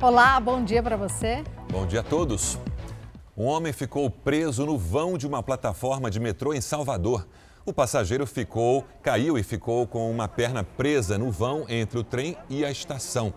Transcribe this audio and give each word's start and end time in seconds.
Olá, 0.00 0.38
bom 0.38 0.62
dia 0.62 0.80
para 0.80 0.96
você. 0.96 1.42
Bom 1.72 1.84
dia 1.84 1.98
a 1.98 2.02
todos. 2.04 2.56
Um 3.36 3.46
homem 3.46 3.72
ficou 3.72 4.08
preso 4.08 4.64
no 4.64 4.78
vão 4.78 5.18
de 5.18 5.26
uma 5.26 5.42
plataforma 5.42 6.08
de 6.08 6.20
metrô 6.20 6.54
em 6.54 6.60
Salvador. 6.60 7.26
O 7.66 7.72
passageiro 7.72 8.24
ficou, 8.24 8.84
caiu 9.02 9.36
e 9.36 9.42
ficou 9.42 9.88
com 9.88 10.08
uma 10.08 10.28
perna 10.28 10.62
presa 10.62 11.18
no 11.18 11.32
vão 11.32 11.64
entre 11.68 11.98
o 11.98 12.04
trem 12.04 12.36
e 12.48 12.64
a 12.64 12.70
estação. 12.70 13.34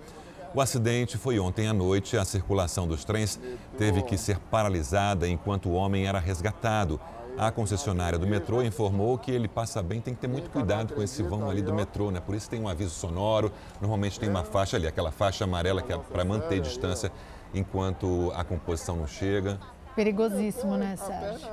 O 0.53 0.61
acidente 0.61 1.17
foi 1.17 1.39
ontem 1.39 1.67
à 1.67 1.73
noite. 1.73 2.15
A 2.15 2.23
circulação 2.23 2.87
dos 2.87 3.03
trens 3.03 3.39
teve 3.75 4.03
que 4.03 4.15
ser 4.15 4.37
paralisada 4.37 5.27
enquanto 5.27 5.67
o 5.67 5.73
homem 5.73 6.05
era 6.05 6.19
resgatado. 6.19 7.01
A 7.37 7.51
concessionária 7.51 8.19
do 8.19 8.27
metrô 8.27 8.61
informou 8.61 9.17
que 9.17 9.31
ele 9.31 9.47
passa 9.47 9.81
bem, 9.81 9.99
tem 9.99 10.13
que 10.13 10.21
ter 10.21 10.27
muito 10.27 10.49
cuidado 10.49 10.93
com 10.93 11.01
esse 11.01 11.23
vão 11.23 11.49
ali 11.49 11.61
do 11.61 11.73
metrô, 11.73 12.11
né? 12.11 12.19
Por 12.19 12.35
isso 12.35 12.49
tem 12.49 12.59
um 12.59 12.67
aviso 12.67 12.91
sonoro, 12.91 13.51
normalmente 13.79 14.19
tem 14.19 14.29
uma 14.29 14.43
faixa 14.43 14.77
ali, 14.77 14.85
aquela 14.85 15.11
faixa 15.11 15.43
amarela 15.43 15.81
que 15.81 15.91
é 15.91 15.97
para 15.97 16.23
manter 16.23 16.59
distância 16.59 17.11
enquanto 17.53 18.31
a 18.35 18.43
composição 18.43 18.95
não 18.95 19.07
chega. 19.07 19.59
Perigosíssimo, 19.95 20.77
né, 20.77 20.95
Sérgio? 20.95 21.49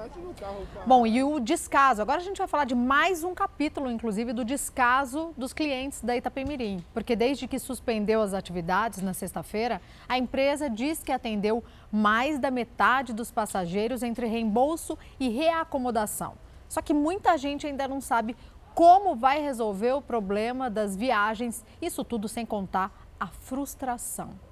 Bom, 0.87 1.07
e 1.07 1.23
o 1.23 1.41
descaso. 1.41 2.01
Agora 2.01 2.21
a 2.21 2.25
gente 2.25 2.39
vai 2.39 2.47
falar 2.47 2.65
de 2.65 2.75
mais 2.75 3.25
um 3.25 3.35
capítulo, 3.35 3.91
inclusive, 3.91 4.33
do 4.33 4.45
descaso 4.45 5.33
dos 5.37 5.53
clientes 5.53 6.01
da 6.01 6.17
Itapemirim. 6.17 6.85
Porque 6.95 7.17
desde 7.17 7.49
que 7.49 7.59
suspendeu 7.59 8.23
as 8.23 8.35
atividades 8.35 9.03
na 9.03 9.13
sexta-feira, 9.13 9.81
a 10.09 10.17
empresa 10.17 10.71
diz 10.71 11.03
que 11.03 11.13
atendeu 11.13 11.65
mais 11.91 12.39
da 12.39 12.51
metade 12.51 13.13
dos 13.13 13.31
passageiros 13.31 14.03
entre 14.03 14.27
reembolso 14.27 14.97
e 15.19 15.29
reacomodação. 15.29 16.35
Só 16.69 16.81
que 16.81 16.95
muita 16.95 17.37
gente 17.37 17.67
ainda 17.67 17.89
não 17.89 18.01
sabe 18.01 18.37
como 18.75 19.17
vai 19.17 19.41
resolver 19.41 19.93
o 19.93 20.03
problema 20.03 20.71
das 20.71 20.95
viagens, 20.95 21.65
isso 21.83 22.05
tudo 22.05 22.29
sem 22.29 22.47
contar 22.47 22.93
a 23.19 23.27
frustração. 23.27 24.48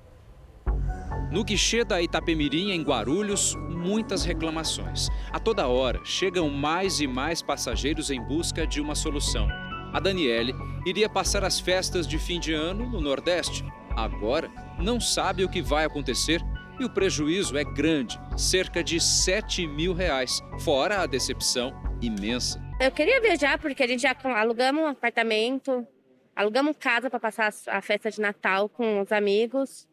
No 1.30 1.42
guichê 1.42 1.84
da 1.84 2.00
Itapemirim, 2.00 2.70
em 2.70 2.82
Guarulhos, 2.82 3.54
muitas 3.68 4.24
reclamações. 4.24 5.08
A 5.32 5.38
toda 5.38 5.66
hora, 5.66 6.00
chegam 6.04 6.48
mais 6.48 7.00
e 7.00 7.06
mais 7.06 7.42
passageiros 7.42 8.10
em 8.10 8.22
busca 8.22 8.66
de 8.66 8.80
uma 8.80 8.94
solução. 8.94 9.48
A 9.92 10.00
Daniele 10.00 10.54
iria 10.84 11.08
passar 11.08 11.44
as 11.44 11.58
festas 11.58 12.06
de 12.06 12.18
fim 12.18 12.38
de 12.38 12.52
ano 12.52 12.88
no 12.88 13.00
Nordeste. 13.00 13.64
Agora, 13.96 14.50
não 14.78 15.00
sabe 15.00 15.44
o 15.44 15.48
que 15.48 15.62
vai 15.62 15.84
acontecer 15.84 16.40
e 16.78 16.84
o 16.84 16.90
prejuízo 16.90 17.56
é 17.56 17.64
grande, 17.64 18.20
cerca 18.36 18.84
de 18.84 19.00
7 19.00 19.66
mil 19.66 19.94
reais, 19.94 20.42
fora 20.60 21.00
a 21.00 21.06
decepção 21.06 21.72
imensa. 22.02 22.62
Eu 22.78 22.90
queria 22.90 23.20
viajar 23.20 23.58
porque 23.58 23.82
a 23.82 23.86
gente 23.86 24.02
já 24.02 24.14
alugamos 24.36 24.82
um 24.82 24.86
apartamento, 24.86 25.86
alugamos 26.34 26.76
casa 26.78 27.08
para 27.08 27.18
passar 27.18 27.50
a 27.68 27.80
festa 27.80 28.10
de 28.10 28.20
Natal 28.20 28.68
com 28.68 29.00
os 29.00 29.10
amigos. 29.10 29.88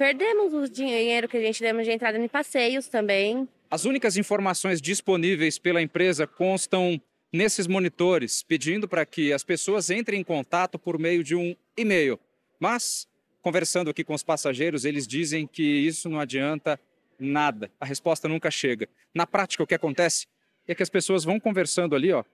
Perdemos 0.00 0.54
o 0.54 0.66
dinheiro 0.66 1.28
que 1.28 1.36
a 1.36 1.40
gente 1.42 1.60
deu 1.60 1.76
de 1.82 1.90
entrada 1.90 2.16
em 2.16 2.26
passeios 2.26 2.88
também. 2.88 3.46
As 3.70 3.84
únicas 3.84 4.16
informações 4.16 4.80
disponíveis 4.80 5.58
pela 5.58 5.82
empresa 5.82 6.26
constam 6.26 6.98
nesses 7.30 7.66
monitores, 7.66 8.42
pedindo 8.42 8.88
para 8.88 9.04
que 9.04 9.30
as 9.30 9.44
pessoas 9.44 9.90
entrem 9.90 10.18
em 10.18 10.24
contato 10.24 10.78
por 10.78 10.98
meio 10.98 11.22
de 11.22 11.36
um 11.36 11.54
e-mail. 11.76 12.18
Mas, 12.58 13.06
conversando 13.42 13.90
aqui 13.90 14.02
com 14.02 14.14
os 14.14 14.22
passageiros, 14.22 14.86
eles 14.86 15.06
dizem 15.06 15.46
que 15.46 15.62
isso 15.62 16.08
não 16.08 16.18
adianta 16.18 16.80
nada. 17.18 17.70
A 17.78 17.84
resposta 17.84 18.26
nunca 18.26 18.50
chega. 18.50 18.88
Na 19.14 19.26
prática, 19.26 19.62
o 19.62 19.66
que 19.66 19.74
acontece 19.74 20.26
é 20.66 20.74
que 20.74 20.82
as 20.82 20.88
pessoas 20.88 21.24
vão 21.24 21.38
conversando 21.38 21.94
ali, 21.94 22.10
ó, 22.10 22.24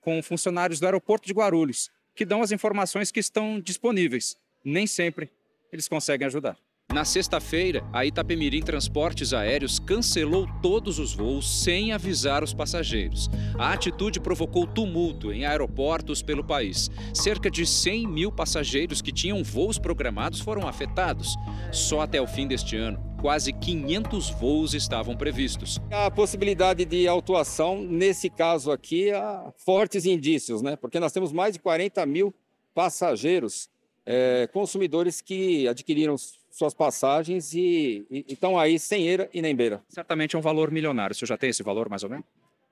com 0.00 0.22
funcionários 0.22 0.78
do 0.78 0.86
aeroporto 0.86 1.26
de 1.26 1.32
Guarulhos, 1.32 1.90
que 2.14 2.24
dão 2.24 2.42
as 2.42 2.52
informações 2.52 3.10
que 3.10 3.18
estão 3.18 3.58
disponíveis. 3.58 4.36
Nem 4.64 4.86
sempre 4.86 5.28
eles 5.72 5.88
conseguem 5.88 6.24
ajudar. 6.24 6.56
Na 6.90 7.04
sexta-feira, 7.04 7.86
a 7.92 8.06
Itapemirim 8.06 8.62
Transportes 8.62 9.34
Aéreos 9.34 9.78
cancelou 9.78 10.48
todos 10.62 10.98
os 10.98 11.14
voos 11.14 11.62
sem 11.62 11.92
avisar 11.92 12.42
os 12.42 12.54
passageiros. 12.54 13.28
A 13.58 13.74
atitude 13.74 14.18
provocou 14.18 14.66
tumulto 14.66 15.30
em 15.30 15.44
aeroportos 15.44 16.22
pelo 16.22 16.42
país. 16.42 16.90
Cerca 17.12 17.50
de 17.50 17.66
100 17.66 18.06
mil 18.06 18.32
passageiros 18.32 19.02
que 19.02 19.12
tinham 19.12 19.44
voos 19.44 19.78
programados 19.78 20.40
foram 20.40 20.66
afetados. 20.66 21.36
Só 21.70 22.00
até 22.00 22.22
o 22.22 22.26
fim 22.26 22.48
deste 22.48 22.74
ano, 22.74 22.98
quase 23.20 23.52
500 23.52 24.30
voos 24.30 24.72
estavam 24.72 25.14
previstos. 25.14 25.78
A 25.90 26.10
possibilidade 26.10 26.86
de 26.86 27.06
autuação, 27.06 27.82
nesse 27.82 28.30
caso 28.30 28.72
aqui, 28.72 29.10
há 29.10 29.52
fortes 29.58 30.06
indícios, 30.06 30.62
né? 30.62 30.74
Porque 30.74 30.98
nós 30.98 31.12
temos 31.12 31.32
mais 31.32 31.52
de 31.52 31.58
40 31.58 32.06
mil 32.06 32.34
passageiros, 32.74 33.68
é, 34.06 34.48
consumidores 34.50 35.20
que 35.20 35.68
adquiriram 35.68 36.16
suas 36.58 36.74
passagens 36.74 37.54
e, 37.54 38.04
estão 38.28 38.58
aí 38.58 38.78
sem 38.78 39.06
eira 39.06 39.30
e 39.32 39.40
nem 39.40 39.54
beira. 39.54 39.80
Certamente 39.88 40.34
é 40.34 40.38
um 40.38 40.42
valor 40.42 40.70
milionário. 40.70 41.14
O 41.14 41.16
senhor 41.16 41.28
já 41.28 41.38
tem 41.38 41.50
esse 41.50 41.62
valor, 41.62 41.88
mais 41.88 42.02
ou 42.02 42.10
menos? 42.10 42.26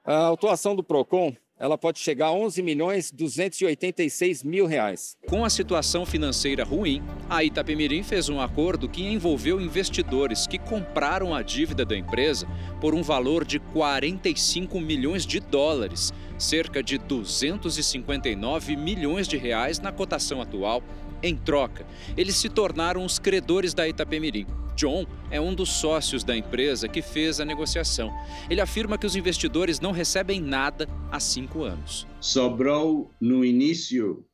A 0.04 0.18
autuação 0.26 0.74
do 0.74 0.82
PROCON 0.82 1.34
ela 1.58 1.78
pode 1.78 1.98
chegar 1.98 2.26
a 2.26 2.32
11 2.32 2.62
milhões 2.62 3.10
286 3.10 4.42
mil 4.42 4.66
reais. 4.66 5.16
Com 5.26 5.42
a 5.42 5.48
situação 5.48 6.04
financeira 6.04 6.64
ruim, 6.64 7.02
a 7.30 7.42
Itapemirim 7.42 8.02
fez 8.02 8.28
um 8.28 8.40
acordo 8.40 8.88
que 8.88 9.02
envolveu 9.02 9.58
investidores 9.58 10.46
que 10.46 10.58
compraram 10.58 11.34
a 11.34 11.42
dívida 11.42 11.82
da 11.82 11.96
empresa 11.96 12.46
por 12.78 12.94
um 12.94 13.02
valor 13.02 13.42
de 13.42 13.58
45 13.58 14.78
milhões 14.78 15.24
de 15.24 15.40
dólares, 15.40 16.12
cerca 16.38 16.82
de 16.82 16.98
259 16.98 18.76
milhões 18.76 19.26
de 19.26 19.38
reais 19.38 19.80
na 19.80 19.90
cotação 19.90 20.42
atual 20.42 20.82
em 21.26 21.36
troca, 21.36 21.86
eles 22.16 22.36
se 22.36 22.48
tornaram 22.48 23.04
os 23.04 23.18
credores 23.18 23.74
da 23.74 23.86
Itapemirim. 23.88 24.46
John 24.76 25.06
é 25.30 25.40
um 25.40 25.54
dos 25.54 25.70
sócios 25.70 26.22
da 26.22 26.36
empresa 26.36 26.86
que 26.86 27.00
fez 27.00 27.40
a 27.40 27.44
negociação. 27.44 28.12
Ele 28.50 28.60
afirma 28.60 28.98
que 28.98 29.06
os 29.06 29.16
investidores 29.16 29.80
não 29.80 29.90
recebem 29.90 30.40
nada 30.40 30.86
há 31.10 31.18
cinco 31.18 31.62
anos. 31.62 32.06
Sobrou 32.20 33.10
no 33.18 33.44
início 33.44 34.24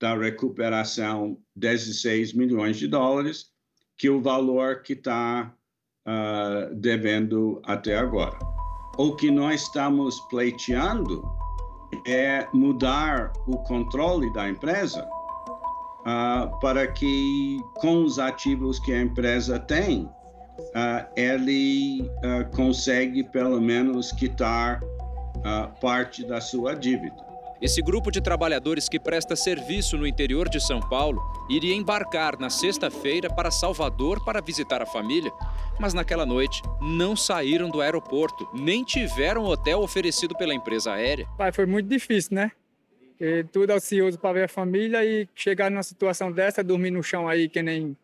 da 0.00 0.16
recuperação 0.16 1.36
16 1.54 2.32
milhões 2.32 2.78
de 2.78 2.88
dólares, 2.88 3.50
que 3.98 4.08
é 4.08 4.10
o 4.10 4.22
valor 4.22 4.82
que 4.82 4.94
está 4.94 5.54
uh, 6.08 6.74
devendo 6.74 7.60
até 7.64 7.98
agora. 7.98 8.38
O 8.96 9.14
que 9.14 9.30
nós 9.30 9.62
estamos 9.62 10.18
pleiteando 10.30 11.22
é 12.06 12.48
mudar 12.54 13.32
o 13.46 13.58
controle 13.58 14.32
da 14.32 14.48
empresa 14.48 15.06
uh, 16.00 16.58
para 16.60 16.86
que, 16.86 17.58
com 17.74 18.04
os 18.04 18.18
ativos 18.18 18.78
que 18.78 18.92
a 18.92 19.00
empresa 19.00 19.58
tem, 19.58 20.02
uh, 20.04 21.06
ele 21.16 22.02
uh, 22.02 22.56
consegue 22.56 23.24
pelo 23.24 23.60
menos 23.60 24.12
quitar 24.12 24.80
parte 25.80 26.22
da 26.26 26.38
sua 26.38 26.74
dívida. 26.74 27.16
Esse 27.62 27.80
grupo 27.80 28.10
de 28.10 28.20
trabalhadores 28.20 28.88
que 28.88 28.98
presta 28.98 29.34
serviço 29.36 29.96
no 29.96 30.06
interior 30.06 30.48
de 30.50 30.60
São 30.60 30.80
Paulo 30.80 31.20
iria 31.48 31.74
embarcar 31.74 32.38
na 32.38 32.50
sexta-feira 32.50 33.28
para 33.28 33.50
Salvador 33.50 34.22
para 34.24 34.42
visitar 34.42 34.82
a 34.82 34.86
família, 34.86 35.30
mas 35.78 35.94
naquela 35.94 36.26
noite 36.26 36.62
não 36.80 37.14
saíram 37.14 37.70
do 37.70 37.80
aeroporto, 37.82 38.48
nem 38.54 38.82
tiveram 38.84 39.44
hotel 39.44 39.80
oferecido 39.80 40.34
pela 40.36 40.54
empresa 40.54 40.92
aérea. 40.92 41.26
Pai, 41.38 41.52
foi 41.52 41.64
muito 41.64 41.86
difícil, 41.86 42.34
né? 42.34 42.50
E 43.20 43.44
tudo 43.44 43.72
ansioso 43.72 44.18
para 44.18 44.32
ver 44.32 44.44
a 44.44 44.48
família 44.48 45.04
e 45.04 45.28
chegar 45.34 45.70
numa 45.70 45.82
situação 45.82 46.32
dessa, 46.32 46.64
dormir 46.64 46.90
no 46.90 47.02
chão 47.02 47.28
aí 47.28 47.48
que 47.48 47.62
nem 47.62 47.94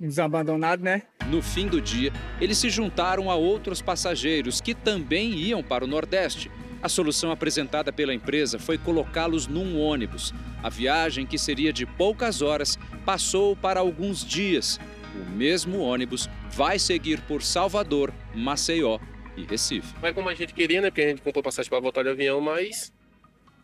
uns 0.00 0.18
abandonados, 0.18 0.82
né? 0.82 1.02
No 1.26 1.42
fim 1.42 1.68
do 1.68 1.78
dia, 1.78 2.10
eles 2.40 2.56
se 2.56 2.70
juntaram 2.70 3.30
a 3.30 3.34
outros 3.34 3.82
passageiros 3.82 4.60
que 4.60 4.74
também 4.74 5.32
iam 5.34 5.62
para 5.62 5.84
o 5.84 5.86
Nordeste. 5.86 6.50
A 6.82 6.88
solução 6.88 7.30
apresentada 7.30 7.92
pela 7.92 8.14
empresa 8.14 8.58
foi 8.58 8.78
colocá-los 8.78 9.46
num 9.46 9.78
ônibus. 9.78 10.32
A 10.62 10.70
viagem, 10.70 11.26
que 11.26 11.36
seria 11.36 11.70
de 11.70 11.84
poucas 11.84 12.40
horas, 12.40 12.78
passou 13.04 13.54
para 13.54 13.80
alguns 13.80 14.24
dias. 14.24 14.80
O 15.14 15.30
mesmo 15.30 15.80
ônibus 15.80 16.30
vai 16.50 16.78
seguir 16.78 17.20
por 17.22 17.42
Salvador, 17.42 18.10
Maceió 18.34 18.98
e 19.36 19.44
Recife. 19.44 19.94
Não 20.00 20.08
é 20.08 20.12
como 20.14 20.30
a 20.30 20.34
gente 20.34 20.54
queria, 20.54 20.80
né? 20.80 20.88
Porque 20.88 21.02
a 21.02 21.08
gente 21.08 21.20
comprou 21.20 21.42
passagem 21.42 21.68
para 21.68 21.80
voltar 21.80 22.02
de 22.02 22.08
avião, 22.08 22.40
mas 22.40 22.90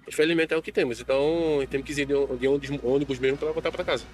Infelizmente 0.06 0.55
é 0.55 0.56
o 0.56 0.62
que 0.62 0.73
temos. 0.73 1.00
Então 1.00 1.20
temos 1.69 1.87
que 1.87 2.00
ir 2.00 2.06
de 2.06 2.79
ônibus 2.82 3.19
mesmo 3.19 3.37
para 3.37 3.53
voltar 3.53 3.73
para 3.73 3.85
casa. 3.85 4.05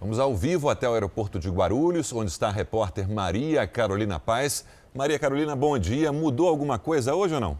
Vamos 0.00 0.20
ao 0.20 0.36
vivo 0.36 0.68
até 0.68 0.88
o 0.88 0.94
aeroporto 0.94 1.40
de 1.40 1.50
Guarulhos, 1.50 2.12
onde 2.12 2.30
está 2.30 2.46
a 2.46 2.52
repórter 2.52 3.08
Maria 3.08 3.66
Carolina 3.66 4.20
Paz. 4.20 4.64
Maria 4.94 5.18
Carolina, 5.18 5.56
bom 5.56 5.76
dia. 5.76 6.12
Mudou 6.12 6.48
alguma 6.48 6.78
coisa 6.78 7.14
hoje 7.14 7.34
ou 7.34 7.40
não? 7.40 7.58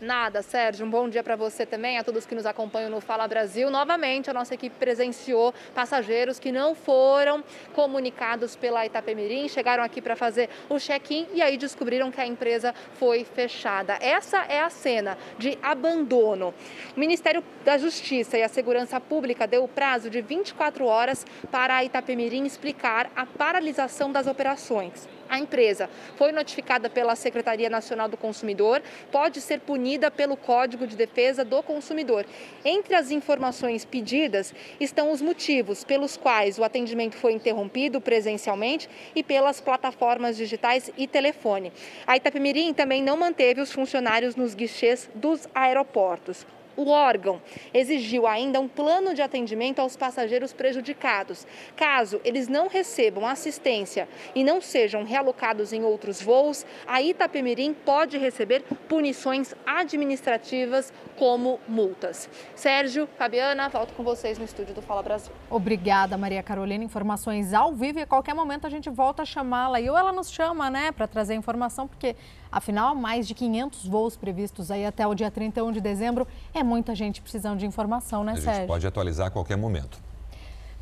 Nada, 0.00 0.42
Sérgio. 0.42 0.86
Um 0.86 0.90
bom 0.90 1.08
dia 1.08 1.24
para 1.24 1.34
você 1.34 1.66
também, 1.66 1.98
a 1.98 2.04
todos 2.04 2.24
que 2.24 2.32
nos 2.32 2.46
acompanham 2.46 2.88
no 2.88 3.00
Fala 3.00 3.26
Brasil. 3.26 3.68
Novamente, 3.68 4.30
a 4.30 4.32
nossa 4.32 4.54
equipe 4.54 4.76
presenciou 4.78 5.52
passageiros 5.74 6.38
que 6.38 6.52
não 6.52 6.72
foram 6.72 7.42
comunicados 7.74 8.54
pela 8.54 8.86
Itapemirim, 8.86 9.48
chegaram 9.48 9.82
aqui 9.82 10.00
para 10.00 10.14
fazer 10.14 10.48
o 10.68 10.78
check-in 10.78 11.26
e 11.34 11.42
aí 11.42 11.56
descobriram 11.56 12.12
que 12.12 12.20
a 12.20 12.26
empresa 12.26 12.72
foi 12.94 13.24
fechada. 13.24 13.98
Essa 14.00 14.44
é 14.44 14.60
a 14.60 14.70
cena 14.70 15.18
de 15.36 15.58
abandono. 15.60 16.54
O 16.96 17.00
Ministério 17.00 17.42
da 17.64 17.76
Justiça 17.76 18.38
e 18.38 18.42
a 18.44 18.48
Segurança 18.48 19.00
Pública 19.00 19.48
deu 19.48 19.64
o 19.64 19.68
prazo 19.68 20.08
de 20.08 20.20
24 20.20 20.84
horas 20.86 21.26
para 21.50 21.74
a 21.74 21.84
Itapemirim 21.84 22.46
explicar 22.46 23.10
a 23.16 23.26
paralisação 23.26 24.12
das 24.12 24.28
operações. 24.28 25.08
A 25.28 25.38
empresa 25.38 25.90
foi 26.16 26.32
notificada 26.32 26.88
pela 26.88 27.14
Secretaria 27.14 27.68
Nacional 27.68 28.08
do 28.08 28.16
Consumidor, 28.16 28.82
pode 29.12 29.40
ser 29.40 29.60
punida 29.60 30.10
pelo 30.10 30.36
Código 30.36 30.86
de 30.86 30.96
Defesa 30.96 31.44
do 31.44 31.62
Consumidor. 31.62 32.24
Entre 32.64 32.94
as 32.94 33.10
informações 33.10 33.84
pedidas 33.84 34.54
estão 34.80 35.12
os 35.12 35.20
motivos 35.20 35.84
pelos 35.84 36.16
quais 36.16 36.58
o 36.58 36.64
atendimento 36.64 37.16
foi 37.16 37.32
interrompido 37.32 38.00
presencialmente 38.00 38.88
e 39.14 39.22
pelas 39.22 39.60
plataformas 39.60 40.36
digitais 40.36 40.90
e 40.96 41.06
telefone. 41.06 41.72
A 42.06 42.16
Itapemirim 42.16 42.72
também 42.72 43.02
não 43.02 43.16
manteve 43.16 43.60
os 43.60 43.70
funcionários 43.70 44.34
nos 44.34 44.54
guichês 44.54 45.10
dos 45.14 45.46
aeroportos. 45.54 46.46
O 46.78 46.90
órgão 46.90 47.42
exigiu 47.74 48.24
ainda 48.24 48.60
um 48.60 48.68
plano 48.68 49.12
de 49.12 49.20
atendimento 49.20 49.80
aos 49.80 49.96
passageiros 49.96 50.52
prejudicados. 50.52 51.44
Caso 51.74 52.20
eles 52.24 52.46
não 52.46 52.68
recebam 52.68 53.26
assistência 53.26 54.08
e 54.32 54.44
não 54.44 54.60
sejam 54.60 55.02
realocados 55.02 55.72
em 55.72 55.82
outros 55.82 56.22
voos, 56.22 56.64
a 56.86 57.02
Itapemirim 57.02 57.74
pode 57.74 58.16
receber 58.16 58.62
punições 58.88 59.56
administrativas 59.66 60.92
como 61.16 61.58
multas. 61.66 62.30
Sérgio, 62.54 63.08
Fabiana, 63.18 63.68
volto 63.68 63.92
com 63.94 64.04
vocês 64.04 64.38
no 64.38 64.44
estúdio 64.44 64.72
do 64.72 64.80
Fala 64.80 65.02
Brasil. 65.02 65.32
Obrigada, 65.50 66.16
Maria 66.16 66.44
Carolina. 66.44 66.84
Informações 66.84 67.52
ao 67.52 67.74
vivo 67.74 67.98
e 67.98 68.02
a 68.02 68.06
qualquer 68.06 68.36
momento 68.36 68.68
a 68.68 68.70
gente 68.70 68.88
volta 68.88 69.22
a 69.22 69.26
chamá-la. 69.26 69.80
E 69.80 69.90
ou 69.90 69.98
ela 69.98 70.12
nos 70.12 70.30
chama, 70.30 70.70
né, 70.70 70.92
para 70.92 71.08
trazer 71.08 71.34
informação, 71.34 71.88
porque 71.88 72.14
Afinal, 72.50 72.94
mais 72.94 73.26
de 73.26 73.34
500 73.34 73.86
voos 73.86 74.16
previstos 74.16 74.70
aí 74.70 74.84
até 74.84 75.06
o 75.06 75.14
dia 75.14 75.30
31 75.30 75.72
de 75.72 75.80
dezembro. 75.80 76.26
É 76.54 76.62
muita 76.62 76.94
gente 76.94 77.20
precisando 77.20 77.58
de 77.58 77.66
informação, 77.66 78.24
né, 78.24 78.34
Sérgio? 78.34 78.50
A 78.50 78.54
gente 78.54 78.66
pode 78.66 78.86
atualizar 78.86 79.26
a 79.26 79.30
qualquer 79.30 79.56
momento. 79.56 79.98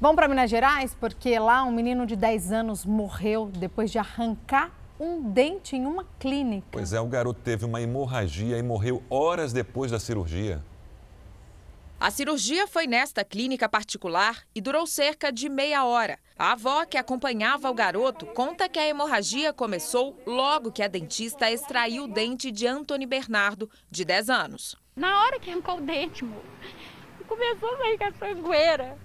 Vamos 0.01 0.17
para 0.17 0.29
Minas 0.29 0.51
Gerais, 0.51 0.95
porque 0.99 1.39
lá 1.39 1.65
um 1.65 1.73
menino 1.73 2.07
de 2.07 2.15
10 2.17 2.53
anos 2.53 2.85
morreu 2.85 3.47
depois 3.47 3.91
de 3.91 3.99
arrancar 3.99 4.71
um 5.01 5.31
dente 5.31 5.77
em 5.77 5.87
uma 5.87 6.05
clínica. 6.19 6.67
Pois 6.71 6.93
é, 6.93 7.01
o 7.01 7.07
garoto 7.07 7.41
teve 7.43 7.65
uma 7.65 7.81
hemorragia 7.81 8.59
e 8.59 8.63
morreu 8.63 9.03
horas 9.11 9.53
depois 9.53 9.91
da 9.91 9.99
cirurgia. 9.99 10.63
A 11.99 12.11
cirurgia 12.11 12.67
foi 12.67 12.87
nesta 12.87 13.25
clínica 13.25 13.67
particular 13.71 14.45
e 14.55 14.61
durou 14.61 14.87
cerca 14.87 15.33
de 15.33 15.49
meia 15.49 15.83
hora. 15.85 16.19
A 16.39 16.53
avó 16.53 16.85
que 16.85 16.99
acompanhava 16.99 17.71
o 17.71 17.75
garoto 17.75 18.27
conta 18.27 18.69
que 18.69 18.79
a 18.79 18.87
hemorragia 18.87 19.51
começou 19.51 20.15
logo 20.27 20.71
que 20.71 20.83
a 20.83 20.89
dentista 20.89 21.51
extraiu 21.51 22.05
o 22.05 22.09
dente 22.09 22.53
de 22.53 22.67
Antony 22.67 23.07
Bernardo, 23.07 23.71
de 23.91 24.05
10 24.05 24.29
anos. 24.29 24.77
Na 24.95 25.23
hora 25.23 25.41
que 25.41 25.51
arrancou 25.51 25.79
o 25.79 25.81
dente, 25.81 26.23
amor, 26.23 26.43
começou 27.27 27.73
a 27.73 27.79
sair 27.79 27.97
com 27.97 28.05
a 28.05 28.13
sangueira. 28.13 28.99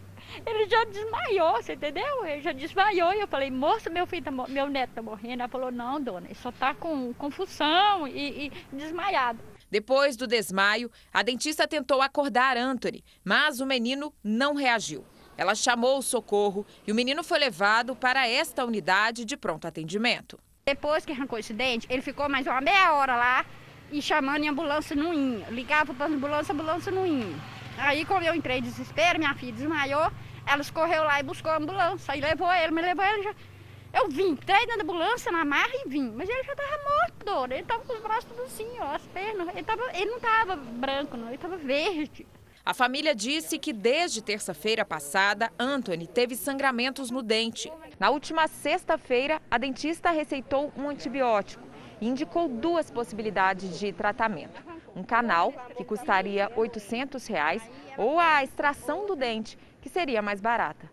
Ele 0.46 0.68
já 0.68 0.84
desmaiou, 0.84 1.54
você 1.64 1.74
entendeu? 1.74 2.26
Ele 2.26 2.42
já 2.42 2.52
desmaiou 2.52 3.14
e 3.14 3.22
eu 3.22 3.28
falei, 3.28 3.50
moça, 3.50 3.90
meu 3.90 4.06
filho, 4.06 4.24
tá, 4.24 4.32
meu 4.32 4.68
neto 4.68 4.92
tá 4.96 5.02
morrendo. 5.02 5.42
Ela 5.42 5.50
falou, 5.50 5.72
não, 5.72 6.02
dona, 6.02 6.28
ele 6.28 6.36
só 6.36 6.52
tá 6.52 6.74
com 6.74 7.14
confusão 7.14 8.06
e, 8.06 8.48
e 8.48 8.52
desmaiado. 8.74 9.40
Depois 9.72 10.18
do 10.18 10.28
desmaio, 10.28 10.92
a 11.14 11.24
dentista 11.24 11.66
tentou 11.66 12.02
acordar 12.02 12.58
Anthony, 12.58 13.04
mas 13.24 13.62
o 13.62 13.66
menino 13.66 14.14
não 14.22 14.54
reagiu. 14.54 15.06
Ela 15.38 15.56
chamou 15.56 15.98
o 15.98 16.02
socorro 16.02 16.66
e 16.86 16.92
o 16.92 16.96
menino 16.96 17.24
foi 17.24 17.40
levado 17.40 17.96
para 17.96 18.28
esta 18.28 18.66
unidade 18.66 19.24
de 19.24 19.38
pronto 19.38 19.66
atendimento. 19.66 20.38
Depois 20.66 21.06
que 21.06 21.14
arrancou 21.14 21.40
esse 21.40 21.54
dente, 21.54 21.88
ele 21.90 22.02
ficou 22.02 22.28
mais 22.28 22.46
uma 22.46 22.60
meia 22.60 22.94
hora 22.94 23.16
lá 23.16 23.46
e 23.92 24.02
chamando 24.02 24.44
em 24.44 24.50
ambulância 24.50 24.96
não 24.96 25.14
ia. 25.14 25.50
Ligava 25.50 25.94
para 25.94 26.06
a 26.06 26.10
ambulância, 26.10 26.54
ambulância 26.54 26.92
não 26.92 27.08
ia. 27.08 27.36
Aí, 27.78 28.06
quando 28.06 28.26
eu 28.26 28.36
entrei 28.36 28.60
em 28.60 28.62
desespero, 28.62 29.18
minha 29.18 29.34
filha 29.34 29.54
desmaiou, 29.54 30.12
ela 30.46 30.64
correu 30.72 31.04
lá 31.04 31.20
e 31.20 31.24
buscou 31.24 31.52
a 31.52 31.58
ambulância. 31.58 32.14
Aí 32.14 32.22
levou 32.22 32.52
ele, 32.52 32.72
me 32.72 32.82
levou 32.82 33.04
ele 33.04 33.24
já. 33.24 33.36
Eu 33.94 34.08
vim, 34.08 34.30
entrei 34.30 34.66
na 34.68 34.76
ambulância, 34.76 35.32
na 35.32 35.44
marra 35.44 35.74
e 35.74 35.90
vim. 35.90 36.12
Mas 36.16 36.30
ele 36.30 36.44
já 36.44 36.54
estava 36.54 36.78
morto. 36.84 37.54
Ele 37.54 37.62
estava 37.62 37.84
com 37.84 37.94
os 37.94 38.00
braços 38.00 38.26
tudo 38.26 38.44
assim, 38.44 38.68
ó, 38.80 38.96
as 38.96 39.02
pernas. 39.08 39.50
Ele, 39.50 39.64
tava, 39.64 39.84
ele 39.94 40.06
não 40.06 40.18
estava 40.18 40.56
branco, 40.56 41.18
não, 41.18 41.28
ele 41.28 41.36
estava 41.36 41.58
verde. 41.58 42.26
A 42.64 42.74
família 42.74 43.16
disse 43.16 43.58
que 43.58 43.74
desde 43.74 44.22
terça-feira 44.22 44.86
passada, 44.86 45.52
Anthony 45.60 46.08
teve 46.08 46.36
sangramentos 46.36 47.10
no 47.10 47.22
dente. 47.24 47.72
Na 48.00 48.10
última 48.12 48.48
sexta-feira, 48.48 49.42
a 49.50 49.58
dentista 49.58 50.12
receitou 50.12 50.72
um 50.78 50.88
antibiótico 50.88 51.64
e 52.00 52.08
indicou 52.08 52.48
duas 52.48 52.92
possibilidades 52.92 53.80
de 53.80 53.92
tratamento. 53.92 54.62
Um 54.96 55.04
canal, 55.04 55.52
que 55.76 55.84
custaria 55.84 56.52
800 56.56 57.26
reais, 57.28 57.64
ou 57.98 58.20
a 58.20 58.44
extração 58.44 59.06
do 59.08 59.16
dente, 59.16 59.58
que 59.82 59.90
seria 59.90 60.22
mais 60.22 60.40
barata. 60.40 60.90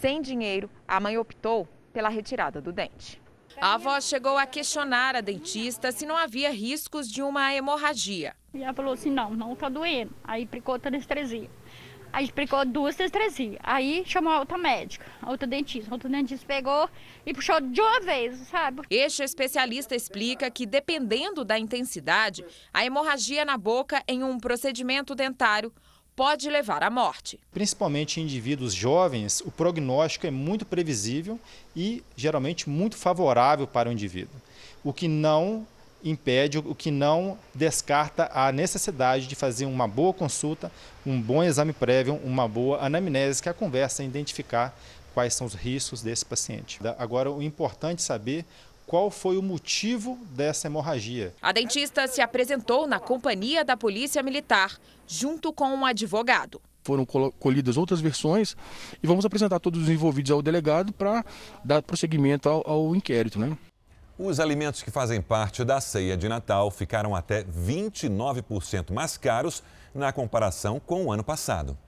Sem 0.00 0.22
dinheiro, 0.22 0.70
a 0.86 1.00
mãe 1.00 1.18
optou 1.18 1.68
pela 1.92 2.08
retirada 2.08 2.60
do 2.60 2.72
dente. 2.72 3.20
A 3.60 3.74
avó 3.74 4.00
chegou 4.00 4.38
a 4.38 4.46
questionar 4.46 5.14
a 5.14 5.20
dentista 5.20 5.92
se 5.92 6.06
não 6.06 6.16
havia 6.16 6.50
riscos 6.50 7.08
de 7.08 7.22
uma 7.22 7.54
hemorragia. 7.54 8.34
E 8.54 8.62
ela 8.62 8.72
falou 8.72 8.94
assim: 8.94 9.10
não, 9.10 9.34
não 9.34 9.52
está 9.52 9.68
doendo. 9.68 10.12
Aí 10.24 10.44
aplicou 10.44 10.74
outra 10.74 10.88
anestesia. 10.88 11.50
Aí 12.12 12.24
explicou 12.24 12.64
duas 12.66 12.98
anestesias. 13.00 13.56
Aí 13.62 14.02
chamou 14.04 14.32
a 14.32 14.40
outra 14.40 14.58
médica, 14.58 15.06
a 15.20 15.30
outra 15.30 15.46
dentista. 15.46 15.90
A 15.90 15.94
outra 15.94 16.10
dentista 16.10 16.46
pegou 16.46 16.88
e 17.24 17.32
puxou 17.32 17.60
de 17.60 17.80
uma 17.80 18.00
vez, 18.00 18.36
sabe? 18.48 18.82
Este 18.90 19.22
especialista 19.22 19.94
explica 19.94 20.50
que, 20.50 20.66
dependendo 20.66 21.42
da 21.44 21.58
intensidade, 21.58 22.44
a 22.72 22.84
hemorragia 22.84 23.44
na 23.44 23.56
boca 23.56 24.02
em 24.06 24.22
um 24.22 24.38
procedimento 24.38 25.14
dentário 25.14 25.72
pode 26.14 26.48
levar 26.50 26.82
à 26.82 26.90
morte. 26.90 27.38
Principalmente 27.52 28.20
em 28.20 28.24
indivíduos 28.24 28.74
jovens, 28.74 29.40
o 29.40 29.50
prognóstico 29.50 30.26
é 30.26 30.30
muito 30.30 30.64
previsível 30.64 31.38
e 31.74 32.02
geralmente 32.16 32.68
muito 32.68 32.96
favorável 32.96 33.66
para 33.66 33.88
o 33.88 33.92
indivíduo, 33.92 34.34
o 34.84 34.92
que 34.92 35.08
não 35.08 35.66
impede, 36.04 36.58
o 36.58 36.74
que 36.74 36.90
não 36.90 37.38
descarta 37.54 38.28
a 38.32 38.50
necessidade 38.50 39.26
de 39.26 39.34
fazer 39.34 39.66
uma 39.66 39.86
boa 39.86 40.12
consulta, 40.12 40.70
um 41.06 41.20
bom 41.20 41.42
exame 41.42 41.72
prévio, 41.72 42.20
uma 42.24 42.48
boa 42.48 42.84
anamnese, 42.84 43.40
que 43.40 43.48
é 43.48 43.52
a 43.52 43.54
conversa 43.54 44.02
em 44.02 44.06
identificar 44.06 44.76
quais 45.14 45.34
são 45.34 45.46
os 45.46 45.54
riscos 45.54 46.02
desse 46.02 46.24
paciente. 46.24 46.80
Agora, 46.98 47.30
o 47.30 47.42
importante 47.42 48.00
é 48.00 48.02
saber 48.02 48.44
qual 48.86 49.10
foi 49.10 49.36
o 49.36 49.42
motivo 49.42 50.18
dessa 50.32 50.66
hemorragia. 50.66 51.32
A 51.40 51.52
dentista 51.52 52.06
se 52.06 52.20
apresentou 52.20 52.86
na 52.86 52.98
companhia 52.98 53.64
da 53.64 53.76
Polícia 53.76 54.22
Militar, 54.22 54.78
junto 55.12 55.52
com 55.52 55.66
um 55.66 55.84
advogado. 55.84 56.62
Foram 56.82 57.04
colhidas 57.04 57.76
outras 57.76 58.00
versões 58.00 58.56
e 59.02 59.06
vamos 59.06 59.24
apresentar 59.24 59.60
todos 59.60 59.82
os 59.82 59.88
envolvidos 59.88 60.32
ao 60.32 60.42
delegado 60.42 60.92
para 60.92 61.24
dar 61.64 61.80
prosseguimento 61.82 62.48
ao, 62.48 62.68
ao 62.68 62.96
inquérito. 62.96 63.38
Né? 63.38 63.56
Os 64.18 64.40
alimentos 64.40 64.82
que 64.82 64.90
fazem 64.90 65.22
parte 65.22 65.62
da 65.64 65.80
ceia 65.80 66.16
de 66.16 66.28
Natal 66.28 66.68
ficaram 66.70 67.14
até 67.14 67.44
29% 67.44 68.92
mais 68.92 69.16
caros 69.16 69.62
na 69.94 70.12
comparação 70.12 70.80
com 70.80 71.06
o 71.06 71.12
ano 71.12 71.22
passado. 71.22 71.78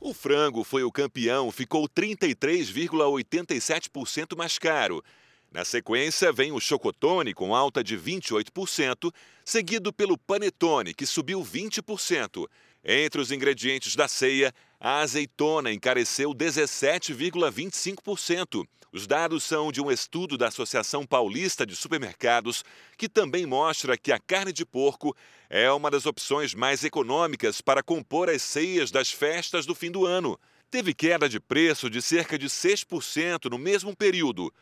O 0.00 0.12
frango 0.14 0.64
foi 0.64 0.82
o 0.82 0.90
campeão, 0.90 1.52
ficou 1.52 1.86
33,87% 1.86 4.36
mais 4.36 4.58
caro. 4.58 5.04
Na 5.52 5.64
sequência, 5.64 6.32
vem 6.32 6.52
o 6.52 6.60
chocotone, 6.60 7.34
com 7.34 7.52
alta 7.52 7.82
de 7.82 7.98
28%, 7.98 9.12
seguido 9.44 9.92
pelo 9.92 10.16
panetone, 10.16 10.94
que 10.94 11.04
subiu 11.04 11.42
20%. 11.42 12.46
Entre 12.84 13.20
os 13.20 13.32
ingredientes 13.32 13.96
da 13.96 14.06
ceia, 14.06 14.54
a 14.78 15.00
azeitona 15.00 15.72
encareceu 15.72 16.32
17,25%. 16.32 18.64
Os 18.92 19.08
dados 19.08 19.42
são 19.42 19.72
de 19.72 19.80
um 19.80 19.90
estudo 19.90 20.38
da 20.38 20.46
Associação 20.48 21.04
Paulista 21.04 21.66
de 21.66 21.74
Supermercados, 21.74 22.64
que 22.96 23.08
também 23.08 23.44
mostra 23.44 23.98
que 23.98 24.12
a 24.12 24.20
carne 24.20 24.52
de 24.52 24.64
porco 24.64 25.16
é 25.48 25.68
uma 25.72 25.90
das 25.90 26.06
opções 26.06 26.54
mais 26.54 26.84
econômicas 26.84 27.60
para 27.60 27.82
compor 27.82 28.30
as 28.30 28.42
ceias 28.42 28.92
das 28.92 29.10
festas 29.10 29.66
do 29.66 29.74
fim 29.74 29.90
do 29.90 30.06
ano. 30.06 30.38
Teve 30.70 30.94
queda 30.94 31.28
de 31.28 31.40
preço 31.40 31.90
de 31.90 32.00
cerca 32.00 32.38
de 32.38 32.46
6% 32.46 33.50
no 33.50 33.58
mesmo 33.58 33.96
período. 33.96 34.52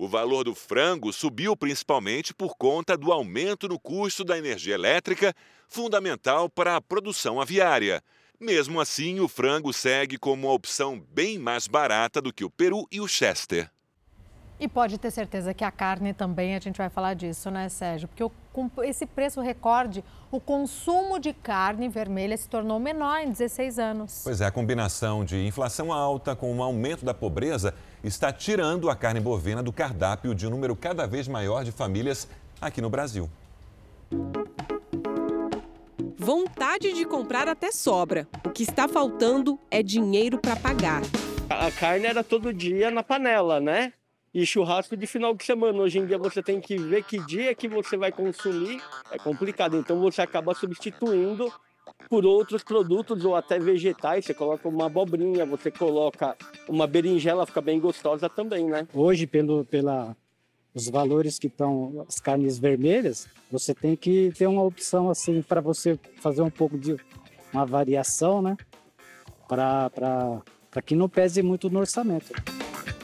O 0.00 0.06
valor 0.06 0.44
do 0.44 0.54
frango 0.54 1.12
subiu 1.12 1.56
principalmente 1.56 2.32
por 2.32 2.56
conta 2.56 2.96
do 2.96 3.10
aumento 3.10 3.66
no 3.66 3.80
custo 3.80 4.22
da 4.22 4.38
energia 4.38 4.74
elétrica, 4.74 5.34
fundamental 5.68 6.48
para 6.48 6.76
a 6.76 6.80
produção 6.80 7.40
aviária. 7.40 8.00
Mesmo 8.38 8.80
assim, 8.80 9.18
o 9.18 9.26
frango 9.26 9.72
segue 9.72 10.16
como 10.16 10.46
uma 10.46 10.54
opção 10.54 11.04
bem 11.10 11.36
mais 11.36 11.66
barata 11.66 12.22
do 12.22 12.32
que 12.32 12.44
o 12.44 12.50
peru 12.50 12.86
e 12.92 13.00
o 13.00 13.08
chester. 13.08 13.68
E 14.60 14.66
pode 14.66 14.98
ter 14.98 15.12
certeza 15.12 15.54
que 15.54 15.62
a 15.62 15.70
carne 15.70 16.12
também, 16.12 16.56
a 16.56 16.58
gente 16.58 16.78
vai 16.78 16.88
falar 16.88 17.14
disso, 17.14 17.48
né, 17.48 17.68
Sérgio? 17.68 18.08
Porque 18.08 18.24
o, 18.24 18.32
com 18.52 18.68
esse 18.82 19.06
preço 19.06 19.40
recorde, 19.40 20.04
o 20.32 20.40
consumo 20.40 21.20
de 21.20 21.32
carne 21.32 21.88
vermelha 21.88 22.36
se 22.36 22.48
tornou 22.48 22.80
menor 22.80 23.20
em 23.20 23.30
16 23.30 23.78
anos. 23.78 24.20
Pois 24.24 24.40
é, 24.40 24.46
a 24.46 24.50
combinação 24.50 25.24
de 25.24 25.46
inflação 25.46 25.92
alta 25.92 26.34
com 26.34 26.56
o 26.56 26.62
aumento 26.62 27.04
da 27.04 27.14
pobreza 27.14 27.72
está 28.02 28.32
tirando 28.32 28.90
a 28.90 28.96
carne 28.96 29.20
bovina 29.20 29.62
do 29.62 29.72
cardápio 29.72 30.34
de 30.34 30.46
um 30.46 30.50
número 30.50 30.74
cada 30.74 31.06
vez 31.06 31.28
maior 31.28 31.62
de 31.62 31.70
famílias 31.70 32.26
aqui 32.60 32.80
no 32.80 32.90
Brasil. 32.90 33.30
Vontade 36.16 36.92
de 36.92 37.04
comprar 37.04 37.46
até 37.46 37.70
sobra. 37.70 38.26
O 38.44 38.50
que 38.50 38.64
está 38.64 38.88
faltando 38.88 39.56
é 39.70 39.84
dinheiro 39.84 40.36
para 40.36 40.56
pagar. 40.56 41.02
A 41.48 41.70
carne 41.70 42.06
era 42.06 42.24
todo 42.24 42.52
dia 42.52 42.90
na 42.90 43.04
panela, 43.04 43.60
né? 43.60 43.92
E 44.32 44.44
churrasco 44.44 44.96
de 44.96 45.06
final 45.06 45.34
de 45.34 45.44
semana. 45.44 45.78
Hoje 45.78 45.98
em 45.98 46.06
dia 46.06 46.18
você 46.18 46.42
tem 46.42 46.60
que 46.60 46.76
ver 46.76 47.04
que 47.04 47.18
dia 47.26 47.54
que 47.54 47.68
você 47.68 47.96
vai 47.96 48.12
consumir, 48.12 48.80
é 49.10 49.18
complicado. 49.18 49.76
Então 49.76 50.00
você 50.00 50.22
acaba 50.22 50.54
substituindo 50.54 51.52
por 52.08 52.24
outros 52.24 52.62
produtos 52.62 53.24
ou 53.24 53.34
até 53.34 53.58
vegetais. 53.58 54.24
Você 54.24 54.34
coloca 54.34 54.68
uma 54.68 54.86
abobrinha, 54.86 55.44
você 55.44 55.70
coloca 55.70 56.36
uma 56.68 56.86
berinjela, 56.86 57.46
fica 57.46 57.60
bem 57.60 57.80
gostosa 57.80 58.28
também, 58.28 58.66
né? 58.66 58.86
Hoje, 58.92 59.26
pelo, 59.26 59.64
pela, 59.64 60.16
os 60.74 60.88
valores 60.88 61.38
que 61.38 61.46
estão 61.46 62.04
as 62.08 62.20
carnes 62.20 62.58
vermelhas, 62.58 63.26
você 63.50 63.74
tem 63.74 63.96
que 63.96 64.32
ter 64.36 64.46
uma 64.46 64.62
opção 64.62 65.10
assim 65.10 65.42
para 65.42 65.60
você 65.60 65.98
fazer 66.20 66.42
um 66.42 66.50
pouco 66.50 66.78
de 66.78 66.96
uma 67.52 67.64
variação, 67.64 68.42
né? 68.42 68.56
Para 69.48 70.42
que 70.84 70.94
não 70.94 71.08
pese 71.08 71.42
muito 71.42 71.70
no 71.70 71.80
orçamento. 71.80 72.57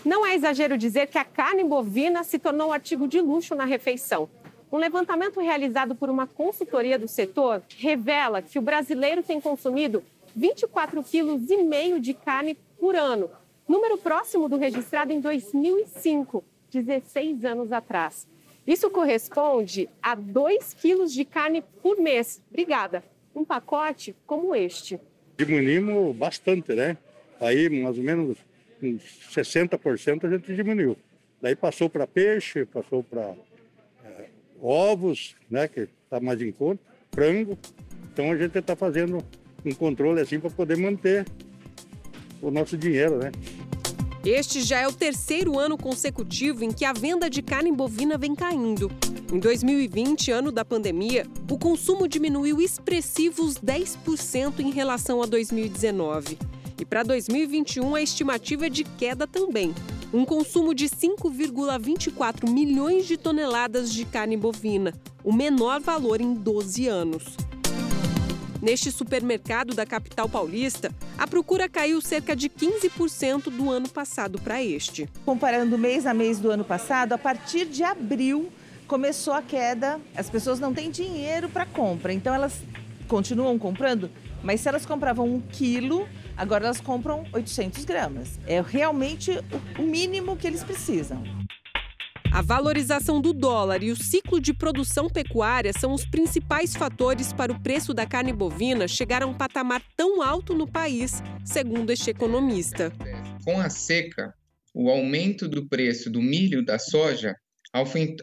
Não 0.05 0.27
é 0.27 0.35
exagero 0.35 0.77
dizer 0.77 1.07
que 1.07 1.17
a 1.17 1.25
carne 1.25 1.65
bovina 1.65 2.23
se 2.25 2.39
tornou 2.39 2.69
um 2.69 2.73
artigo 2.73 3.09
de 3.09 3.23
luxo 3.23 3.55
na 3.55 3.65
refeição. 3.65 4.29
Um 4.71 4.77
levantamento 4.77 5.41
realizado 5.41 5.95
por 5.95 6.11
uma 6.11 6.27
consultoria 6.27 6.99
do 6.99 7.09
setor 7.09 7.63
revela 7.79 8.43
que 8.43 8.59
o 8.59 8.63
brasileiro 8.63 9.23
tem 9.23 9.41
consumido 9.41 10.05
24,5 10.39 11.47
kg 11.47 12.01
de 12.01 12.13
carne 12.13 12.55
por 12.79 12.95
ano, 12.95 13.31
número 13.67 13.97
próximo 13.97 14.47
do 14.47 14.59
registrado 14.59 15.11
em 15.11 15.21
2005, 15.21 16.45
16 16.71 17.45
anos 17.47 17.73
atrás. 17.73 18.27
Isso 18.67 18.91
corresponde 18.91 19.89
a 20.03 20.15
2 20.15 20.75
quilos 20.75 21.15
de 21.15 21.25
carne 21.25 21.63
por 21.83 21.97
mês. 21.97 22.43
Obrigada. 22.51 23.03
Um 23.35 23.45
pacote 23.45 24.15
como 24.27 24.55
este. 24.55 25.01
Diminuímos 25.39 26.15
bastante, 26.15 26.75
né? 26.75 26.99
Aí, 27.41 27.71
mais 27.71 27.97
ou 27.97 28.05
menos 28.05 28.37
com 28.81 28.99
60% 28.99 30.25
a 30.25 30.31
gente 30.31 30.55
diminuiu. 30.55 30.97
Daí 31.41 31.55
passou 31.55 31.91
para 31.91 32.07
peixe, 32.07 32.65
passou 32.65 33.03
para 33.03 33.35
é, 34.05 34.29
ovos, 34.61 35.37
né, 35.51 35.69
que 35.69 35.89
está 36.05 36.21
mais 36.21 36.41
em 36.41 36.53
conta, 36.53 36.83
frango. 37.13 37.59
Então 38.13 38.33
a 38.33 38.37
gente 38.37 38.59
está 38.59 38.75
fazendo 38.75 39.19
um 39.65 39.75
controle 39.75 40.21
assim 40.21 40.39
para 40.39 40.51
poder 40.51 40.77
manter 40.77 41.27
o 42.41 42.51
nosso 42.51 42.77
dinheiro, 42.77 43.19
né? 43.19 43.33
Este 44.25 44.63
já 44.63 44.81
é 44.81 44.89
o 44.89 44.93
terceiro 44.93 45.59
ano 45.59 45.77
consecutivo 45.77 46.65
em 46.65 46.73
que 46.73 46.87
a 46.87 46.95
venda 46.95 47.29
de 47.29 47.43
carne 47.43 47.71
bovina 47.71 48.17
vem 48.17 48.35
caindo. 48.35 48.91
Em 49.31 49.39
2020, 49.39 50.31
ano 50.31 50.51
da 50.51 50.65
pandemia, 50.65 51.27
o 51.51 51.59
consumo 51.59 52.09
diminuiu 52.09 52.59
expressivos 52.59 53.57
10% 53.57 54.61
em 54.61 54.71
relação 54.71 55.23
a 55.23 55.27
2019. 55.27 56.39
E 56.79 56.85
para 56.85 57.03
2021, 57.03 57.95
a 57.95 58.03
estimativa 58.03 58.67
é 58.67 58.69
de 58.69 58.85
queda 58.85 59.27
também. 59.27 59.75
Um 60.13 60.25
consumo 60.25 60.75
de 60.75 60.87
5,24 60.87 62.49
milhões 62.49 63.07
de 63.07 63.17
toneladas 63.17 63.93
de 63.93 64.05
carne 64.05 64.37
bovina, 64.37 64.93
o 65.23 65.33
menor 65.33 65.81
valor 65.81 66.21
em 66.21 66.35
12 66.35 66.87
anos. 66.89 67.37
Neste 68.61 68.91
supermercado 68.91 69.75
da 69.75 69.85
capital 69.85 70.29
paulista, 70.29 70.91
a 71.19 71.27
procura 71.27 71.69
caiu 71.69 72.01
cerca 72.01 72.35
de 72.35 72.49
15% 72.49 73.51
do 73.51 73.71
ano 73.71 73.89
passado 73.89 74.41
para 74.41 74.63
este. 74.63 75.09
Comparando 75.25 75.77
mês 75.77 76.07
a 76.07 76.15
mês 76.15 76.39
do 76.39 76.51
ano 76.51 76.65
passado, 76.65 77.13
a 77.13 77.19
partir 77.19 77.67
de 77.67 77.83
abril 77.83 78.51
começou 78.87 79.35
a 79.35 79.43
queda. 79.43 80.01
As 80.17 80.31
pessoas 80.31 80.59
não 80.59 80.73
têm 80.73 80.91
dinheiro 80.91 81.49
para 81.49 81.67
compra, 81.67 82.13
então 82.13 82.35
elas 82.35 82.55
continuam 83.07 83.59
comprando, 83.59 84.11
mas 84.43 84.61
se 84.61 84.69
elas 84.69 84.87
compravam 84.87 85.27
um 85.27 85.41
quilo, 85.41 86.09
Agora 86.37 86.65
elas 86.65 86.81
compram 86.81 87.25
800 87.33 87.85
gramas. 87.85 88.39
É 88.47 88.61
realmente 88.61 89.33
o 89.79 89.83
mínimo 89.83 90.37
que 90.37 90.47
eles 90.47 90.65
precisam. 90.65 91.23
A 92.35 92.43
valorização 92.43 93.21
do 93.21 93.33
dólar 93.33 93.85
e 93.85 93.93
o 93.93 93.97
ciclo 93.97 94.41
de 94.41 94.53
produção 94.53 95.09
pecuária 95.09 95.73
são 95.73 95.93
os 95.93 96.05
principais 96.05 96.75
fatores 96.75 97.33
para 97.33 97.53
o 97.53 97.61
preço 97.61 97.95
da 97.95 98.05
carne 98.05 98.33
bovina 98.33 98.89
chegar 98.89 99.23
a 99.23 99.27
um 99.27 99.33
patamar 99.33 99.81
tão 99.97 100.21
alto 100.21 100.53
no 100.53 100.67
país, 100.67 101.23
segundo 101.45 101.91
este 101.91 102.11
economista. 102.11 102.93
Com 103.45 103.61
a 103.61 103.71
seca, 103.71 104.35
o 104.75 104.91
aumento 104.91 105.49
do 105.49 105.69
preço 105.69 106.11
do 106.11 106.21
milho 106.21 106.59
e 106.59 106.65
da 106.65 106.77
soja 106.77 107.37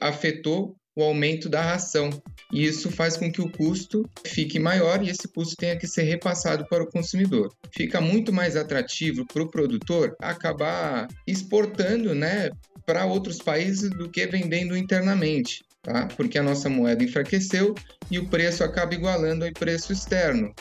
afetou 0.02 0.76
o 0.96 1.04
aumento 1.04 1.50
da 1.50 1.62
ração. 1.62 2.10
E 2.52 2.66
isso 2.66 2.92
faz 2.92 3.16
com 3.16 3.32
que 3.32 3.42
o 3.42 3.50
custo 3.50 4.10
fique 4.26 4.60
maior 4.60 5.04
e 5.04 5.10
esse 5.10 5.28
custo 5.28 5.56
tenha 5.56 5.78
que 5.78 5.88
ser 5.88 6.04
repassado 6.04 6.66
para 6.68 6.84
o 6.84 6.90
consumidor. 6.90 7.54
Fica 7.72 8.02
muito 8.02 8.34
mais 8.34 8.56
atrativo 8.56 9.26
para 9.26 9.44
o 9.44 9.50
produtor 9.50 10.16
acabar 10.20 11.08
exportando 11.26 12.14
né, 12.14 12.50
para 12.86 13.06
outros 13.06 13.38
países 13.38 13.90
do 13.90 14.10
que 14.10 14.26
vendendo 14.28 14.76
internamente. 14.76 15.64
Tá? 15.82 16.08
Porque 16.16 16.38
a 16.38 16.44
nossa 16.44 16.70
moeda 16.70 17.04
enfraqueceu 17.04 17.74
e 18.10 18.20
o 18.20 18.28
preço 18.28 18.64
acaba 18.64 18.94
igualando 18.94 19.46
ao 19.46 19.52
preço 19.52 19.92
externo. 19.92 20.54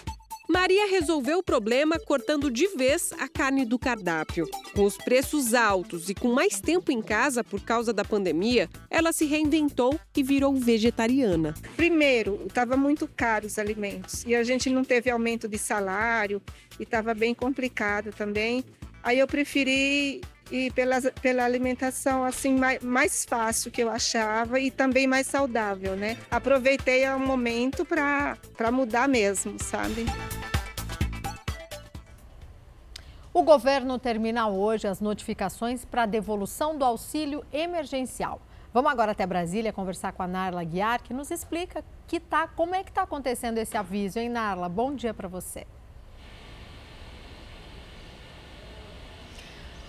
Maria 0.50 0.90
resolveu 0.90 1.38
o 1.38 1.42
problema 1.44 1.96
cortando 1.96 2.50
de 2.50 2.66
vez 2.76 3.12
a 3.20 3.28
carne 3.28 3.64
do 3.64 3.78
cardápio. 3.78 4.48
Com 4.74 4.82
os 4.82 4.96
preços 4.96 5.54
altos 5.54 6.10
e 6.10 6.14
com 6.14 6.32
mais 6.32 6.60
tempo 6.60 6.90
em 6.90 7.00
casa 7.00 7.44
por 7.44 7.60
causa 7.60 7.92
da 7.92 8.04
pandemia, 8.04 8.68
ela 8.90 9.12
se 9.12 9.26
reinventou 9.26 9.96
e 10.16 10.24
virou 10.24 10.52
vegetariana. 10.52 11.54
Primeiro, 11.76 12.42
estava 12.48 12.76
muito 12.76 13.06
caro 13.06 13.46
os 13.46 13.60
alimentos 13.60 14.24
e 14.26 14.34
a 14.34 14.42
gente 14.42 14.68
não 14.68 14.82
teve 14.82 15.08
aumento 15.08 15.46
de 15.46 15.56
salário 15.56 16.42
e 16.80 16.82
estava 16.82 17.14
bem 17.14 17.32
complicado 17.32 18.10
também. 18.10 18.64
Aí 19.04 19.20
eu 19.20 19.28
preferi 19.28 20.20
e 20.50 20.70
pela, 20.70 21.00
pela 21.22 21.44
alimentação 21.44 22.24
assim 22.24 22.54
mais, 22.56 22.82
mais 22.82 23.24
fácil 23.24 23.70
que 23.70 23.82
eu 23.82 23.90
achava 23.90 24.58
e 24.58 24.70
também 24.70 25.06
mais 25.06 25.26
saudável, 25.26 25.96
né? 25.96 26.16
Aproveitei 26.30 27.08
o 27.08 27.18
momento 27.18 27.84
para 27.84 28.70
mudar 28.72 29.08
mesmo, 29.08 29.56
sabe? 29.62 30.06
O 33.32 33.42
governo 33.42 33.98
termina 33.98 34.48
hoje 34.48 34.88
as 34.88 35.00
notificações 35.00 35.84
para 35.84 36.02
a 36.02 36.06
devolução 36.06 36.76
do 36.76 36.84
auxílio 36.84 37.44
emergencial. 37.52 38.40
Vamos 38.72 38.90
agora 38.90 39.12
até 39.12 39.24
Brasília 39.24 39.72
conversar 39.72 40.12
com 40.12 40.22
a 40.22 40.28
Narla 40.28 40.62
Guiar, 40.64 41.02
que 41.02 41.14
nos 41.14 41.30
explica 41.30 41.84
que 42.06 42.18
tá, 42.18 42.48
como 42.48 42.74
é 42.74 42.82
que 42.82 42.90
está 42.90 43.02
acontecendo 43.02 43.58
esse 43.58 43.76
aviso, 43.76 44.18
hein, 44.18 44.28
Narla? 44.28 44.68
Bom 44.68 44.94
dia 44.94 45.14
para 45.14 45.28
você. 45.28 45.66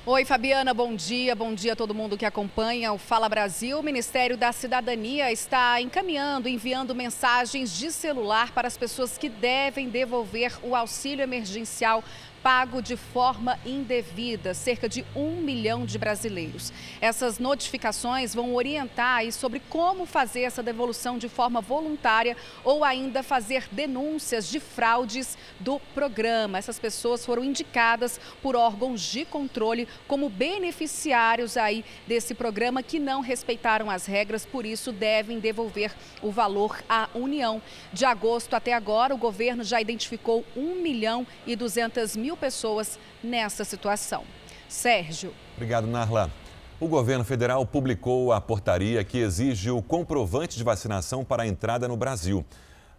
Oi, 0.04 0.26
Fabiana, 0.26 0.74
bom 0.74 0.96
dia. 0.96 1.36
Bom 1.36 1.54
dia 1.54 1.74
a 1.74 1.76
todo 1.76 1.94
mundo 1.94 2.18
que 2.18 2.26
acompanha 2.26 2.92
o 2.92 2.98
Fala 2.98 3.30
Brasil. 3.30 3.78
O 3.78 3.84
Ministério 3.84 4.36
da 4.36 4.52
Cidadania 4.52 5.32
está 5.32 5.80
encaminhando, 5.80 6.50
enviando 6.50 6.96
mensagens 6.96 7.78
de 7.78 7.92
celular 7.92 8.52
para 8.52 8.68
as 8.68 8.76
pessoas 8.76 9.16
que 9.16 9.30
devem 9.30 9.90
devolver 9.90 10.58
o 10.64 10.76
auxílio 10.76 11.22
emergencial 11.22 12.04
pago 12.44 12.82
de 12.82 12.96
forma 12.96 13.60
indevida, 13.66 14.54
cerca 14.54 14.90
de 14.90 15.06
um 15.16 15.38
milhão 15.38 15.86
de 15.86 15.98
brasileiros. 15.98 16.74
Essas 17.00 17.40
notificações 17.40 18.34
vão 18.34 18.56
orientar 18.56 19.12
sobre 19.32 19.62
como 19.70 20.06
fazer 20.06 20.42
essa 20.42 20.64
devolução 20.64 21.18
de 21.18 21.28
forma 21.28 21.62
voluntária 21.62 22.36
ou 22.64 22.84
ainda 22.84 23.22
fazer 23.22 23.68
denúncias 23.72 24.50
de 24.50 24.60
fraudes 24.60 25.38
do 25.60 25.80
programa. 25.94 26.58
Essas 26.58 26.80
pessoas 26.80 27.26
foram 27.26 27.44
indicadas 27.44 28.20
por 28.42 28.56
órgãos 28.56 29.02
de 29.02 29.26
controle 29.26 29.88
como 30.08 30.30
beneficiários 30.30 31.58
aí 31.58 31.84
desse 32.08 32.34
programa 32.34 32.82
que 32.82 33.00
não 33.00 33.22
respeitaram 33.22 33.90
as 33.90 34.06
regras, 34.06 34.46
por 34.46 34.66
isso 34.66 34.92
devem 34.92 35.40
devolver 35.40 35.94
o 36.22 36.32
valor 36.32 36.82
à 36.90 37.10
União. 37.14 37.62
De 37.92 38.06
agosto 38.06 38.56
até 38.56 38.74
agora, 38.74 39.14
o 39.14 39.18
governo 39.18 39.64
já 39.64 39.80
identificou 39.82 40.46
1 40.56 40.82
milhão 40.82 41.28
e 41.46 41.56
200 41.56 42.16
mil 42.16 42.31
mil 42.32 42.38
pessoas 42.38 42.98
nessa 43.22 43.66
situação. 43.66 44.24
Sérgio. 44.70 45.34
Obrigado, 45.56 45.86
Narla. 45.86 46.32
O 46.80 46.88
governo 46.88 47.26
federal 47.26 47.66
publicou 47.66 48.32
a 48.32 48.40
portaria 48.40 49.04
que 49.04 49.18
exige 49.18 49.70
o 49.70 49.82
comprovante 49.82 50.58
de 50.58 50.64
vacinação 50.64 51.26
para 51.26 51.44
a 51.44 51.48
entrada 51.48 51.90
no 51.90 51.98
Brasil. 51.98 52.46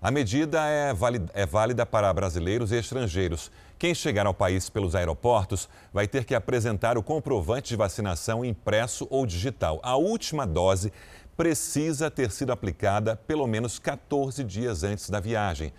A 0.02 0.10
medida 0.10 0.66
é 0.66 0.92
válida, 0.92 1.30
é 1.32 1.46
válida 1.46 1.86
para 1.86 2.12
brasileiros 2.12 2.72
e 2.72 2.76
estrangeiros 2.76 3.50
Quem 3.78 3.94
chegar 3.94 4.26
ao 4.26 4.34
país 4.34 4.68
pelos 4.68 4.94
aeroportos 4.94 5.68
vai 5.92 6.06
ter 6.06 6.24
que 6.24 6.34
apresentar 6.34 6.98
o 6.98 7.02
comprovante 7.02 7.70
de 7.70 7.76
vacinação 7.76 8.44
impresso 8.44 9.06
ou 9.10 9.24
digital. 9.24 9.80
A 9.82 9.96
última 9.96 10.46
dose 10.46 10.92
precisa 11.36 12.10
ter 12.10 12.30
sido 12.30 12.52
aplicada 12.52 13.16
pelo 13.16 13.46
menos 13.46 13.78
14 13.78 14.44
dias 14.44 14.84
antes 14.84 15.08
da 15.08 15.20
viagem. 15.20 15.72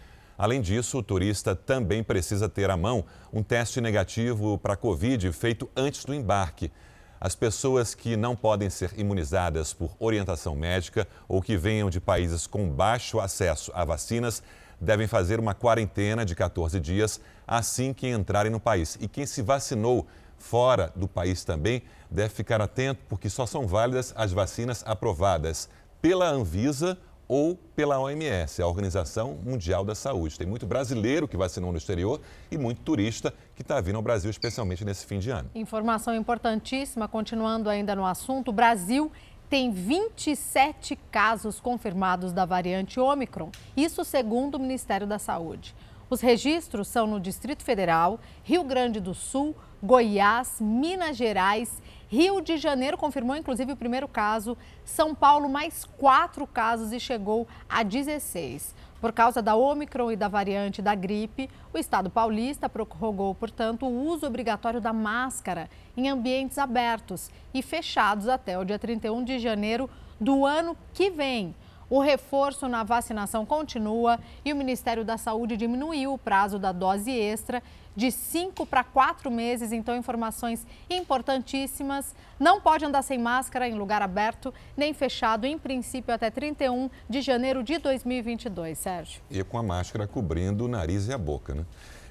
Além 0.43 0.59
disso, 0.59 0.97
o 0.97 1.01
turista 1.01 1.55
também 1.55 2.03
precisa 2.03 2.50
ter 2.50 2.69
à 2.69 2.75
mão 2.75 3.05
um 3.31 3.41
teste 3.41 3.79
negativo 3.79 4.57
para 4.57 4.73
a 4.73 4.75
Covid 4.75 5.31
feito 5.31 5.69
antes 5.73 6.03
do 6.03 6.13
embarque. 6.13 6.69
As 7.17 7.33
pessoas 7.33 7.95
que 7.95 8.17
não 8.17 8.35
podem 8.35 8.69
ser 8.69 8.91
imunizadas 9.00 9.71
por 9.71 9.95
orientação 9.97 10.53
médica 10.53 11.07
ou 11.29 11.41
que 11.41 11.55
venham 11.55 11.89
de 11.89 12.01
países 12.01 12.45
com 12.45 12.69
baixo 12.69 13.21
acesso 13.21 13.71
a 13.73 13.85
vacinas 13.85 14.43
devem 14.81 15.07
fazer 15.07 15.39
uma 15.39 15.53
quarentena 15.53 16.25
de 16.25 16.35
14 16.35 16.77
dias 16.77 17.21
assim 17.47 17.93
que 17.93 18.09
entrarem 18.09 18.51
no 18.51 18.59
país. 18.59 18.97
E 19.00 19.07
quem 19.07 19.25
se 19.25 19.41
vacinou 19.41 20.05
fora 20.38 20.91
do 20.93 21.07
país 21.07 21.45
também 21.45 21.83
deve 22.12 22.33
ficar 22.33 22.59
atento, 22.59 23.00
porque 23.07 23.29
só 23.29 23.45
são 23.45 23.65
válidas 23.65 24.12
as 24.17 24.33
vacinas 24.33 24.83
aprovadas 24.85 25.69
pela 26.01 26.27
Anvisa 26.27 26.97
ou 27.27 27.58
pela 27.75 28.00
OMS, 28.00 28.62
a 28.62 28.68
Organização 28.68 29.38
Mundial 29.44 29.84
da 29.84 29.96
Saúde. 29.96 30.38
Tem 30.38 30.48
muito 30.48 30.65
brasileiro 30.65 31.27
que 31.27 31.38
vacinou 31.38 31.72
no 31.72 31.77
exterior 31.77 32.22
e 32.51 32.58
muito 32.58 32.82
turista 32.82 33.34
que 33.56 33.62
está 33.62 33.80
vindo 33.80 33.96
ao 33.96 34.01
Brasil, 34.01 34.30
especialmente 34.30 34.84
nesse 34.84 35.06
fim 35.06 35.20
de 35.20 35.30
ano. 35.30 35.50
Informação 35.56 36.13
importantíssima, 36.15 37.08
continuando 37.08 37.70
ainda 37.70 37.96
no 37.96 38.06
assunto, 38.06 38.50
o 38.50 38.53
Brasil 38.53 39.12
tem 39.50 39.72
27 39.72 40.96
casos 41.12 41.60
confirmados 41.60 42.34
da 42.34 42.46
variante 42.46 43.00
Ômicron, 43.00 43.51
isso 43.77 44.03
segundo 44.03 44.56
o 44.56 44.60
Ministério 44.60 45.06
da 45.06 45.20
Saúde. 45.20 45.75
Os 46.10 46.22
registros 46.22 46.88
são 46.88 47.08
no 47.08 47.20
Distrito 47.20 47.63
Federal, 47.63 48.20
Rio 48.44 48.63
Grande 48.63 49.00
do 49.00 49.13
Sul, 49.13 49.56
Goiás, 49.82 50.58
Minas 50.60 51.18
Gerais, 51.18 51.82
Rio 52.13 52.41
de 52.41 52.58
Janeiro 52.58 52.96
confirmou 52.96 53.36
inclusive 53.36 53.72
o 53.72 53.75
primeiro 53.75 54.08
caso, 54.08 54.55
São 54.86 55.15
Paulo 55.15 55.50
mais 55.50 55.84
quatro 55.98 56.46
casos 56.46 56.93
e 56.93 57.00
chegou 57.00 57.48
a 57.67 57.82
16. 57.82 58.75
Por 59.01 59.12
causa 59.12 59.41
da 59.41 59.55
Omicron 59.55 60.12
e 60.12 60.15
da 60.15 60.27
variante 60.27 60.79
da 60.79 60.93
gripe, 60.93 61.50
o 61.74 61.77
Estado 61.79 62.12
paulista 62.12 62.70
prorrogou, 62.70 63.34
portanto, 63.34 63.88
o 63.88 64.08
uso 64.08 64.27
obrigatório 64.27 64.79
da 64.79 64.93
máscara 64.93 65.67
em 65.98 66.08
ambientes 66.08 66.60
abertos 66.60 67.32
e 67.51 67.63
fechados 67.63 68.27
até 68.27 68.60
o 68.60 68.63
dia 68.63 68.77
31 68.77 69.24
de 69.24 69.39
janeiro 69.39 69.89
do 70.22 70.46
ano 70.46 70.77
que 70.93 71.10
vem. 71.10 71.55
O 71.89 72.00
reforço 72.00 72.67
na 72.67 72.84
vacinação 72.84 73.46
continua 73.46 74.20
e 74.46 74.53
o 74.53 74.55
Ministério 74.55 75.03
da 75.03 75.17
Saúde 75.17 75.58
diminuiu 75.58 76.13
o 76.13 76.17
prazo 76.17 76.58
da 76.60 76.72
dose 76.72 77.12
extra 77.12 77.62
de 77.95 78.12
cinco 78.12 78.65
para 78.65 78.83
quatro 78.83 79.29
meses. 79.29 79.71
Então, 79.71 79.95
informações 79.95 80.65
importantíssimas. 80.89 82.15
Não 82.39 82.59
pode 82.59 82.85
andar 82.85 83.01
sem 83.01 83.17
máscara 83.17 83.67
em 83.67 83.75
lugar 83.75 84.01
aberto 84.01 84.53
nem 84.75 84.93
fechado, 84.93 85.45
em 85.45 85.57
princípio, 85.57 86.13
até 86.13 86.29
31 86.29 86.89
de 87.09 87.21
janeiro 87.21 87.63
de 87.63 87.77
2022, 87.77 88.77
Sérgio. 88.77 89.21
E 89.29 89.43
com 89.43 89.57
a 89.57 89.63
máscara 89.63 90.07
cobrindo 90.07 90.65
o 90.65 90.67
nariz 90.67 91.07
e 91.07 91.13
a 91.13 91.17
boca, 91.17 91.53
né? 91.53 91.65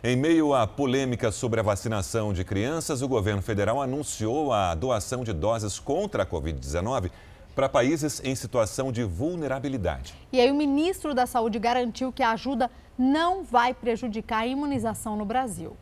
Em 0.05 0.17
meio 0.17 0.53
à 0.53 0.67
polêmica 0.67 1.31
sobre 1.31 1.61
a 1.61 1.63
vacinação 1.63 2.33
de 2.33 2.43
crianças, 2.43 3.03
o 3.03 3.09
governo 3.09 3.41
federal 3.41 3.81
anunciou 3.81 4.53
a 4.53 4.75
doação 4.75 5.23
de 5.23 5.33
doses 5.33 5.79
contra 5.79 6.25
a 6.25 6.27
Covid-19 6.27 7.09
para 7.55 7.69
países 7.69 8.21
em 8.25 8.35
situação 8.35 8.91
de 8.91 9.05
vulnerabilidade. 9.05 10.15
E 10.33 10.41
aí 10.41 10.51
o 10.51 10.55
ministro 10.55 11.15
da 11.15 11.27
Saúde 11.27 11.59
garantiu 11.59 12.13
que 12.13 12.23
a 12.23 12.31
ajuda 12.31 12.71
não 12.99 13.43
vai 13.43 13.75
prejudicar 13.75 14.41
a 14.41 14.47
imunização 14.47 15.17
no 15.17 15.25
Brasil. 15.25 15.77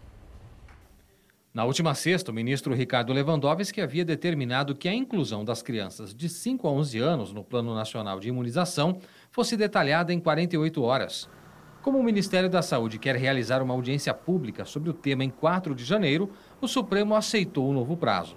Na 1.53 1.65
última 1.65 1.97
sexta, 1.97 2.31
o 2.31 2.35
ministro 2.35 2.73
Ricardo 2.73 3.13
Lewandowski 3.13 3.81
havia 3.81 4.05
determinado 4.05 4.73
que 4.73 4.89
a 4.89 4.95
inclusão 4.95 5.45
das 5.45 5.63
crianças 5.63 6.15
de 6.15 6.29
5 6.29 6.69
a 6.69 6.71
11 6.71 6.99
anos 7.01 7.33
no 7.33 7.43
Plano 7.43 7.75
Nacional 7.75 8.21
de 8.21 8.29
Imunização 8.29 9.01
fosse 9.33 9.57
detalhada 9.57 10.13
em 10.13 10.21
48 10.21 10.81
horas. 10.81 11.29
Como 11.83 11.99
o 11.99 12.05
Ministério 12.05 12.49
da 12.49 12.63
Saúde 12.63 13.01
quer 13.01 13.17
realizar 13.17 13.63
uma 13.63 13.75
audiência 13.75 14.15
pública 14.15 14.65
sobre 14.65 14.91
o 14.91 14.95
tema 14.95 15.25
em 15.25 15.31
4 15.31 15.75
de 15.75 15.85
janeiro, 15.85 16.31
o 16.61 16.69
Supremo 16.69 17.17
aceitou 17.17 17.69
o 17.69 17.73
novo 17.73 17.97
prazo. 17.97 18.37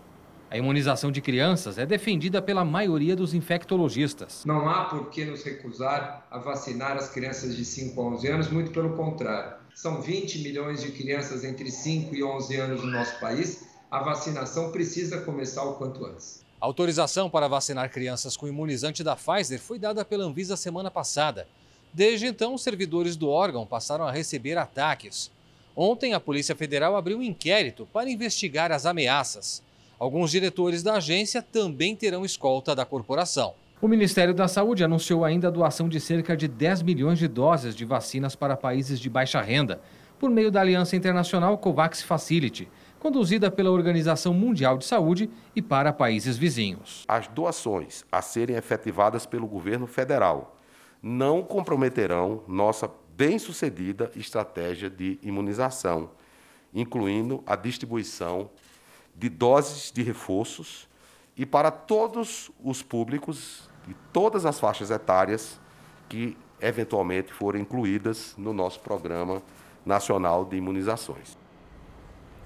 A 0.54 0.58
imunização 0.60 1.12
de 1.12 1.20
crianças 1.20 1.80
é 1.80 1.86
defendida 1.88 2.40
pela 2.40 2.64
maioria 2.64 3.16
dos 3.16 3.34
infectologistas. 3.34 4.46
Não 4.46 4.70
há 4.70 4.86
por 4.86 5.10
que 5.10 5.26
nos 5.26 5.42
recusar 5.42 6.28
a 6.30 6.38
vacinar 6.38 6.96
as 6.96 7.10
crianças 7.10 7.58
de 7.58 7.66
5 7.66 8.00
a 8.00 8.04
11 8.04 8.28
anos, 8.28 8.50
muito 8.52 8.70
pelo 8.70 8.96
contrário. 8.96 9.56
São 9.74 10.00
20 10.00 10.44
milhões 10.44 10.84
de 10.84 10.92
crianças 10.92 11.44
entre 11.44 11.72
5 11.72 12.16
e 12.16 12.24
11 12.24 12.56
anos 12.58 12.84
no 12.84 12.92
nosso 12.92 13.20
país. 13.20 13.68
A 13.90 14.04
vacinação 14.04 14.72
precisa 14.72 15.22
começar 15.22 15.64
o 15.64 15.74
quanto 15.74 16.06
antes. 16.06 16.46
A 16.62 16.66
autorização 16.68 17.32
para 17.32 17.48
vacinar 17.48 17.90
crianças 17.90 18.38
com 18.38 18.48
imunizante 18.48 19.04
da 19.04 19.16
Pfizer 19.16 19.60
foi 19.60 19.80
dada 19.80 20.06
pela 20.06 20.24
Anvisa 20.24 20.56
semana 20.56 20.92
passada. 20.92 21.48
Desde 21.92 22.28
então, 22.28 22.54
os 22.54 22.62
servidores 22.62 23.16
do 23.16 23.28
órgão 23.28 23.66
passaram 23.66 24.06
a 24.06 24.12
receber 24.12 24.60
ataques. 24.60 25.32
Ontem, 25.76 26.14
a 26.14 26.20
Polícia 26.20 26.56
Federal 26.56 26.96
abriu 26.96 27.18
um 27.18 27.24
inquérito 27.24 27.88
para 27.92 28.08
investigar 28.08 28.72
as 28.72 28.86
ameaças. 28.86 29.64
Alguns 30.04 30.32
diretores 30.32 30.84
da 30.84 30.96
agência 30.96 31.42
também 31.42 31.96
terão 31.96 32.26
escolta 32.26 32.76
da 32.76 32.84
corporação. 32.84 33.54
O 33.82 33.88
Ministério 33.88 34.34
da 34.34 34.50
Saúde 34.50 34.84
anunciou 34.84 35.24
ainda 35.24 35.48
a 35.48 35.50
doação 35.50 35.88
de 35.88 35.98
cerca 35.98 36.36
de 36.36 36.46
10 36.46 36.82
milhões 36.82 37.18
de 37.18 37.26
doses 37.26 37.74
de 37.74 37.86
vacinas 37.86 38.36
para 38.36 38.58
países 38.58 39.00
de 39.00 39.10
baixa 39.10 39.40
renda, 39.42 39.80
por 40.20 40.30
meio 40.30 40.52
da 40.52 40.60
Aliança 40.60 40.98
Internacional 40.98 41.58
COVAX 41.58 42.02
Facility, 42.02 42.68
conduzida 43.00 43.50
pela 43.50 43.72
Organização 43.72 44.34
Mundial 44.34 44.78
de 44.78 44.84
Saúde 44.84 45.30
e 45.56 45.62
para 45.62 45.94
países 45.94 46.36
vizinhos. 46.36 47.06
As 47.08 47.30
doações 47.30 48.04
a 48.12 48.22
serem 48.22 48.58
efetivadas 48.58 49.26
pelo 49.26 49.48
governo 49.48 49.88
federal 49.88 50.60
não 51.02 51.42
comprometerão 51.42 52.44
nossa 52.46 52.92
bem-sucedida 53.16 54.12
estratégia 54.18 54.90
de 54.90 55.18
imunização, 55.24 56.10
incluindo 56.74 57.42
a 57.46 57.56
distribuição 57.56 58.50
de 59.16 59.30
doses 59.30 59.92
de 59.92 60.02
reforços 60.02 60.88
e 61.36 61.46
para 61.46 61.72
todos 61.72 62.52
os 62.64 62.82
públicos 62.82 63.70
e 63.88 63.94
todas 64.12 64.46
as 64.46 64.60
faixas 64.60 64.92
etárias 64.92 65.60
que 66.08 66.38
eventualmente 66.62 67.34
forem 67.34 67.62
incluídas 67.62 68.36
no 68.38 68.54
nosso 68.54 68.80
programa 68.80 69.42
nacional 69.86 70.46
de 70.46 70.56
imunizações. 70.56 71.38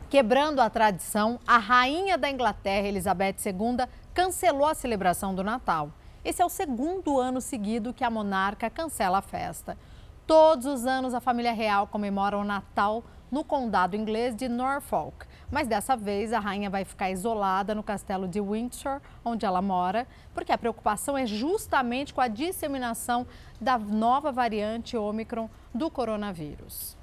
Quebrando 0.10 0.62
a 0.62 0.70
tradição, 0.70 1.40
a 1.46 1.58
rainha 1.58 2.18
da 2.18 2.30
Inglaterra, 2.30 2.88
Elizabeth 2.88 3.36
II, 3.46 3.86
cancelou 4.14 4.66
a 4.66 4.74
celebração 4.74 5.36
do 5.36 5.44
Natal. 5.44 5.92
Esse 6.24 6.42
é 6.42 6.46
o 6.46 6.50
segundo 6.50 7.20
ano 7.20 7.42
seguido 7.42 7.94
que 7.94 8.04
a 8.04 8.10
monarca 8.10 8.70
cancela 8.70 9.18
a 9.20 9.22
festa. 9.22 9.78
Todos 10.26 10.66
os 10.66 10.86
anos 10.86 11.14
a 11.14 11.20
família 11.20 11.54
real 11.54 11.88
comemora 11.88 12.38
o 12.38 12.44
Natal 12.44 13.04
no 13.32 13.44
condado 13.44 13.96
inglês 13.96 14.36
de 14.36 14.48
Norfolk. 14.48 15.26
Mas 15.50 15.68
dessa 15.68 15.96
vez 15.96 16.34
a 16.34 16.40
rainha 16.40 16.70
vai 16.70 16.84
ficar 16.84 17.10
isolada 17.10 17.74
no 17.74 17.84
castelo 17.84 18.28
de 18.28 18.42
Windsor, 18.42 19.00
onde 19.24 19.46
ela 19.46 19.62
mora, 19.62 20.08
porque 20.34 20.52
a 20.52 20.58
preocupação 20.58 21.18
é 21.18 21.26
justamente 21.26 22.14
com 22.14 22.22
a 22.22 22.28
disseminação 22.28 23.26
da 23.60 23.78
nova 23.78 24.32
variante 24.32 24.98
Omicron 24.98 25.50
do 25.74 25.90
coronavírus. 25.90 26.98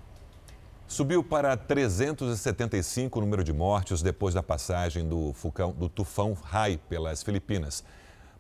Subiu 0.87 1.25
para 1.25 1.57
375 1.57 3.19
o 3.19 3.23
número 3.23 3.43
de 3.43 3.53
mortes 3.53 4.03
depois 4.03 4.35
da 4.35 4.43
passagem 4.43 5.09
do, 5.09 5.33
fulcão, 5.33 5.73
do 5.73 5.89
tufão 5.89 6.35
Rai 6.35 6.79
pelas 6.89 7.23
Filipinas. 7.23 7.83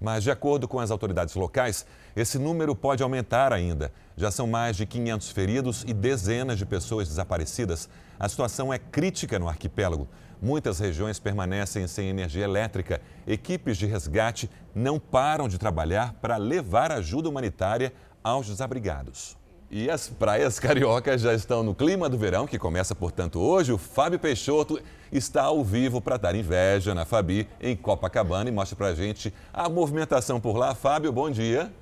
Mas, 0.01 0.23
de 0.23 0.31
acordo 0.31 0.69
com 0.69 0.81
as 0.81 0.91
autoridades 0.91 1.35
locais, 1.35 1.87
esse 2.15 2.39
número 2.39 2.75
pode 2.75 3.03
aumentar 3.03 3.53
ainda. 3.53 3.93
Já 4.17 4.31
são 4.31 4.47
mais 4.47 4.77
de 4.77 4.87
500 4.87 5.31
feridos 5.31 5.85
e 5.87 5.93
dezenas 5.93 6.59
de 6.59 6.67
pessoas 6.67 7.09
desaparecidas. 7.09 7.89
A 8.19 8.29
situação 8.29 8.73
é 8.73 8.79
crítica 8.79 9.39
no 9.39 9.49
arquipélago. 9.49 10.09
Muitas 10.41 10.79
regiões 10.79 11.19
permanecem 11.19 11.87
sem 11.87 12.09
energia 12.09 12.45
elétrica. 12.45 13.01
Equipes 13.27 13.79
de 13.79 13.87
resgate 13.87 14.51
não 14.75 14.99
param 14.99 15.49
de 15.49 15.59
trabalhar 15.59 16.15
para 16.21 16.37
levar 16.37 16.93
ajuda 16.93 17.29
humanitária 17.29 17.93
aos 18.23 18.47
desabrigados. 18.47 19.37
E 19.71 19.91
as 19.91 20.09
praias 20.09 20.59
cariocas 20.61 21.21
já 21.21 21.35
estão 21.35 21.63
no 21.63 21.75
clima 21.75 22.09
do 22.09 22.19
verão, 22.19 22.47
que 22.47 22.59
começa, 22.59 22.95
portanto, 22.95 23.41
hoje. 23.41 23.73
O 23.73 23.79
Fábio 23.79 24.19
Peixoto 24.19 24.79
está 25.15 25.45
ao 25.45 25.65
vivo 25.65 26.01
para 26.01 26.17
dar 26.17 26.35
inveja 26.35 26.95
na 26.95 27.05
Fabi, 27.05 27.49
em 27.61 27.77
Copacabana, 27.77 28.51
e 28.51 28.53
mostra 28.53 28.77
para 28.77 28.89
a 28.89 28.95
gente 28.95 29.33
a 29.53 29.69
movimentação 29.69 30.41
por 30.41 30.57
lá. 30.57 30.75
Fábio, 30.75 31.13
bom 31.13 31.31
dia. 31.31 31.73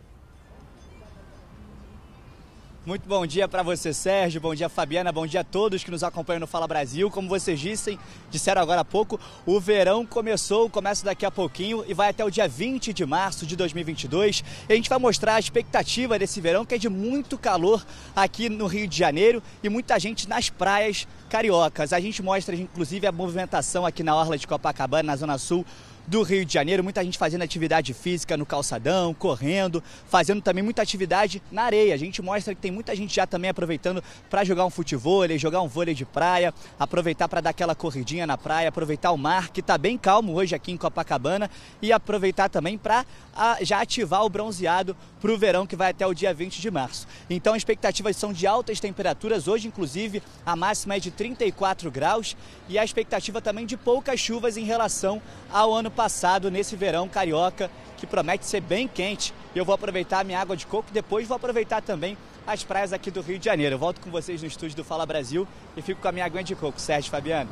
Muito 2.84 3.08
bom 3.08 3.24
dia 3.24 3.46
para 3.46 3.62
você, 3.62 3.94
Sérgio. 3.94 4.40
Bom 4.40 4.56
dia, 4.56 4.68
Fabiana. 4.68 5.12
Bom 5.12 5.24
dia 5.24 5.42
a 5.42 5.44
todos 5.44 5.84
que 5.84 5.90
nos 5.92 6.02
acompanham 6.02 6.40
no 6.40 6.48
Fala 6.48 6.66
Brasil. 6.66 7.08
Como 7.12 7.28
vocês 7.28 7.60
dissem, 7.60 7.96
disseram 8.28 8.60
agora 8.60 8.80
há 8.80 8.84
pouco, 8.84 9.20
o 9.46 9.60
verão 9.60 10.04
começou, 10.04 10.68
começa 10.68 11.04
daqui 11.04 11.24
a 11.24 11.30
pouquinho 11.30 11.84
e 11.86 11.94
vai 11.94 12.10
até 12.10 12.24
o 12.24 12.30
dia 12.30 12.48
20 12.48 12.92
de 12.92 13.06
março 13.06 13.46
de 13.46 13.54
2022. 13.54 14.42
E 14.68 14.72
a 14.72 14.74
gente 14.74 14.88
vai 14.88 14.98
mostrar 14.98 15.36
a 15.36 15.38
expectativa 15.38 16.18
desse 16.18 16.40
verão, 16.40 16.64
que 16.64 16.74
é 16.74 16.78
de 16.78 16.88
muito 16.88 17.38
calor 17.38 17.86
aqui 18.16 18.48
no 18.48 18.66
Rio 18.66 18.88
de 18.88 18.98
Janeiro 18.98 19.40
e 19.62 19.68
muita 19.68 19.96
gente 20.00 20.28
nas 20.28 20.50
praias 20.50 21.06
cariocas. 21.30 21.92
A 21.92 22.00
gente 22.00 22.20
mostra, 22.20 22.56
inclusive, 22.56 23.06
a 23.06 23.12
movimentação 23.12 23.86
aqui 23.86 24.02
na 24.02 24.16
Orla 24.16 24.36
de 24.36 24.44
Copacabana, 24.44 25.04
na 25.04 25.14
Zona 25.14 25.38
Sul 25.38 25.64
do 26.06 26.22
Rio 26.22 26.44
de 26.44 26.52
Janeiro, 26.52 26.82
muita 26.82 27.04
gente 27.04 27.16
fazendo 27.16 27.42
atividade 27.42 27.94
física 27.94 28.36
no 28.36 28.44
calçadão, 28.44 29.14
correndo, 29.14 29.82
fazendo 30.06 30.42
também 30.42 30.62
muita 30.62 30.82
atividade 30.82 31.42
na 31.50 31.62
areia. 31.62 31.94
A 31.94 31.96
gente 31.96 32.20
mostra 32.20 32.54
que 32.54 32.60
tem 32.60 32.70
muita 32.70 32.94
gente 32.96 33.14
já 33.14 33.26
também 33.26 33.50
aproveitando 33.50 34.02
para 34.28 34.44
jogar 34.44 34.64
um 34.64 34.70
futebol, 34.70 35.22
jogar 35.38 35.62
um 35.62 35.68
vôlei 35.68 35.94
de 35.94 36.04
praia, 36.04 36.52
aproveitar 36.78 37.28
para 37.28 37.40
dar 37.40 37.50
aquela 37.50 37.74
corridinha 37.74 38.26
na 38.26 38.36
praia, 38.36 38.68
aproveitar 38.68 39.12
o 39.12 39.18
mar, 39.18 39.50
que 39.50 39.60
está 39.60 39.78
bem 39.78 39.96
calmo 39.96 40.34
hoje 40.34 40.54
aqui 40.54 40.72
em 40.72 40.76
Copacabana, 40.76 41.50
e 41.80 41.92
aproveitar 41.92 42.48
também 42.48 42.76
para 42.76 43.06
já 43.60 43.80
ativar 43.80 44.24
o 44.24 44.28
bronzeado 44.28 44.96
para 45.20 45.30
o 45.30 45.38
verão 45.38 45.66
que 45.66 45.76
vai 45.76 45.90
até 45.90 46.04
o 46.04 46.12
dia 46.12 46.34
20 46.34 46.60
de 46.60 46.70
março. 46.70 47.06
Então, 47.30 47.54
as 47.54 47.58
expectativas 47.58 48.16
são 48.16 48.32
de 48.32 48.46
altas 48.46 48.80
temperaturas. 48.80 49.46
Hoje, 49.46 49.68
inclusive, 49.68 50.20
a 50.44 50.56
máxima 50.56 50.96
é 50.96 50.98
de 50.98 51.12
34 51.12 51.90
graus 51.90 52.36
e 52.68 52.76
a 52.76 52.84
expectativa 52.84 53.40
também 53.40 53.64
de 53.64 53.76
poucas 53.76 54.18
chuvas 54.18 54.56
em 54.56 54.64
relação 54.64 55.22
ao 55.50 55.72
ano 55.72 55.91
passado, 55.92 56.50
nesse 56.50 56.74
verão 56.74 57.08
carioca, 57.08 57.70
que 57.96 58.06
promete 58.06 58.44
ser 58.46 58.60
bem 58.60 58.88
quente. 58.88 59.32
Eu 59.54 59.64
vou 59.64 59.74
aproveitar 59.74 60.20
a 60.20 60.24
minha 60.24 60.40
água 60.40 60.56
de 60.56 60.66
coco 60.66 60.88
e 60.90 60.92
depois 60.92 61.28
vou 61.28 61.36
aproveitar 61.36 61.80
também 61.82 62.16
as 62.46 62.64
praias 62.64 62.92
aqui 62.92 63.10
do 63.10 63.20
Rio 63.20 63.38
de 63.38 63.44
Janeiro. 63.44 63.76
Eu 63.76 63.78
volto 63.78 64.00
com 64.00 64.10
vocês 64.10 64.42
no 64.42 64.48
estúdio 64.48 64.76
do 64.76 64.84
Fala 64.84 65.06
Brasil 65.06 65.46
e 65.76 65.82
fico 65.82 66.00
com 66.00 66.08
a 66.08 66.12
minha 66.12 66.24
água 66.24 66.42
de 66.42 66.56
coco. 66.56 66.80
Sérgio 66.80 67.10
Fabiano. 67.10 67.50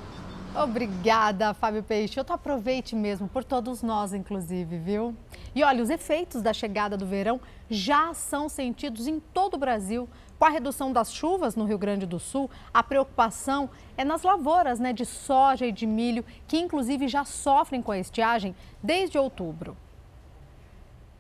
Obrigada, 0.55 1.55
Fábio 1.55 1.83
Peixoto. 1.83 2.33
Aproveite 2.33 2.97
mesmo, 2.97 3.29
por 3.29 3.45
todos 3.45 3.83
nós, 3.83 4.13
inclusive, 4.13 4.79
viu? 4.79 5.15
E 5.55 5.63
olha, 5.63 5.81
os 5.81 5.91
efeitos 5.91 6.43
da 6.43 6.53
chegada 6.53 6.97
do 6.97 7.07
verão 7.07 7.41
já 7.69 8.13
são 8.15 8.49
sentidos 8.49 9.07
em 9.07 9.21
todo 9.21 9.55
o 9.55 9.59
Brasil. 9.59 10.09
Com 10.41 10.47
a 10.47 10.49
redução 10.49 10.91
das 10.91 11.13
chuvas 11.13 11.55
no 11.55 11.67
Rio 11.67 11.77
Grande 11.77 12.07
do 12.07 12.19
Sul, 12.19 12.51
a 12.73 12.83
preocupação 12.83 13.69
é 13.95 14.07
nas 14.07 14.23
lavouras 14.23 14.81
né, 14.81 14.91
de 14.91 15.05
soja 15.05 15.67
e 15.67 15.71
de 15.71 15.87
milho, 15.87 16.25
que 16.49 16.59
inclusive 16.59 17.09
já 17.09 17.27
sofrem 17.27 17.83
com 17.83 17.93
a 17.93 17.99
estiagem 17.99 18.57
desde 18.83 19.19
outubro. 19.19 19.77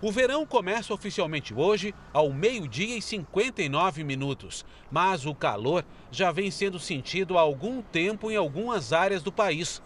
O 0.00 0.10
verão 0.10 0.46
começa 0.46 0.94
oficialmente 0.94 1.52
hoje, 1.52 1.94
ao 2.14 2.32
meio-dia 2.32 2.96
e 2.96 3.02
59 3.02 4.02
minutos, 4.04 4.64
mas 4.90 5.26
o 5.26 5.34
calor 5.34 5.84
já 6.10 6.32
vem 6.32 6.50
sendo 6.50 6.78
sentido 6.78 7.36
há 7.36 7.42
algum 7.42 7.82
tempo 7.82 8.30
em 8.30 8.36
algumas 8.36 8.90
áreas 8.90 9.22
do 9.22 9.30
país. 9.30 9.82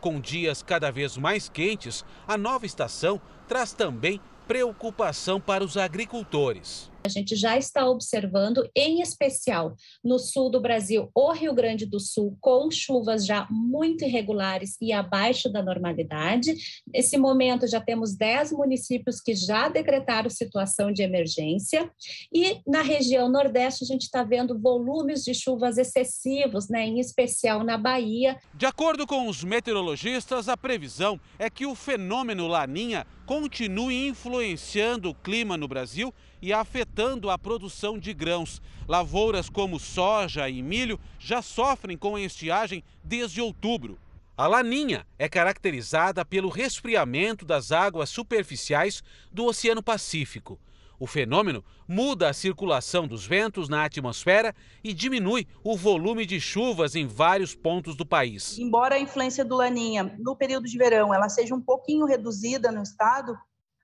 Com 0.00 0.18
dias 0.18 0.64
cada 0.64 0.90
vez 0.90 1.16
mais 1.16 1.48
quentes, 1.48 2.04
a 2.26 2.36
nova 2.36 2.66
estação 2.66 3.20
traz 3.46 3.72
também 3.72 4.20
preocupação 4.48 5.40
para 5.40 5.62
os 5.62 5.76
agricultores. 5.76 6.92
A 7.06 7.08
gente 7.10 7.36
já 7.36 7.58
está 7.58 7.86
observando, 7.86 8.66
em 8.74 9.02
especial 9.02 9.76
no 10.02 10.18
sul 10.18 10.48
do 10.48 10.58
Brasil, 10.58 11.10
o 11.14 11.32
Rio 11.32 11.52
Grande 11.52 11.84
do 11.84 12.00
Sul, 12.00 12.34
com 12.40 12.70
chuvas 12.70 13.26
já 13.26 13.46
muito 13.50 14.06
irregulares 14.06 14.78
e 14.80 14.90
abaixo 14.90 15.52
da 15.52 15.62
normalidade. 15.62 16.54
Nesse 16.86 17.18
momento, 17.18 17.66
já 17.66 17.78
temos 17.78 18.16
10 18.16 18.52
municípios 18.52 19.20
que 19.20 19.34
já 19.34 19.68
decretaram 19.68 20.30
situação 20.30 20.90
de 20.90 21.02
emergência. 21.02 21.90
E 22.32 22.62
na 22.66 22.80
região 22.80 23.28
Nordeste, 23.28 23.84
a 23.84 23.86
gente 23.86 24.04
está 24.04 24.22
vendo 24.22 24.58
volumes 24.58 25.22
de 25.24 25.34
chuvas 25.34 25.76
excessivos, 25.76 26.70
né, 26.70 26.86
em 26.86 27.00
especial 27.00 27.62
na 27.62 27.76
Bahia. 27.76 28.38
De 28.54 28.64
acordo 28.64 29.06
com 29.06 29.28
os 29.28 29.44
meteorologistas, 29.44 30.48
a 30.48 30.56
previsão 30.56 31.20
é 31.38 31.50
que 31.50 31.66
o 31.66 31.74
fenômeno 31.74 32.46
Laninha 32.46 33.06
continue 33.26 34.06
influenciando 34.06 35.10
o 35.10 35.14
clima 35.14 35.56
no 35.56 35.68
Brasil 35.68 36.12
e 36.44 36.52
afetando 36.52 37.30
a 37.30 37.38
produção 37.38 37.98
de 37.98 38.12
grãos. 38.12 38.60
Lavouras 38.86 39.48
como 39.48 39.80
soja 39.80 40.46
e 40.46 40.62
milho 40.62 41.00
já 41.18 41.40
sofrem 41.40 41.96
com 41.96 42.16
a 42.16 42.20
estiagem 42.20 42.84
desde 43.02 43.40
outubro. 43.40 43.98
A 44.36 44.46
laninha 44.46 45.06
é 45.18 45.26
caracterizada 45.26 46.22
pelo 46.22 46.50
resfriamento 46.50 47.46
das 47.46 47.72
águas 47.72 48.10
superficiais 48.10 49.02
do 49.32 49.46
Oceano 49.46 49.82
Pacífico. 49.82 50.60
O 51.00 51.06
fenômeno 51.06 51.64
muda 51.88 52.28
a 52.28 52.34
circulação 52.34 53.08
dos 53.08 53.26
ventos 53.26 53.66
na 53.66 53.82
atmosfera 53.82 54.54
e 54.82 54.92
diminui 54.92 55.46
o 55.62 55.78
volume 55.78 56.26
de 56.26 56.38
chuvas 56.38 56.94
em 56.94 57.06
vários 57.06 57.54
pontos 57.54 57.96
do 57.96 58.04
país. 58.04 58.58
Embora 58.58 58.96
a 58.96 59.00
influência 59.00 59.46
do 59.46 59.56
Laninha 59.56 60.14
no 60.18 60.36
período 60.36 60.66
de 60.66 60.76
verão 60.76 61.14
ela 61.14 61.30
seja 61.30 61.54
um 61.54 61.60
pouquinho 61.60 62.04
reduzida 62.04 62.70
no 62.70 62.82
estado, 62.82 63.34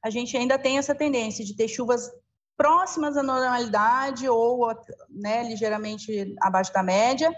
a 0.02 0.08
gente 0.08 0.36
ainda 0.36 0.58
tem 0.58 0.78
essa 0.78 0.94
tendência 0.94 1.44
de 1.44 1.54
ter 1.54 1.68
chuvas 1.68 2.10
próximas 2.60 3.16
à 3.16 3.22
normalidade 3.22 4.28
ou 4.28 4.68
né, 5.08 5.48
ligeiramente 5.48 6.36
abaixo 6.42 6.70
da 6.74 6.82
média. 6.82 7.34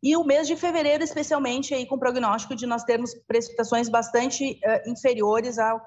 E 0.00 0.16
o 0.16 0.22
mês 0.22 0.46
de 0.46 0.54
fevereiro, 0.54 1.02
especialmente, 1.02 1.74
aí, 1.74 1.84
com 1.84 1.98
prognóstico 1.98 2.54
de 2.54 2.64
nós 2.64 2.84
termos 2.84 3.12
precipitações 3.26 3.88
bastante 3.88 4.52
uh, 4.52 4.88
inferiores 4.88 5.58
ao, 5.58 5.82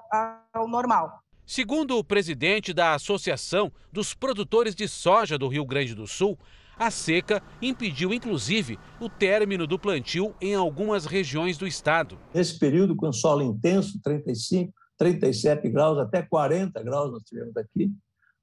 ao 0.52 0.68
normal. 0.68 1.18
Segundo 1.46 1.96
o 1.96 2.04
presidente 2.04 2.74
da 2.74 2.92
Associação 2.92 3.72
dos 3.90 4.12
Produtores 4.12 4.74
de 4.74 4.86
Soja 4.86 5.38
do 5.38 5.48
Rio 5.48 5.64
Grande 5.64 5.94
do 5.94 6.06
Sul, 6.06 6.38
a 6.78 6.90
seca 6.90 7.42
impediu, 7.62 8.12
inclusive, 8.12 8.78
o 9.00 9.08
término 9.08 9.66
do 9.66 9.78
plantio 9.78 10.34
em 10.42 10.54
algumas 10.54 11.06
regiões 11.06 11.56
do 11.56 11.66
estado. 11.66 12.18
Nesse 12.34 12.58
período, 12.58 12.94
com 12.94 13.10
solo 13.14 13.42
intenso, 13.42 13.98
35, 14.04 14.74
37 14.98 15.70
graus, 15.70 15.96
até 15.96 16.20
40 16.20 16.82
graus 16.82 17.10
nós 17.10 17.22
tivemos 17.22 17.56
aqui, 17.56 17.90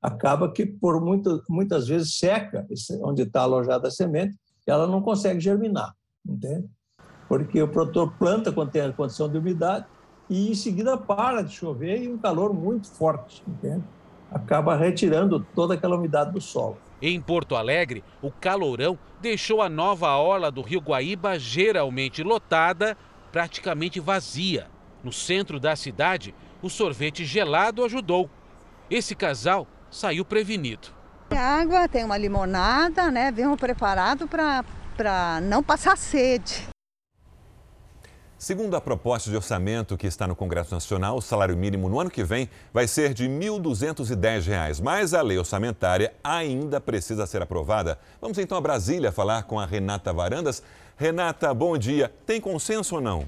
acaba 0.06 0.52
que 0.52 0.66
por 0.68 1.02
muito, 1.02 1.44
muitas 1.50 1.88
vezes 1.88 2.18
seca 2.20 2.68
onde 3.02 3.24
está 3.24 3.42
alojada 3.42 3.88
a 3.88 3.92
semente, 3.92 4.36
ela 4.68 4.86
não 4.86 5.02
consegue 5.02 5.40
germinar, 5.40 5.94
entende? 6.24 6.68
Porque 7.28 7.60
o 7.60 7.68
produtor 7.68 8.14
planta 8.20 8.52
quando 8.52 8.70
tem 8.70 8.84
a 8.84 8.94
condição 8.94 9.28
de 9.28 9.38
umidade 9.38 9.86
e 10.30 10.52
em 10.52 10.54
seguida 10.54 10.96
para 10.96 11.42
de 11.42 11.54
chover 11.54 12.04
e 12.04 12.08
um 12.08 12.20
calor 12.20 12.54
muito 12.54 12.88
forte, 12.88 13.44
entende? 13.48 13.84
Acaba 14.32 14.76
retirando 14.76 15.40
toda 15.56 15.74
aquela 15.74 15.96
umidade 15.96 16.32
do 16.32 16.42
solo. 16.42 16.78
Em 17.02 17.20
Porto 17.20 17.56
Alegre, 17.56 18.04
o 18.22 18.32
calorão 18.32 18.98
deixou 19.20 19.60
a 19.62 19.70
nova 19.70 20.16
orla 20.18 20.52
do 20.52 20.62
Rio 20.62 20.82
Guaíba 20.82 21.40
geralmente 21.40 22.22
lotada, 22.22 22.96
praticamente 23.32 24.00
vazia. 24.00 24.68
No 25.04 25.12
centro 25.12 25.60
da 25.60 25.76
cidade, 25.76 26.34
o 26.62 26.70
sorvete 26.70 27.26
gelado 27.26 27.84
ajudou. 27.84 28.30
Esse 28.90 29.16
casal 29.16 29.68
saiu 29.96 30.26
prevenido. 30.26 30.90
Água, 31.32 31.88
tem 31.88 32.04
uma 32.04 32.18
limonada, 32.18 33.10
né? 33.10 33.32
Vimos 33.32 33.60
preparado 33.60 34.28
para 34.28 35.40
não 35.42 35.64
passar 35.64 35.98
sede. 35.98 36.68
Segundo 38.38 38.76
a 38.76 38.82
proposta 38.82 39.30
de 39.30 39.36
orçamento 39.36 39.98
que 39.98 40.06
está 40.06 40.28
no 40.28 40.36
Congresso 40.36 40.74
Nacional, 40.74 41.18
o 41.18 41.22
salário 41.22 41.56
mínimo 41.56 41.90
no 41.90 42.00
ano 42.00 42.12
que 42.12 42.24
vem 42.24 42.50
vai 42.74 42.88
ser 42.88 43.14
de 43.14 43.26
R$ 43.28 43.40
1.210, 43.40 44.84
mas 44.84 45.14
a 45.14 45.22
lei 45.22 45.38
orçamentária 45.38 46.14
ainda 46.24 46.82
precisa 46.82 47.26
ser 47.26 47.42
aprovada. 47.42 47.98
Vamos 48.22 48.38
então 48.38 48.58
a 48.58 48.62
Brasília 48.62 49.12
falar 49.12 49.44
com 49.44 49.60
a 49.60 49.66
Renata 49.66 50.12
Varandas. 50.12 50.62
Renata, 50.98 51.54
bom 51.54 51.78
dia. 51.78 52.14
Tem 52.26 52.40
consenso 52.40 52.96
ou 52.96 53.02
não? 53.02 53.26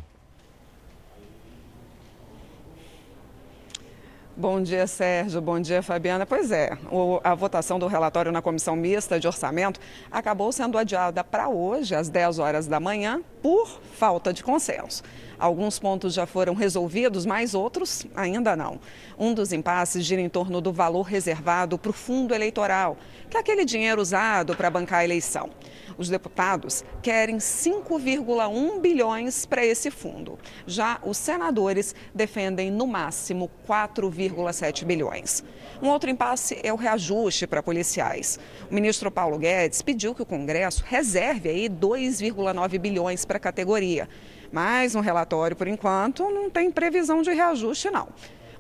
Bom 4.40 4.62
dia, 4.62 4.86
Sérgio. 4.86 5.42
Bom 5.42 5.60
dia, 5.60 5.82
Fabiana. 5.82 6.24
Pois 6.24 6.52
é, 6.52 6.78
a 7.24 7.34
votação 7.34 7.80
do 7.80 7.88
relatório 7.88 8.32
na 8.32 8.40
Comissão 8.40 8.76
Mista 8.76 9.20
de 9.20 9.26
Orçamento 9.26 9.80
acabou 10.12 10.52
sendo 10.52 10.78
adiada 10.78 11.24
para 11.24 11.50
hoje, 11.50 11.96
às 11.96 12.08
10 12.08 12.38
horas 12.38 12.68
da 12.68 12.80
manhã, 12.80 13.20
por 13.42 13.68
falta 13.96 14.32
de 14.32 14.44
consenso. 14.44 15.02
Alguns 15.40 15.80
pontos 15.80 16.14
já 16.14 16.28
foram 16.28 16.54
resolvidos, 16.54 17.26
mas 17.26 17.56
outros 17.56 18.06
ainda 18.16 18.56
não. 18.56 18.80
Um 19.18 19.34
dos 19.34 19.52
impasses 19.52 20.06
gira 20.06 20.22
em 20.22 20.30
torno 20.30 20.62
do 20.62 20.72
valor 20.72 21.02
reservado 21.02 21.76
para 21.80 21.90
o 21.90 21.94
fundo 21.94 22.36
eleitoral, 22.36 22.96
que 23.32 23.38
é 23.38 23.40
aquele 23.40 23.66
dinheiro 23.66 24.00
usado 24.00 24.56
para 24.56 24.70
bancar 24.70 25.00
a 25.00 25.04
eleição. 25.04 25.50
Os 25.98 26.10
deputados 26.10 26.84
querem 27.02 27.38
5,1 27.38 28.80
bilhões 28.80 29.46
para 29.46 29.66
esse 29.66 29.90
fundo. 29.90 30.38
Já 30.66 31.00
os 31.04 31.18
senadores 31.18 31.96
defendem 32.14 32.70
no 32.70 32.86
máximo 32.86 33.50
4,7 33.68 34.86
bilhões. 34.86 35.44
Um 35.82 35.90
outro 35.90 36.10
impasse 36.10 36.60
é 36.64 36.72
o 36.72 36.76
reajuste 36.76 37.48
para 37.48 37.64
policiais. 37.64 38.40
O 38.70 38.74
ministro 38.74 39.10
Paulo 39.10 39.38
Guedes 39.38 39.82
pediu 39.82 40.14
que 40.14 40.22
o 40.22 40.26
Congresso 40.26 40.84
reserve 40.86 41.50
aí 41.50 41.70
2,9 41.70 42.80
bilhões 42.80 43.26
para 43.26 43.38
a 43.38 43.40
categoria. 43.40 44.08
Mas 44.52 44.94
no 44.94 45.02
relatório, 45.02 45.58
por 45.58 45.68
enquanto, 45.68 46.30
não 46.30 46.50
tem 46.50 46.72
previsão 46.72 47.22
de 47.22 47.34
reajuste, 47.34 47.90
não. 47.90 48.10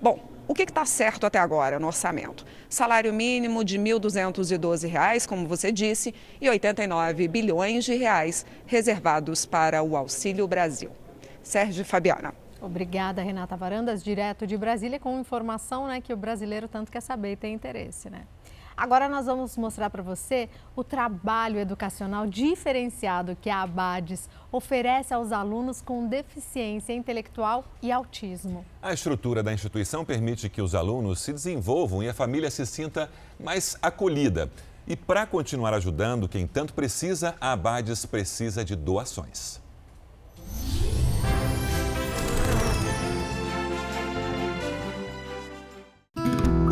Bom, 0.01 0.36
O 0.47 0.53
que 0.53 0.63
está 0.63 0.85
certo 0.85 1.25
até 1.25 1.39
agora 1.39 1.77
no 1.77 1.87
orçamento? 1.87 2.45
Salário 2.69 3.13
mínimo 3.13 3.65
de 3.65 3.77
R$ 3.77 3.83
1.212, 3.83 5.27
como 5.27 5.45
você 5.45 5.73
disse, 5.73 6.15
e 6.39 6.49
89 6.49 7.27
bilhões 7.27 7.83
de 7.83 7.95
reais 7.95 8.45
reservados 8.65 9.45
para 9.45 9.83
o 9.83 9.97
Auxílio 9.97 10.47
Brasil. 10.47 10.89
Sérgio 11.43 11.83
Fabiana. 11.83 12.33
Obrigada, 12.61 13.21
Renata 13.21 13.57
Varandas, 13.57 14.01
direto 14.01 14.47
de 14.47 14.57
Brasília, 14.57 14.97
com 14.99 15.19
informação 15.19 15.85
né, 15.85 15.99
que 15.99 16.13
o 16.13 16.17
brasileiro 16.17 16.69
tanto 16.69 16.91
quer 16.91 17.01
saber 17.01 17.33
e 17.33 17.35
tem 17.35 17.53
interesse. 17.53 18.09
Né? 18.09 18.21
Agora 18.77 19.09
nós 19.09 19.25
vamos 19.25 19.57
mostrar 19.57 19.89
para 19.89 20.03
você 20.03 20.47
o 20.75 20.83
trabalho 20.83 21.57
educacional 21.57 22.27
diferenciado 22.27 23.35
que 23.35 23.49
a 23.49 23.63
Abades 23.63 24.29
oferece 24.51 25.11
aos 25.15 25.31
alunos 25.31 25.81
com 25.81 26.07
deficiência 26.07 26.93
intelectual 26.93 27.65
e 27.81 27.91
autismo. 27.91 28.63
A 28.79 28.93
estrutura 28.93 29.41
da 29.41 29.51
instituição 29.51 30.05
permite 30.05 30.47
que 30.47 30.61
os 30.61 30.75
alunos 30.75 31.21
se 31.21 31.33
desenvolvam 31.33 32.03
e 32.03 32.09
a 32.09 32.13
família 32.13 32.51
se 32.51 32.67
sinta 32.67 33.09
mais 33.39 33.75
acolhida. 33.81 34.51
E 34.85 34.95
para 34.95 35.25
continuar 35.25 35.73
ajudando 35.73 36.29
quem 36.29 36.45
tanto 36.45 36.75
precisa, 36.75 37.35
a 37.41 37.53
Abades 37.53 38.05
precisa 38.05 38.63
de 38.63 38.75
doações. 38.75 39.59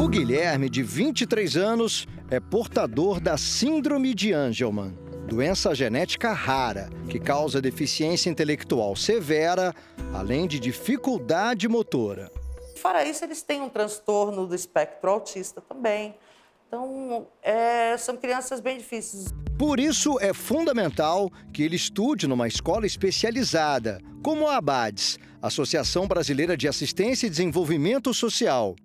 O 0.05 0.07
Guilherme, 0.07 0.69
de 0.69 0.83
23 0.83 1.57
anos, 1.57 2.07
é 2.29 2.39
portador 2.39 3.19
da 3.19 3.37
Síndrome 3.37 4.13
de 4.13 4.31
Angelman, 4.33 4.95
doença 5.27 5.73
genética 5.73 6.31
rara 6.31 6.91
que 7.09 7.19
causa 7.19 7.59
deficiência 7.59 8.29
intelectual 8.29 8.95
severa, 8.95 9.73
além 10.13 10.47
de 10.47 10.59
dificuldade 10.59 11.67
motora. 11.67 12.31
Fora 12.77 13.03
isso, 13.03 13.23
eles 13.23 13.41
têm 13.41 13.61
um 13.61 13.67
transtorno 13.67 14.45
do 14.45 14.53
espectro 14.53 15.09
autista 15.09 15.59
também. 15.59 16.13
Então, 16.67 17.25
é, 17.41 17.97
são 17.97 18.15
crianças 18.15 18.59
bem 18.59 18.77
difíceis. 18.77 19.33
Por 19.57 19.79
isso, 19.79 20.19
é 20.19 20.35
fundamental 20.35 21.31
que 21.51 21.63
ele 21.63 21.77
estude 21.77 22.27
numa 22.27 22.47
escola 22.47 22.85
especializada, 22.85 23.99
como 24.21 24.47
a 24.47 24.57
ABADES, 24.57 25.17
Associação 25.41 26.07
Brasileira 26.07 26.55
de 26.55 26.67
Assistência 26.67 27.25
e 27.25 27.29
Desenvolvimento 27.31 28.13
Social, 28.13 28.75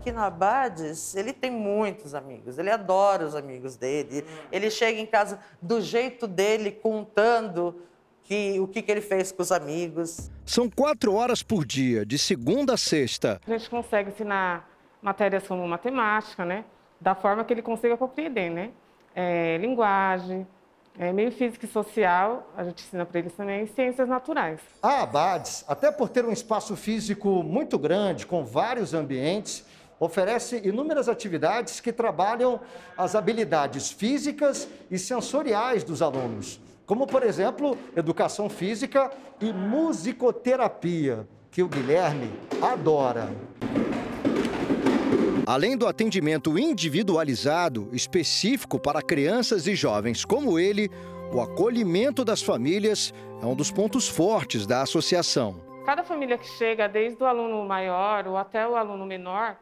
Aqui 0.00 0.12
no 0.12 0.22
Abades, 0.22 1.14
ele 1.14 1.30
tem 1.30 1.50
muitos 1.50 2.14
amigos, 2.14 2.56
ele 2.56 2.70
adora 2.70 3.26
os 3.26 3.36
amigos 3.36 3.76
dele. 3.76 4.24
Ele 4.50 4.70
chega 4.70 4.98
em 4.98 5.04
casa 5.04 5.38
do 5.60 5.78
jeito 5.78 6.26
dele, 6.26 6.72
contando 6.72 7.82
que, 8.24 8.58
o 8.58 8.66
que, 8.66 8.80
que 8.80 8.90
ele 8.90 9.02
fez 9.02 9.30
com 9.30 9.42
os 9.42 9.52
amigos. 9.52 10.30
São 10.46 10.70
quatro 10.70 11.12
horas 11.12 11.42
por 11.42 11.66
dia, 11.66 12.06
de 12.06 12.18
segunda 12.18 12.72
a 12.72 12.76
sexta. 12.78 13.42
A 13.46 13.50
gente 13.50 13.68
consegue 13.68 14.08
ensinar 14.08 14.66
matérias 15.02 15.46
como 15.46 15.68
matemática, 15.68 16.46
né? 16.46 16.64
Da 16.98 17.14
forma 17.14 17.44
que 17.44 17.52
ele 17.52 17.60
consiga 17.60 17.94
compreender, 17.94 18.50
né? 18.50 18.70
É, 19.14 19.58
linguagem, 19.58 20.46
é, 20.98 21.12
meio 21.12 21.30
físico 21.30 21.66
e 21.66 21.68
social, 21.68 22.50
a 22.56 22.64
gente 22.64 22.82
ensina 22.84 23.04
para 23.04 23.18
eles 23.18 23.34
também, 23.34 23.64
e 23.64 23.66
ciências 23.66 24.08
naturais. 24.08 24.60
A 24.82 25.02
Abades, 25.02 25.62
até 25.68 25.92
por 25.92 26.08
ter 26.08 26.24
um 26.24 26.32
espaço 26.32 26.74
físico 26.74 27.42
muito 27.42 27.78
grande, 27.78 28.26
com 28.26 28.42
vários 28.44 28.94
ambientes, 28.94 29.68
oferece 30.00 30.62
inúmeras 30.64 31.08
atividades 31.08 31.78
que 31.78 31.92
trabalham 31.92 32.58
as 32.96 33.14
habilidades 33.14 33.90
físicas 33.90 34.66
e 34.90 34.98
sensoriais 34.98 35.84
dos 35.84 36.00
alunos, 36.00 36.58
como, 36.86 37.06
por 37.06 37.22
exemplo, 37.22 37.76
educação 37.94 38.48
física 38.48 39.12
e 39.40 39.52
musicoterapia, 39.52 41.28
que 41.50 41.62
o 41.62 41.68
Guilherme 41.68 42.32
adora. 42.62 43.28
Além 45.46 45.76
do 45.76 45.86
atendimento 45.86 46.58
individualizado, 46.58 47.88
específico 47.92 48.78
para 48.78 49.02
crianças 49.02 49.66
e 49.66 49.74
jovens 49.74 50.24
como 50.24 50.58
ele, 50.58 50.90
o 51.32 51.40
acolhimento 51.40 52.24
das 52.24 52.40
famílias 52.40 53.12
é 53.42 53.46
um 53.46 53.54
dos 53.54 53.70
pontos 53.70 54.08
fortes 54.08 54.66
da 54.66 54.82
associação. 54.82 55.60
Cada 55.84 56.04
família 56.04 56.38
que 56.38 56.46
chega, 56.46 56.88
desde 56.88 57.22
o 57.22 57.26
aluno 57.26 57.66
maior 57.66 58.26
ou 58.28 58.36
até 58.36 58.66
o 58.66 58.76
aluno 58.76 59.04
menor, 59.04 59.56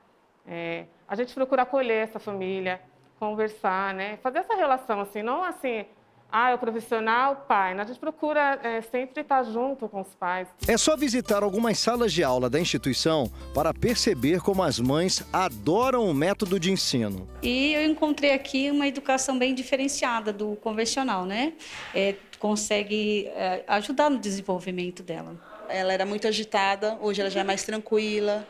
é, 0.48 0.86
a 1.06 1.14
gente 1.14 1.34
procura 1.34 1.62
acolher 1.62 2.04
essa 2.04 2.18
família, 2.18 2.80
conversar, 3.18 3.94
né? 3.94 4.18
Fazer 4.22 4.38
essa 4.38 4.54
relação, 4.54 5.00
assim, 5.00 5.22
não 5.22 5.42
assim, 5.44 5.84
ah, 6.30 6.50
é 6.50 6.54
o 6.54 6.58
profissional, 6.58 7.44
pai. 7.48 7.74
Né? 7.74 7.82
A 7.82 7.86
gente 7.86 7.98
procura 7.98 8.58
é, 8.62 8.80
sempre 8.82 9.22
estar 9.22 9.42
junto 9.44 9.88
com 9.88 10.00
os 10.00 10.14
pais. 10.14 10.46
É 10.66 10.76
só 10.76 10.96
visitar 10.96 11.42
algumas 11.42 11.78
salas 11.78 12.12
de 12.12 12.22
aula 12.22 12.50
da 12.50 12.60
instituição 12.60 13.30
para 13.54 13.72
perceber 13.72 14.40
como 14.40 14.62
as 14.62 14.78
mães 14.78 15.24
adoram 15.32 16.08
o 16.08 16.14
método 16.14 16.60
de 16.60 16.70
ensino. 16.70 17.26
E 17.42 17.74
eu 17.74 17.84
encontrei 17.84 18.32
aqui 18.32 18.70
uma 18.70 18.86
educação 18.86 19.38
bem 19.38 19.54
diferenciada 19.54 20.32
do 20.32 20.56
convencional, 20.56 21.24
né? 21.24 21.54
É, 21.94 22.14
consegue 22.38 23.26
é, 23.28 23.64
ajudar 23.66 24.10
no 24.10 24.18
desenvolvimento 24.18 25.02
dela. 25.02 25.34
Ela 25.68 25.92
era 25.92 26.06
muito 26.06 26.26
agitada, 26.26 26.96
hoje 27.00 27.20
ela 27.20 27.30
já 27.30 27.40
é 27.40 27.44
mais 27.44 27.62
tranquila 27.62 28.46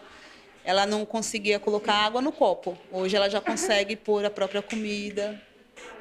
ela 0.68 0.84
não 0.84 1.06
conseguia 1.06 1.58
colocar 1.58 1.94
água 1.94 2.20
no 2.20 2.30
copo. 2.30 2.76
Hoje 2.92 3.16
ela 3.16 3.30
já 3.30 3.40
consegue 3.40 3.96
pôr 3.96 4.22
a 4.26 4.28
própria 4.28 4.60
comida. 4.60 5.40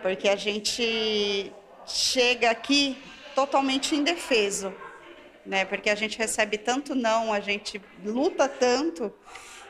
Porque 0.01 0.27
a 0.27 0.36
gente 0.36 1.53
chega 1.86 2.51
aqui 2.51 2.97
totalmente 3.34 3.95
indefeso, 3.95 4.73
né? 5.45 5.63
Porque 5.63 5.89
a 5.89 5.95
gente 5.95 6.17
recebe 6.17 6.58
tanto 6.58 6.93
não, 6.93 7.32
a 7.32 7.39
gente 7.39 7.82
luta 8.03 8.49
tanto 8.49 9.13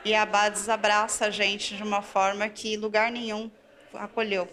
e 0.04 0.16
a 0.16 0.26
Bades 0.26 0.68
abraça 0.68 1.26
a 1.26 1.30
gente 1.30 1.76
de 1.76 1.82
uma 1.84 2.02
forma 2.02 2.48
que 2.48 2.76
lugar 2.76 3.12
nenhum 3.12 3.48
acolheu. 3.94 4.48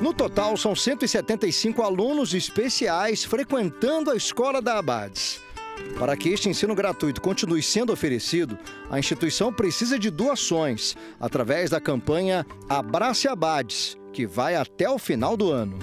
No 0.00 0.14
total, 0.14 0.56
são 0.56 0.74
175 0.74 1.82
alunos 1.82 2.32
especiais 2.32 3.22
frequentando 3.22 4.10
a 4.10 4.16
escola 4.16 4.62
da 4.62 4.78
Abades. 4.78 5.43
Para 5.98 6.16
que 6.16 6.28
este 6.28 6.48
ensino 6.48 6.74
gratuito 6.74 7.20
continue 7.20 7.62
sendo 7.62 7.92
oferecido, 7.92 8.58
a 8.90 8.98
instituição 8.98 9.52
precisa 9.52 9.98
de 9.98 10.10
doações 10.10 10.96
através 11.20 11.70
da 11.70 11.80
campanha 11.80 12.44
Abrace 12.68 13.28
Abades, 13.28 13.96
que 14.12 14.26
vai 14.26 14.56
até 14.56 14.90
o 14.90 14.98
final 14.98 15.36
do 15.36 15.50
ano. 15.50 15.78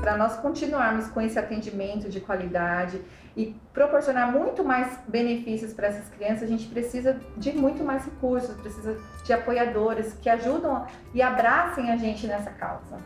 Para 0.00 0.16
nós 0.16 0.36
continuarmos 0.36 1.08
com 1.08 1.20
esse 1.20 1.38
atendimento 1.38 2.08
de 2.08 2.20
qualidade 2.20 3.00
e 3.36 3.54
proporcionar 3.72 4.32
muito 4.32 4.64
mais 4.64 4.98
benefícios 5.06 5.72
para 5.72 5.88
essas 5.88 6.08
crianças, 6.08 6.44
a 6.44 6.46
gente 6.46 6.66
precisa 6.66 7.20
de 7.36 7.52
muito 7.52 7.84
mais 7.84 8.04
recursos, 8.04 8.54
precisa 8.56 8.96
de 9.24 9.32
apoiadores 9.32 10.14
que 10.20 10.28
ajudam 10.28 10.86
e 11.12 11.20
abracem 11.20 11.90
a 11.90 11.96
gente 11.96 12.26
nessa 12.26 12.50
causa. 12.50 12.98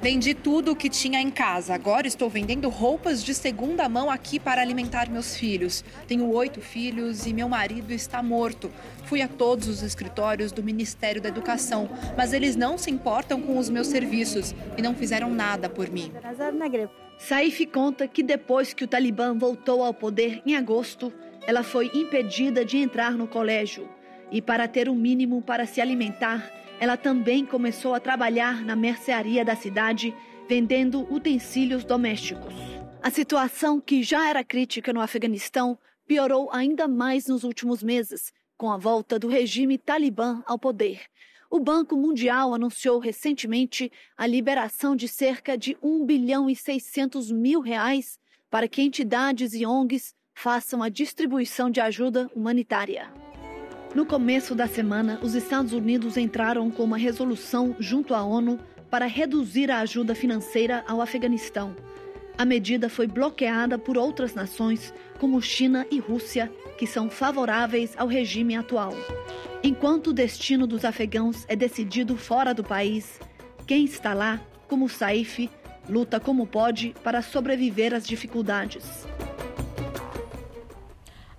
Vendi 0.00 0.32
tudo 0.32 0.72
o 0.72 0.74
que 0.74 0.88
tinha 0.88 1.20
em 1.20 1.30
casa. 1.30 1.74
Agora 1.74 2.06
estou 2.06 2.30
vendendo 2.30 2.70
roupas 2.70 3.22
de 3.22 3.34
segunda 3.34 3.86
mão 3.90 4.10
aqui 4.10 4.40
para 4.40 4.62
alimentar 4.62 5.10
meus 5.10 5.36
filhos. 5.36 5.84
Tenho 6.08 6.32
oito 6.32 6.62
filhos 6.62 7.26
e 7.26 7.34
meu 7.34 7.46
marido 7.46 7.92
está 7.92 8.22
morto. 8.22 8.72
Fui 9.04 9.20
a 9.20 9.28
todos 9.28 9.68
os 9.68 9.82
escritórios 9.82 10.50
do 10.50 10.62
Ministério 10.62 11.20
da 11.20 11.28
Educação, 11.28 11.90
mas 12.16 12.32
eles 12.32 12.56
não 12.56 12.78
se 12.78 12.90
importam 12.90 13.42
com 13.42 13.58
os 13.58 13.68
meus 13.68 13.88
serviços 13.88 14.54
e 14.78 14.80
não 14.80 14.94
fizeram 14.94 15.28
nada 15.28 15.68
por 15.68 15.90
mim. 15.90 16.10
Saif 17.18 17.66
conta 17.66 18.08
que 18.08 18.22
depois 18.22 18.72
que 18.72 18.84
o 18.84 18.88
Talibã 18.88 19.36
voltou 19.36 19.84
ao 19.84 19.92
poder 19.92 20.40
em 20.46 20.56
agosto, 20.56 21.12
ela 21.46 21.62
foi 21.62 21.90
impedida 21.92 22.64
de 22.64 22.78
entrar 22.78 23.12
no 23.12 23.28
colégio. 23.28 23.86
E 24.30 24.42
para 24.42 24.66
ter 24.66 24.88
o 24.88 24.94
mínimo 24.94 25.40
para 25.40 25.66
se 25.66 25.80
alimentar, 25.80 26.50
ela 26.78 26.96
também 26.96 27.44
começou 27.44 27.94
a 27.94 28.00
trabalhar 28.00 28.64
na 28.64 28.76
mercearia 28.76 29.44
da 29.44 29.56
cidade, 29.56 30.14
vendendo 30.48 31.06
utensílios 31.12 31.84
domésticos. 31.84 32.54
A 33.02 33.10
situação, 33.10 33.80
que 33.80 34.02
já 34.02 34.28
era 34.28 34.44
crítica 34.44 34.92
no 34.92 35.00
Afeganistão, 35.00 35.78
piorou 36.06 36.50
ainda 36.52 36.86
mais 36.86 37.26
nos 37.26 37.44
últimos 37.44 37.82
meses, 37.82 38.32
com 38.56 38.70
a 38.70 38.76
volta 38.76 39.18
do 39.18 39.28
regime 39.28 39.78
talibã 39.78 40.42
ao 40.46 40.58
poder. 40.58 41.02
O 41.48 41.60
Banco 41.60 41.96
Mundial 41.96 42.52
anunciou 42.52 42.98
recentemente 42.98 43.90
a 44.16 44.26
liberação 44.26 44.96
de 44.96 45.06
cerca 45.06 45.56
de 45.56 45.76
1 45.82 46.04
bilhão 46.04 46.50
e 46.50 46.56
600 46.56 47.30
mil 47.30 47.60
reais 47.60 48.18
para 48.50 48.66
que 48.66 48.82
entidades 48.82 49.54
e 49.54 49.64
ONGs 49.64 50.12
façam 50.34 50.82
a 50.82 50.88
distribuição 50.88 51.70
de 51.70 51.80
ajuda 51.80 52.28
humanitária. 52.34 53.10
No 53.96 54.04
começo 54.04 54.54
da 54.54 54.66
semana, 54.66 55.18
os 55.22 55.34
Estados 55.34 55.72
Unidos 55.72 56.18
entraram 56.18 56.70
com 56.70 56.84
uma 56.84 56.98
resolução 56.98 57.74
junto 57.80 58.14
à 58.14 58.22
ONU 58.22 58.60
para 58.90 59.06
reduzir 59.06 59.70
a 59.70 59.78
ajuda 59.78 60.14
financeira 60.14 60.84
ao 60.86 61.00
Afeganistão. 61.00 61.74
A 62.36 62.44
medida 62.44 62.90
foi 62.90 63.06
bloqueada 63.06 63.78
por 63.78 63.96
outras 63.96 64.34
nações, 64.34 64.92
como 65.18 65.40
China 65.40 65.86
e 65.90 65.98
Rússia, 65.98 66.52
que 66.76 66.86
são 66.86 67.08
favoráveis 67.08 67.94
ao 67.96 68.06
regime 68.06 68.54
atual. 68.54 68.92
Enquanto 69.62 70.08
o 70.08 70.12
destino 70.12 70.66
dos 70.66 70.84
afegãos 70.84 71.46
é 71.48 71.56
decidido 71.56 72.18
fora 72.18 72.52
do 72.52 72.62
país, 72.62 73.18
quem 73.66 73.86
está 73.86 74.12
lá, 74.12 74.42
como 74.68 74.90
Saif, 74.90 75.48
luta 75.88 76.20
como 76.20 76.46
pode 76.46 76.94
para 77.02 77.22
sobreviver 77.22 77.94
às 77.94 78.06
dificuldades. 78.06 79.06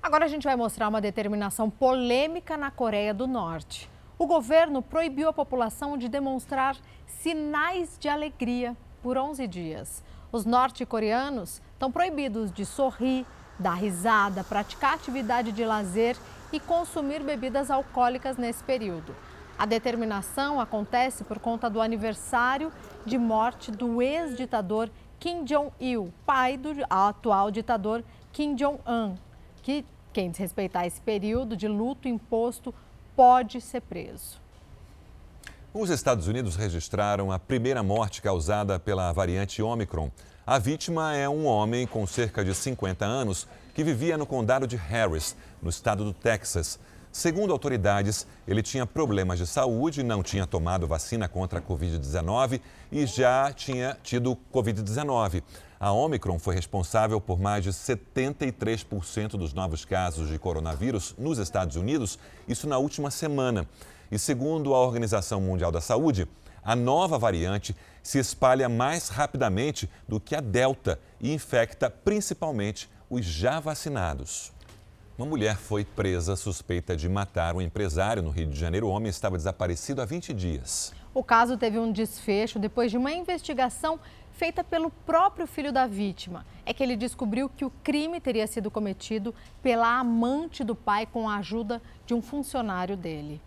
Agora 0.08 0.24
a 0.24 0.30
gente 0.30 0.46
vai 0.46 0.56
mostrar 0.56 0.88
uma 0.88 1.02
determinação 1.02 1.70
polêmica 1.70 2.56
na 2.56 2.72
Coreia 2.72 3.14
do 3.14 3.28
Norte. 3.28 3.90
O 4.18 4.26
governo 4.26 4.82
proibiu 4.82 5.28
a 5.28 5.34
população 5.34 5.98
de 5.98 6.08
demonstrar 6.08 6.78
sinais 7.06 7.98
de 8.00 8.08
alegria 8.08 8.74
por 9.04 9.18
11 9.18 9.46
dias. 9.48 10.02
Os 10.32 10.46
norte-coreanos 10.46 11.62
estão 11.74 11.92
proibidos 11.92 12.54
de 12.54 12.66
sorrir, 12.66 13.26
dar 13.60 13.74
risada, 13.74 14.46
praticar 14.46 14.94
atividade 14.94 15.52
de 15.52 15.66
lazer 15.66 16.16
e 16.54 16.60
consumir 16.62 17.22
bebidas 17.22 17.70
alcoólicas 17.70 18.38
nesse 18.38 18.64
período. 18.64 19.14
A 19.60 19.66
determinação 19.66 20.62
acontece 20.62 21.26
por 21.26 21.38
conta 21.38 21.70
do 21.70 21.82
aniversário 21.82 22.72
de 23.06 23.18
morte 23.18 23.72
do 23.72 24.02
ex-ditador 24.02 24.90
Kim 25.20 25.44
Jong-il, 25.44 26.14
pai 26.26 26.56
do 26.56 26.70
atual 26.90 27.52
ditador 27.52 28.06
Kim 28.32 28.56
Jong-un, 28.56 29.18
que 29.62 29.84
quem 30.18 30.32
desrespeitar 30.32 30.84
esse 30.84 31.00
período 31.00 31.56
de 31.56 31.68
luto 31.68 32.08
imposto 32.08 32.74
pode 33.16 33.62
ser 33.62 33.82
preso. 33.82 34.42
Os 35.72 35.92
Estados 35.92 36.28
Unidos 36.28 36.56
registraram 36.56 37.32
a 37.32 37.38
primeira 37.38 37.84
morte 37.84 38.20
causada 38.20 38.80
pela 38.80 39.12
variante 39.12 39.62
Omicron. 39.62 40.10
A 40.44 40.58
vítima 40.58 41.16
é 41.16 41.30
um 41.30 41.46
homem 41.46 41.86
com 41.86 42.08
cerca 42.08 42.44
de 42.44 42.56
50 42.56 43.06
anos 43.06 43.48
que 43.76 43.84
vivia 43.84 44.18
no 44.18 44.26
condado 44.26 44.66
de 44.66 44.76
Harris, 44.76 45.36
no 45.62 45.70
estado 45.70 46.04
do 46.04 46.14
Texas. 46.14 46.80
Segundo 47.12 47.54
autoridades, 47.54 48.26
ele 48.48 48.64
tinha 48.64 48.88
problemas 48.88 49.38
de 49.38 49.46
saúde, 49.46 50.02
não 50.02 50.24
tinha 50.24 50.48
tomado 50.48 50.88
vacina 50.88 51.28
contra 51.28 51.60
a 51.60 51.62
Covid-19 51.62 52.60
e 52.92 53.06
já 53.06 53.54
tinha 53.54 53.96
tido 54.02 54.36
Covid-19. 54.52 55.44
A 55.80 55.92
Omicron 55.92 56.40
foi 56.40 56.56
responsável 56.56 57.22
por 57.22 57.40
mais 57.40 57.64
de 57.64 57.70
73% 57.70 59.32
dos 59.32 59.54
novos 59.54 59.86
casos 59.86 60.28
de 60.28 60.40
coronavírus 60.40 61.14
nos 61.20 61.38
Estados 61.38 61.76
Unidos, 61.76 62.18
isso 62.48 62.68
na 62.68 62.80
última 62.80 63.12
semana. 63.12 63.68
E 64.12 64.18
segundo 64.18 64.74
a 64.74 64.80
Organização 64.80 65.40
Mundial 65.40 65.72
da 65.72 65.80
Saúde, 65.80 66.28
a 66.64 66.76
nova 66.76 67.20
variante 67.20 67.76
se 68.02 68.18
espalha 68.18 68.68
mais 68.68 69.10
rapidamente 69.10 69.88
do 70.08 70.20
que 70.20 70.36
a 70.36 70.42
Delta 70.42 71.00
e 71.22 71.32
infecta 71.32 71.92
principalmente 71.92 72.90
os 73.08 73.24
já 73.24 73.60
vacinados. 73.60 74.52
Uma 75.16 75.28
mulher 75.28 75.58
foi 75.58 75.86
presa 75.86 76.36
suspeita 76.36 76.96
de 76.96 77.08
matar 77.08 77.56
um 77.56 77.62
empresário 77.62 78.24
no 78.24 78.30
Rio 78.30 78.48
de 78.48 78.60
Janeiro. 78.60 78.88
O 78.88 78.92
homem 78.92 79.10
estava 79.10 79.38
desaparecido 79.38 80.02
há 80.02 80.06
20 80.06 80.34
dias. 80.34 80.94
O 81.14 81.24
caso 81.24 81.58
teve 81.58 81.80
um 81.80 81.92
desfecho 81.92 82.60
depois 82.60 82.92
de 82.92 82.98
uma 82.98 83.12
investigação 83.12 84.00
feita 84.38 84.64
pelo 84.64 84.92
próprio 84.92 85.48
filho 85.48 85.72
da 85.72 85.88
vítima. 85.88 86.46
É 86.64 86.72
que 86.72 86.84
ele 86.84 86.96
descobriu 86.96 87.50
que 87.50 87.66
o 87.66 87.72
crime 87.84 88.22
teria 88.22 88.46
sido 88.46 88.70
cometido 88.70 89.34
pela 89.64 90.00
amante 90.00 90.64
do 90.64 90.76
pai 90.76 91.08
com 91.08 91.28
a 91.28 91.38
ajuda 91.38 91.82
de 92.06 92.14
um 92.14 92.22
funcionário 92.22 92.96
dele. 92.96 93.42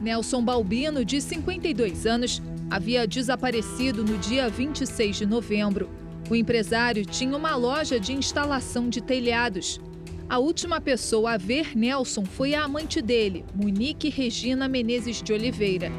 Nelson 0.00 0.42
Balbino, 0.42 1.04
de 1.04 1.20
52 1.20 2.06
anos, 2.06 2.42
havia 2.70 3.06
desaparecido 3.06 4.02
no 4.02 4.16
dia 4.16 4.48
26 4.48 5.16
de 5.18 5.26
novembro. 5.26 5.90
O 6.30 6.34
empresário 6.34 7.04
tinha 7.04 7.36
uma 7.36 7.54
loja 7.54 8.00
de 8.00 8.14
instalação 8.14 8.88
de 8.88 9.02
telhados. 9.02 9.78
A 10.28 10.38
última 10.38 10.80
pessoa 10.80 11.32
a 11.32 11.36
ver 11.36 11.76
Nelson 11.76 12.24
foi 12.24 12.54
a 12.54 12.64
amante 12.64 13.02
dele, 13.02 13.44
Monique 13.54 14.08
Regina 14.08 14.66
Menezes 14.66 15.22
de 15.22 15.32
Oliveira. 15.34 15.92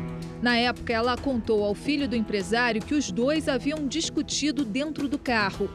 Na 0.44 0.58
época, 0.58 0.92
ela 0.92 1.16
contou 1.16 1.64
ao 1.64 1.74
filho 1.74 2.06
do 2.06 2.18
empresário 2.18 2.82
que 2.82 2.94
os 2.94 3.10
dois 3.10 3.48
haviam 3.48 3.88
discutido 3.88 4.66
dentro 4.66 5.08
do 5.08 5.18
carro. 5.18 5.70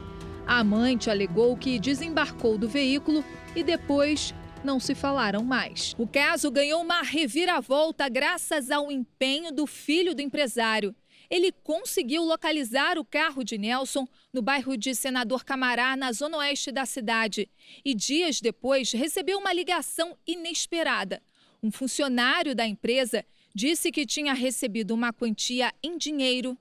A 0.45 0.59
amante 0.59 1.09
alegou 1.09 1.57
que 1.57 1.79
desembarcou 1.79 2.55
do 2.55 2.69
veículo 2.69 3.25
e 3.55 3.63
depois 3.63 4.31
não 4.63 4.79
se 4.79 4.93
falaram 4.93 5.43
mais. 5.43 5.95
O 5.97 6.05
caso 6.05 6.51
ganhou 6.51 6.83
uma 6.83 7.01
reviravolta 7.01 8.07
graças 8.07 8.69
ao 8.69 8.91
empenho 8.91 9.51
do 9.51 9.65
filho 9.65 10.13
do 10.13 10.21
empresário. 10.21 10.95
Ele 11.31 11.51
conseguiu 11.51 12.23
localizar 12.23 12.99
o 12.99 13.05
carro 13.05 13.43
de 13.43 13.57
Nelson 13.57 14.07
no 14.31 14.43
bairro 14.43 14.77
de 14.77 14.93
Senador 14.93 15.43
Camará, 15.43 15.95
na 15.95 16.11
zona 16.11 16.37
oeste 16.37 16.71
da 16.71 16.85
cidade. 16.85 17.49
E 17.83 17.95
dias 17.95 18.39
depois 18.39 18.91
recebeu 18.91 19.39
uma 19.39 19.51
ligação 19.51 20.15
inesperada. 20.27 21.23
Um 21.61 21.71
funcionário 21.71 22.53
da 22.53 22.67
empresa 22.67 23.25
disse 23.53 23.91
que 23.91 24.05
tinha 24.05 24.33
recebido 24.33 24.93
uma 24.93 25.11
quantia 25.13 25.73
em 25.83 25.97
dinheiro 25.97 26.57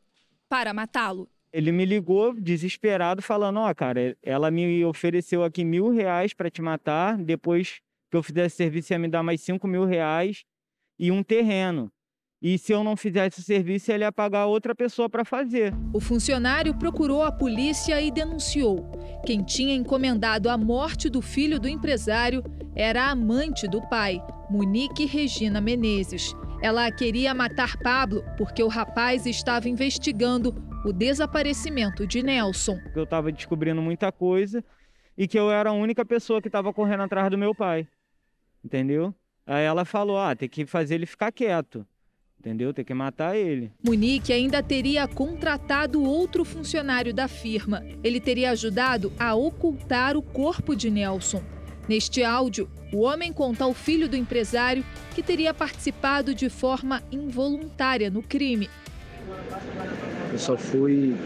para 0.48 0.72
matá-lo. 0.72 1.28
Ele 1.52 1.72
me 1.72 1.84
ligou 1.84 2.34
desesperado, 2.34 3.22
falando: 3.22 3.58
Ó, 3.58 3.70
oh, 3.70 3.74
cara, 3.74 4.16
ela 4.22 4.50
me 4.50 4.84
ofereceu 4.84 5.42
aqui 5.42 5.64
mil 5.64 5.90
reais 5.90 6.34
para 6.34 6.50
te 6.50 6.60
matar. 6.60 7.16
Depois 7.16 7.80
que 8.10 8.16
eu 8.16 8.22
fizesse 8.22 8.56
serviço, 8.56 8.92
ia 8.92 8.98
me 8.98 9.08
dar 9.08 9.22
mais 9.22 9.40
cinco 9.40 9.66
mil 9.66 9.84
reais 9.84 10.44
e 10.98 11.10
um 11.10 11.22
terreno. 11.22 11.90
E 12.40 12.56
se 12.56 12.72
eu 12.72 12.84
não 12.84 12.96
fizesse 12.96 13.40
o 13.40 13.42
serviço, 13.42 13.90
ele 13.90 14.04
ia 14.04 14.12
pagar 14.12 14.46
outra 14.46 14.72
pessoa 14.72 15.10
para 15.10 15.24
fazer. 15.24 15.74
O 15.92 15.98
funcionário 15.98 16.72
procurou 16.72 17.22
a 17.22 17.32
polícia 17.32 18.00
e 18.00 18.12
denunciou. 18.12 18.88
Quem 19.26 19.42
tinha 19.42 19.74
encomendado 19.74 20.48
a 20.48 20.56
morte 20.56 21.08
do 21.08 21.20
filho 21.20 21.58
do 21.58 21.68
empresário 21.68 22.44
era 22.76 23.06
a 23.06 23.10
amante 23.10 23.66
do 23.66 23.82
pai, 23.88 24.22
Monique 24.48 25.04
Regina 25.04 25.60
Menezes. 25.60 26.32
Ela 26.60 26.90
queria 26.90 27.32
matar 27.32 27.76
Pablo 27.78 28.24
porque 28.36 28.62
o 28.62 28.68
rapaz 28.68 29.26
estava 29.26 29.68
investigando 29.68 30.52
o 30.84 30.92
desaparecimento 30.92 32.04
de 32.04 32.20
Nelson. 32.20 32.76
Eu 32.96 33.04
estava 33.04 33.30
descobrindo 33.30 33.80
muita 33.80 34.10
coisa 34.10 34.64
e 35.16 35.28
que 35.28 35.38
eu 35.38 35.50
era 35.52 35.70
a 35.70 35.72
única 35.72 36.04
pessoa 36.04 36.42
que 36.42 36.48
estava 36.48 36.72
correndo 36.72 37.04
atrás 37.04 37.30
do 37.30 37.38
meu 37.38 37.54
pai. 37.54 37.86
Entendeu? 38.64 39.14
Aí 39.46 39.64
ela 39.64 39.84
falou: 39.84 40.18
ah, 40.18 40.34
tem 40.34 40.48
que 40.48 40.66
fazer 40.66 40.96
ele 40.96 41.06
ficar 41.06 41.30
quieto. 41.30 41.86
Entendeu? 42.40 42.72
Tem 42.72 42.84
que 42.84 42.94
matar 42.94 43.36
ele. 43.36 43.72
Munique 43.84 44.32
ainda 44.32 44.62
teria 44.62 45.06
contratado 45.08 46.02
outro 46.02 46.44
funcionário 46.44 47.12
da 47.12 47.28
firma. 47.28 47.84
Ele 48.02 48.20
teria 48.20 48.50
ajudado 48.50 49.12
a 49.18 49.34
ocultar 49.34 50.16
o 50.16 50.22
corpo 50.22 50.74
de 50.74 50.88
Nelson. 50.90 51.42
Neste 51.88 52.22
áudio, 52.22 52.68
o 52.92 52.98
homem 52.98 53.32
conta 53.32 53.64
ao 53.64 53.72
filho 53.72 54.08
do 54.08 54.14
empresário 54.14 54.84
que 55.14 55.22
teria 55.22 55.54
participado 55.54 56.34
de 56.34 56.50
forma 56.50 57.02
involuntária 57.10 58.10
no 58.10 58.22
crime. 58.22 58.68
Eu 60.30 60.38
só 60.38 60.56
fui 60.56 61.16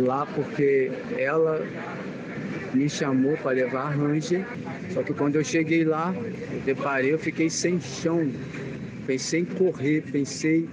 lá 0.00 0.26
porque 0.26 0.90
ela 1.16 1.64
me 2.74 2.88
chamou 2.88 3.36
para 3.36 3.52
levar 3.52 3.86
a 3.86 3.90
Ranger. 3.90 4.44
Só 4.92 5.04
que 5.04 5.14
quando 5.14 5.36
eu 5.36 5.44
cheguei 5.44 5.84
lá, 5.84 6.12
eu 6.52 6.60
deparei, 6.64 7.12
eu 7.12 7.18
fiquei 7.18 7.48
sem 7.48 7.80
chão. 7.80 8.28
pensei 9.06 9.40
em 9.40 9.44
correr, 9.44 10.02
pensei 10.10 10.68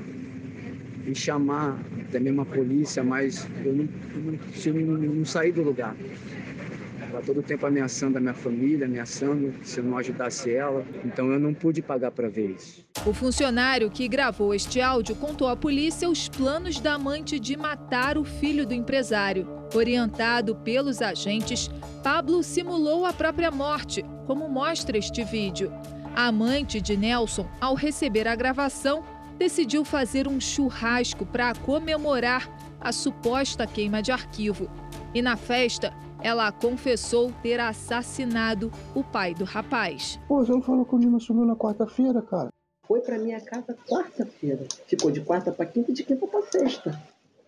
em 1.05 1.13
chamar 1.13 1.77
até 2.01 2.19
mesmo 2.19 2.41
a 2.41 2.45
polícia, 2.45 3.03
mas 3.03 3.47
eu 3.63 3.73
não, 3.73 3.89
não, 4.15 4.97
não, 4.97 5.13
não 5.15 5.25
saí 5.25 5.51
do 5.51 5.61
lugar. 5.61 5.95
Estava 7.13 7.27
todo 7.27 7.41
o 7.41 7.43
tempo 7.43 7.67
ameaçando 7.67 8.17
a 8.17 8.19
minha 8.19 8.33
família, 8.33 8.87
ameaçando 8.87 9.53
se 9.61 9.79
eu 9.79 9.83
não 9.83 9.99
ajudasse 9.99 10.51
ela. 10.51 10.83
Então 11.05 11.31
eu 11.31 11.39
não 11.39 11.53
pude 11.53 11.79
pagar 11.79 12.09
para 12.09 12.27
ver 12.27 12.55
isso. 12.55 12.83
O 13.05 13.13
funcionário 13.13 13.91
que 13.91 14.07
gravou 14.07 14.51
este 14.51 14.81
áudio 14.81 15.15
contou 15.17 15.47
à 15.47 15.55
polícia 15.55 16.09
os 16.09 16.27
planos 16.27 16.79
da 16.79 16.95
amante 16.95 17.39
de 17.39 17.55
matar 17.55 18.17
o 18.17 18.23
filho 18.23 18.65
do 18.65 18.73
empresário. 18.73 19.47
Orientado 19.75 20.55
pelos 20.55 21.03
agentes, 21.03 21.69
Pablo 22.03 22.41
simulou 22.41 23.05
a 23.05 23.13
própria 23.13 23.51
morte, 23.51 24.03
como 24.25 24.49
mostra 24.49 24.97
este 24.97 25.23
vídeo. 25.23 25.71
A 26.15 26.25
amante 26.25 26.81
de 26.81 26.97
Nelson, 26.97 27.47
ao 27.61 27.75
receber 27.75 28.27
a 28.27 28.35
gravação, 28.35 29.03
decidiu 29.37 29.85
fazer 29.85 30.27
um 30.27 30.41
churrasco 30.41 31.27
para 31.27 31.53
comemorar 31.53 32.49
a 32.81 32.91
suposta 32.91 33.67
queima 33.67 34.01
de 34.01 34.11
arquivo. 34.11 34.67
E 35.13 35.21
na 35.21 35.37
festa, 35.37 35.93
ela 36.23 36.51
confessou 36.51 37.31
ter 37.43 37.59
assassinado 37.59 38.71
o 38.95 39.03
pai 39.03 39.33
do 39.35 39.43
rapaz. 39.43 40.17
Pô, 40.27 40.37
você 40.37 40.51
não 40.51 40.61
falou 40.61 40.85
que 40.85 40.95
o 40.95 40.97
Nino 40.97 41.19
sumiu 41.19 41.45
na 41.45 41.55
quarta-feira, 41.55 42.21
cara? 42.21 42.47
Foi 42.87 43.01
para 43.01 43.19
minha 43.19 43.39
casa 43.41 43.75
quarta-feira. 43.87 44.65
Ficou 44.87 45.11
de 45.11 45.21
quarta 45.21 45.51
para 45.51 45.65
quinta 45.65 45.91
e 45.91 45.93
de 45.93 46.03
quinta 46.03 46.25
para 46.25 46.41
sexta. 46.43 46.99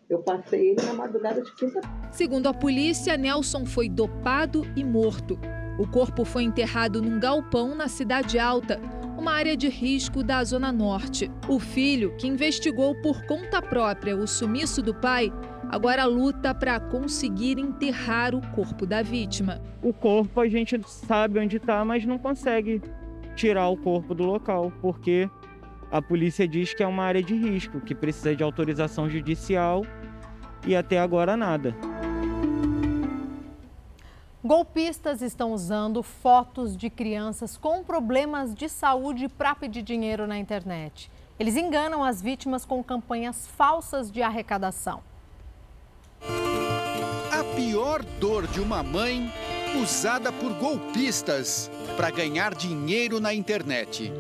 Eu 0.10 0.20
passei 0.20 0.72
ele 0.72 0.86
na 0.86 0.94
madrugada 0.94 1.42
de 1.42 1.56
quinta. 1.56 1.82
Segundo 2.12 2.48
a 2.48 2.54
polícia, 2.54 3.18
Nelson 3.18 3.66
foi 3.66 3.90
dopado 3.90 4.64
e 4.76 4.84
morto. 4.84 5.40
O 5.80 5.88
corpo 5.88 6.24
foi 6.24 6.44
enterrado 6.44 7.02
num 7.02 7.20
galpão 7.20 7.76
na 7.76 7.88
Cidade 7.88 8.38
Alta, 8.38 8.80
uma 9.18 9.34
área 9.34 9.58
de 9.58 9.68
risco 9.68 10.24
da 10.24 10.44
Zona 10.44 10.72
Norte. 10.72 11.32
O 11.50 11.60
filho, 11.60 12.16
que 12.18 12.28
investigou 12.28 12.94
por 13.02 13.26
conta 13.26 13.62
própria 13.62 14.16
o 14.16 14.28
sumiço 14.28 14.82
do 14.82 14.94
pai, 14.94 15.32
agora 15.70 16.06
luta 16.06 16.54
para 16.54 16.80
conseguir 16.80 17.60
enterrar 17.60 18.34
o 18.36 18.42
corpo 18.54 18.86
da 18.86 19.02
vítima. 19.02 19.62
O 19.82 19.94
corpo 19.94 20.40
a 20.40 20.48
gente 20.48 20.80
sabe 20.88 21.40
onde 21.40 21.58
está, 21.58 21.84
mas 21.84 22.06
não 22.06 22.18
consegue 22.18 22.82
tirar 23.36 23.68
o 23.70 23.78
corpo 23.78 24.14
do 24.14 24.24
local, 24.24 24.72
porque 24.82 25.30
a 25.92 26.02
polícia 26.02 26.48
diz 26.48 26.74
que 26.74 26.84
é 26.84 26.88
uma 26.88 27.04
área 27.04 27.22
de 27.22 27.36
risco, 27.36 27.82
que 27.82 27.94
precisa 27.94 28.36
de 28.36 28.44
autorização 28.44 29.10
judicial 29.10 29.86
e 30.66 30.76
até 30.76 31.00
agora 31.00 31.38
nada. 31.38 31.76
Golpistas 34.44 35.24
estão 35.24 35.54
usando 35.54 36.04
fotos 36.04 36.78
de 36.78 36.88
crianças 36.88 37.58
com 37.58 37.84
problemas 37.84 38.54
de 38.54 38.70
saúde 38.70 39.28
para 39.28 39.56
pedir 39.56 39.82
dinheiro 39.82 40.28
na 40.28 40.38
internet. 40.38 41.12
Eles 41.40 41.58
enganam 41.58 42.04
as 42.04 42.22
vítimas 42.22 42.64
com 42.64 42.84
campanhas 42.84 43.48
falsas 43.48 44.12
de 44.12 44.22
arrecadação. 44.22 45.02
A 47.56 47.58
pior 47.58 48.04
dor 48.20 48.46
de 48.48 48.60
uma 48.60 48.84
mãe 48.84 49.32
usada 49.82 50.30
por 50.30 50.52
golpistas 50.56 51.72
para 51.96 52.12
ganhar 52.12 52.54
dinheiro 52.54 53.22
na 53.22 53.34
internet. 53.34 54.12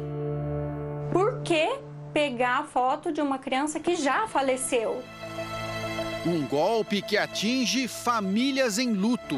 Por 1.11 1.41
que 1.41 1.77
pegar 2.13 2.59
a 2.59 2.63
foto 2.63 3.11
de 3.11 3.19
uma 3.19 3.38
criança 3.38 3.77
que 3.77 3.97
já 3.97 4.25
faleceu? 4.25 5.03
Um 6.25 6.47
golpe 6.47 7.01
que 7.01 7.17
atinge 7.17 7.89
famílias 7.89 8.79
em 8.79 8.93
luto. 8.93 9.36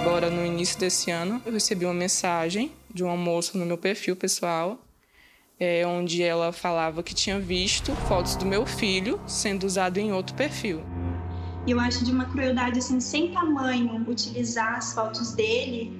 Agora, 0.00 0.30
no 0.30 0.46
início 0.46 0.78
desse 0.78 1.10
ano, 1.10 1.42
eu 1.44 1.52
recebi 1.54 1.84
uma 1.84 1.92
mensagem 1.92 2.70
de 2.88 3.02
uma 3.02 3.16
moça 3.16 3.58
no 3.58 3.66
meu 3.66 3.76
perfil 3.76 4.14
pessoal, 4.14 4.78
é, 5.58 5.84
onde 5.84 6.22
ela 6.22 6.52
falava 6.52 7.02
que 7.02 7.16
tinha 7.16 7.40
visto 7.40 7.90
fotos 8.06 8.36
do 8.36 8.46
meu 8.46 8.64
filho 8.64 9.20
sendo 9.26 9.64
usado 9.64 9.98
em 9.98 10.12
outro 10.12 10.36
perfil. 10.36 10.93
E 11.66 11.70
eu 11.70 11.80
acho 11.80 12.04
de 12.04 12.12
uma 12.12 12.26
crueldade 12.26 12.78
assim 12.78 13.00
sem 13.00 13.32
tamanho 13.32 14.04
utilizar 14.06 14.76
as 14.76 14.92
fotos 14.92 15.32
dele 15.32 15.98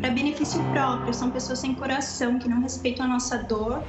para 0.00 0.10
benefício 0.10 0.62
próprio. 0.72 1.14
São 1.14 1.30
pessoas 1.30 1.60
sem 1.60 1.74
coração 1.74 2.38
que 2.38 2.48
não 2.48 2.60
respeitam 2.60 3.06
a 3.06 3.08
nossa 3.08 3.38
dor. 3.38 3.82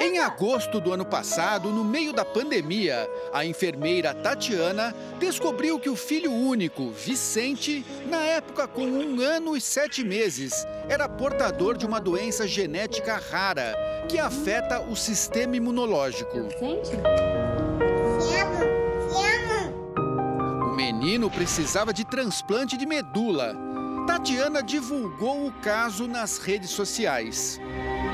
Em 0.00 0.18
agosto 0.18 0.80
do 0.80 0.92
ano 0.92 1.04
passado, 1.04 1.70
no 1.70 1.82
meio 1.82 2.12
da 2.12 2.24
pandemia, 2.24 3.08
a 3.32 3.44
enfermeira 3.44 4.14
Tatiana 4.14 4.94
descobriu 5.18 5.80
que 5.80 5.90
o 5.90 5.96
filho 5.96 6.30
único, 6.30 6.90
Vicente, 6.90 7.84
na 8.08 8.22
época 8.22 8.68
com 8.68 8.86
um 8.86 9.20
ano 9.20 9.56
e 9.56 9.60
sete 9.60 10.04
meses, 10.04 10.66
era 10.88 11.08
portador 11.08 11.76
de 11.76 11.84
uma 11.84 12.00
doença 12.00 12.46
genética 12.46 13.20
rara 13.30 13.74
que 14.08 14.18
afeta 14.18 14.80
o 14.80 14.94
sistema 14.94 15.56
imunológico. 15.56 16.42
Vicente? 16.42 16.90
Menino 21.06 21.30
precisava 21.30 21.92
de 21.92 22.04
transplante 22.04 22.76
de 22.76 22.84
medula. 22.84 23.56
Tatiana 24.08 24.60
divulgou 24.60 25.46
o 25.46 25.52
caso 25.52 26.08
nas 26.08 26.38
redes 26.38 26.70
sociais. 26.70 27.60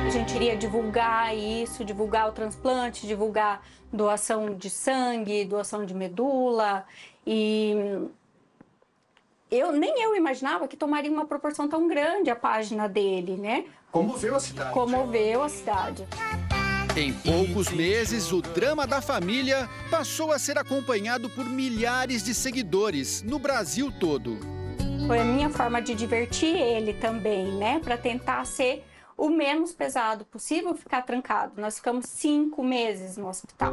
A 0.06 0.10
gente 0.10 0.34
iria 0.34 0.54
divulgar 0.54 1.34
isso, 1.34 1.86
divulgar 1.86 2.28
o 2.28 2.32
transplante, 2.32 3.06
divulgar 3.06 3.62
doação 3.90 4.54
de 4.54 4.68
sangue, 4.68 5.46
doação 5.46 5.86
de 5.86 5.94
medula 5.94 6.84
e 7.26 7.74
eu 9.50 9.72
nem 9.72 10.02
eu 10.02 10.14
imaginava 10.14 10.68
que 10.68 10.76
tomaria 10.76 11.10
uma 11.10 11.24
proporção 11.24 11.66
tão 11.66 11.88
grande 11.88 12.28
a 12.28 12.36
página 12.36 12.90
dele, 12.90 13.38
né? 13.38 13.64
Comoveu 13.90 14.36
a 14.36 14.40
cidade. 14.40 14.70
Comoveu 14.74 15.42
a 15.42 15.48
cidade. 15.48 16.06
Em 16.94 17.10
poucos 17.10 17.70
meses, 17.70 18.30
o 18.32 18.42
drama 18.42 18.86
da 18.86 19.00
família 19.00 19.66
passou 19.90 20.30
a 20.30 20.38
ser 20.38 20.58
acompanhado 20.58 21.30
por 21.30 21.46
milhares 21.46 22.22
de 22.22 22.34
seguidores 22.34 23.22
no 23.22 23.38
Brasil 23.38 23.90
todo. 23.90 24.38
Foi 25.06 25.20
a 25.20 25.24
minha 25.24 25.48
forma 25.48 25.80
de 25.80 25.94
divertir 25.94 26.54
ele 26.54 26.92
também, 26.92 27.46
né? 27.52 27.80
Para 27.82 27.96
tentar 27.96 28.44
ser 28.44 28.84
o 29.16 29.30
menos 29.30 29.72
pesado 29.72 30.26
possível 30.26 30.74
ficar 30.74 31.00
trancado. 31.00 31.58
Nós 31.58 31.76
ficamos 31.76 32.04
cinco 32.06 32.62
meses 32.62 33.16
no 33.16 33.26
hospital. 33.26 33.72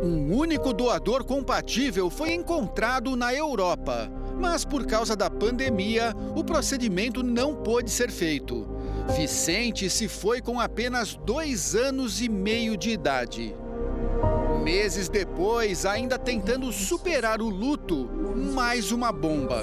Um 0.00 0.36
único 0.36 0.72
doador 0.72 1.24
compatível 1.24 2.08
foi 2.10 2.32
encontrado 2.32 3.16
na 3.16 3.34
Europa, 3.34 4.08
mas 4.38 4.64
por 4.64 4.86
causa 4.86 5.16
da 5.16 5.28
pandemia, 5.28 6.14
o 6.36 6.44
procedimento 6.44 7.24
não 7.24 7.56
pôde 7.56 7.90
ser 7.90 8.10
feito. 8.10 8.73
Vicente 9.12 9.90
se 9.90 10.08
foi 10.08 10.40
com 10.40 10.58
apenas 10.58 11.14
dois 11.14 11.74
anos 11.74 12.20
e 12.20 12.28
meio 12.28 12.76
de 12.76 12.90
idade. 12.90 13.54
Meses 14.62 15.08
depois, 15.08 15.84
ainda 15.84 16.18
tentando 16.18 16.72
superar 16.72 17.42
o 17.42 17.48
luto, 17.48 18.08
mais 18.54 18.90
uma 18.90 19.12
bomba. 19.12 19.62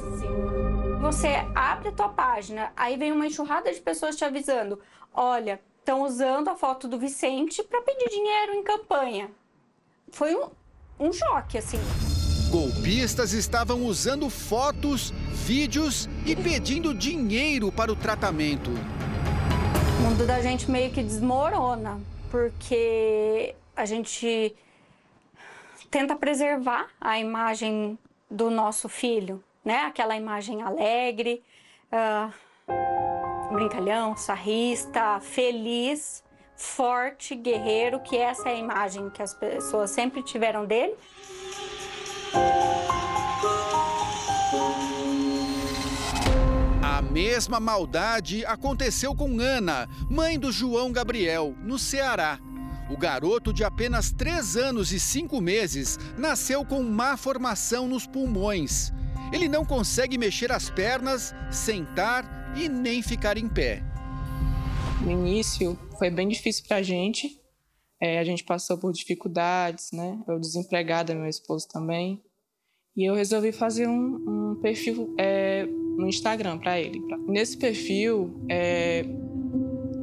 Você 1.02 1.30
abre 1.56 1.90
a 1.90 1.92
tua 1.92 2.10
página, 2.10 2.72
aí 2.76 2.96
vem 2.96 3.12
uma 3.12 3.26
enxurrada 3.26 3.74
de 3.74 3.82
pessoas 3.82 4.16
te 4.16 4.24
avisando: 4.24 4.80
olha, 5.12 5.60
estão 5.80 6.04
usando 6.04 6.50
a 6.50 6.56
foto 6.56 6.88
do 6.88 7.00
Vicente 7.00 7.64
para 7.64 7.82
pedir 7.82 8.10
dinheiro 8.10 8.54
em 8.54 8.64
campanha. 8.64 9.32
Foi 10.12 10.36
um, 10.36 10.50
um 11.00 11.12
choque, 11.12 11.58
assim. 11.58 11.80
Golpistas 12.52 13.34
estavam 13.34 13.86
usando 13.86 14.30
fotos, 14.30 15.12
vídeos 15.32 16.08
e 16.26 16.36
pedindo 16.36 16.94
dinheiro 16.94 17.72
para 17.72 17.92
o 17.92 17.96
tratamento. 17.96 18.70
O 20.02 20.04
mundo 20.04 20.26
da 20.26 20.42
gente 20.42 20.70
meio 20.70 20.92
que 20.92 21.04
desmorona, 21.04 22.02
porque 22.32 23.54
a 23.76 23.86
gente 23.86 24.56
tenta 25.92 26.16
preservar 26.16 26.88
a 27.00 27.20
imagem 27.20 28.00
do 28.28 28.50
nosso 28.50 28.90
filho, 28.90 29.44
né? 29.64 29.82
Aquela 29.86 30.18
imagem 30.18 30.64
alegre, 30.64 31.44
uh, 31.94 33.54
brincalhão, 33.54 34.18
sarrista, 34.18 35.20
feliz, 35.20 36.24
forte, 36.56 37.36
guerreiro, 37.36 38.00
que 38.00 38.18
essa 38.18 38.50
é 38.50 38.54
a 38.54 38.58
imagem 38.58 39.08
que 39.12 39.22
as 39.22 39.36
pessoas 39.36 39.92
sempre 39.92 40.24
tiveram 40.24 40.66
dele. 40.66 40.96
Mesma 47.12 47.60
maldade 47.60 48.46
aconteceu 48.46 49.14
com 49.14 49.38
Ana, 49.42 49.86
mãe 50.10 50.40
do 50.40 50.50
João 50.50 50.94
Gabriel, 50.94 51.54
no 51.62 51.78
Ceará. 51.78 52.40
O 52.90 52.96
garoto 52.96 53.52
de 53.52 53.66
apenas 53.66 54.12
3 54.12 54.56
anos 54.56 54.94
e 54.94 55.00
5 55.00 55.42
meses 55.42 56.00
nasceu 56.18 56.64
com 56.64 56.82
má 56.82 57.18
formação 57.18 57.86
nos 57.86 58.08
pulmões. 58.08 58.94
Ele 59.34 59.50
não 59.50 59.66
consegue 59.66 60.18
mexer 60.18 60.54
as 60.54 60.70
pernas, 60.70 61.36
sentar 61.52 62.54
e 62.56 62.70
nem 62.70 63.02
ficar 63.02 63.38
em 63.38 63.50
pé. 63.50 63.84
No 65.02 65.12
início 65.12 65.78
foi 66.00 66.10
bem 66.10 66.30
difícil 66.30 66.64
para 66.66 66.78
a 66.78 66.84
gente. 66.84 67.42
É, 68.00 68.20
a 68.20 68.24
gente 68.24 68.46
passou 68.46 68.78
por 68.78 68.94
dificuldades, 68.94 69.92
né? 69.92 70.18
Eu 70.28 70.40
desempregada, 70.40 71.14
meu 71.14 71.28
esposo 71.28 71.68
também. 71.68 72.24
E 72.96 73.10
eu 73.10 73.16
resolvi 73.16 73.52
fazer 73.52 73.88
um, 73.88 74.52
um 74.52 74.56
perfil 74.62 75.14
é, 75.18 75.66
no 75.66 76.08
Instagram 76.08 76.58
para 76.58 76.80
ele. 76.80 77.02
Nesse 77.28 77.58
perfil, 77.58 78.44
é, 78.50 79.06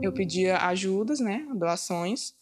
Eu 0.00 0.12
pedia 0.12 0.58
ajudas, 0.58 1.20
né, 1.20 1.44
doações. 1.54 2.34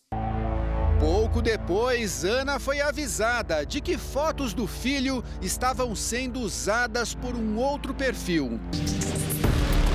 Pouco 1.01 1.43
depois, 1.43 2.25
Ana 2.25 2.59
foi 2.59 2.81
avisada 2.81 3.67
de 3.67 3.81
que 3.81 3.99
fotos 3.99 4.55
do 4.55 4.67
filho 4.67 5.23
estavam 5.43 5.95
sendo 5.95 6.41
usadas 6.41 7.15
por 7.15 7.35
um 7.35 7.59
outro 7.59 7.93
perfil. 7.93 8.61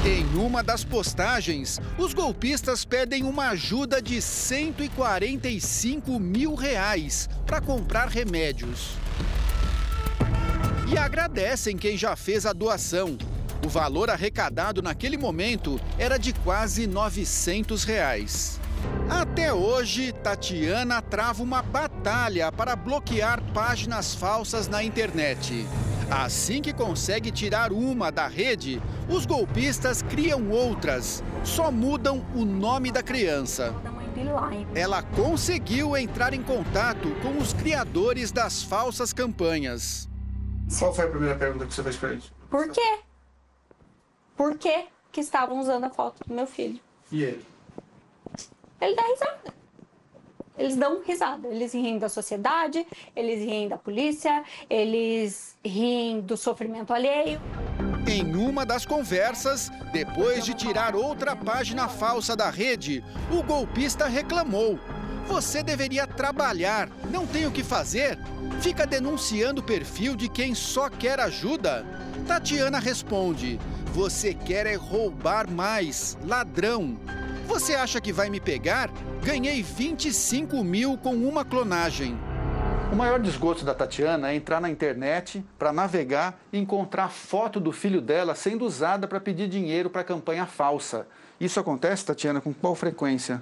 Em 0.06 0.26
uma 0.38 0.64
das 0.64 0.84
postagens, 0.84 1.80
os 1.98 2.14
golpistas 2.14 2.84
pedem 2.84 3.24
uma 3.24 3.50
ajuda 3.50 4.02
de 4.02 4.22
145 4.22 6.20
mil 6.20 6.56
reais 6.56 7.30
para 7.46 7.62
comprar 7.62 8.08
remédios. 8.08 9.01
E 10.92 10.98
agradecem 10.98 11.78
quem 11.78 11.98
já 11.98 12.18
fez 12.18 12.46
a 12.46 12.52
doação. 12.52 13.18
O 13.66 13.70
valor 13.70 14.10
arrecadado 14.10 14.82
naquele 14.82 15.16
momento 15.16 15.80
era 15.98 16.18
de 16.18 16.34
quase 16.34 16.86
900 16.86 17.86
reais. 17.86 18.60
Até 19.10 19.54
hoje, 19.54 20.12
Tatiana 20.12 21.02
trava 21.02 21.42
uma 21.42 21.62
batalha 21.62 22.52
para 22.52 22.76
bloquear 22.76 23.42
páginas 23.54 24.14
falsas 24.14 24.68
na 24.68 24.84
internet. 24.84 25.66
Assim 26.10 26.62
que 26.62 26.74
consegue 26.74 27.32
tirar 27.32 27.72
uma 27.72 28.12
da 28.12 28.28
rede, 28.28 28.82
os 29.08 29.26
golpistas 29.26 30.02
criam 30.02 30.50
outras, 30.50 31.24
só 31.46 31.72
mudam 31.72 32.26
o 32.36 32.44
nome 32.44 32.92
da 32.92 33.02
criança. 33.02 33.74
Ela 34.76 35.02
conseguiu 35.02 35.96
entrar 35.96 36.34
em 36.34 36.44
contato 36.44 37.16
com 37.22 37.38
os 37.38 37.54
criadores 37.54 38.30
das 38.30 38.62
falsas 38.62 39.14
campanhas. 39.14 40.11
Qual 40.78 40.94
foi 40.94 41.06
a 41.06 41.10
primeira 41.10 41.36
pergunta 41.38 41.66
que 41.66 41.74
você 41.74 41.84
fez 41.84 41.98
pra 41.98 42.12
eles? 42.12 42.32
Por 42.50 42.70
quê? 42.70 43.00
Por 44.36 44.58
que 44.58 44.88
que 45.12 45.22
estavam 45.22 45.60
usando 45.60 45.84
a 45.84 45.90
foto 45.90 46.20
do 46.28 46.34
meu 46.34 46.48
filho? 46.48 46.80
E 47.12 47.24
ele? 47.24 47.46
Ele 48.80 48.96
dá 48.96 49.04
risada. 49.04 49.54
Eles 50.58 50.76
dão 50.76 51.02
risada. 51.04 51.48
Eles 51.48 51.74
riem 51.74 51.98
da 51.98 52.10
sociedade, 52.10 52.86
eles 53.16 53.40
riem 53.40 53.68
da 53.68 53.78
polícia, 53.78 54.44
eles 54.70 55.56
riem 55.64 56.22
do 56.22 56.38
sofrimento 56.38 56.94
alheio. 56.94 57.40
Em 58.08 58.36
uma 58.36 58.66
das 58.66 58.86
conversas, 58.86 59.70
depois 59.92 60.44
de 60.44 60.54
tirar 60.54 60.96
outra 60.96 61.36
página 61.36 61.88
falsa 61.88 62.36
da 62.36 62.50
rede, 62.50 63.04
o 63.32 63.44
golpista 63.44 64.08
reclamou. 64.08 64.80
Você 65.32 65.64
deveria 65.64 66.06
trabalhar, 66.06 66.90
não 67.10 67.26
tem 67.26 67.48
o 67.48 67.52
que 67.52 67.64
fazer? 67.64 68.20
Fica 68.60 68.86
denunciando 68.86 69.62
o 69.62 69.64
perfil 69.64 70.14
de 70.14 70.28
quem 70.28 70.54
só 70.54 70.90
quer 70.90 71.22
ajuda? 71.22 71.86
Tatiana 72.28 72.80
responde: 72.80 73.58
Você 73.94 74.34
quer 74.34 74.68
é 74.68 74.76
roubar 74.76 75.50
mais, 75.50 76.18
ladrão. 76.28 77.00
Você 77.48 77.74
acha 77.76 78.02
que 78.02 78.12
vai 78.12 78.30
me 78.30 78.42
pegar? 78.42 78.92
Ganhei 79.24 79.64
25 79.64 80.62
mil 80.66 80.98
com 80.98 81.16
uma 81.16 81.46
clonagem. 81.46 82.20
O 82.92 82.96
maior 82.98 83.18
desgosto 83.18 83.64
da 83.64 83.74
Tatiana 83.74 84.32
é 84.32 84.36
entrar 84.36 84.60
na 84.60 84.70
internet 84.70 85.42
para 85.58 85.72
navegar 85.72 86.38
e 86.52 86.60
encontrar 86.60 87.08
foto 87.08 87.58
do 87.58 87.72
filho 87.72 88.02
dela 88.02 88.36
sendo 88.36 88.66
usada 88.66 89.08
para 89.08 89.22
pedir 89.22 89.48
dinheiro 89.48 89.90
para 89.90 90.04
campanha 90.04 90.46
falsa. 90.46 91.08
Isso 91.40 91.58
acontece, 91.58 92.06
Tatiana, 92.06 92.42
com 92.42 92.54
qual 92.54 92.76
frequência? 92.76 93.42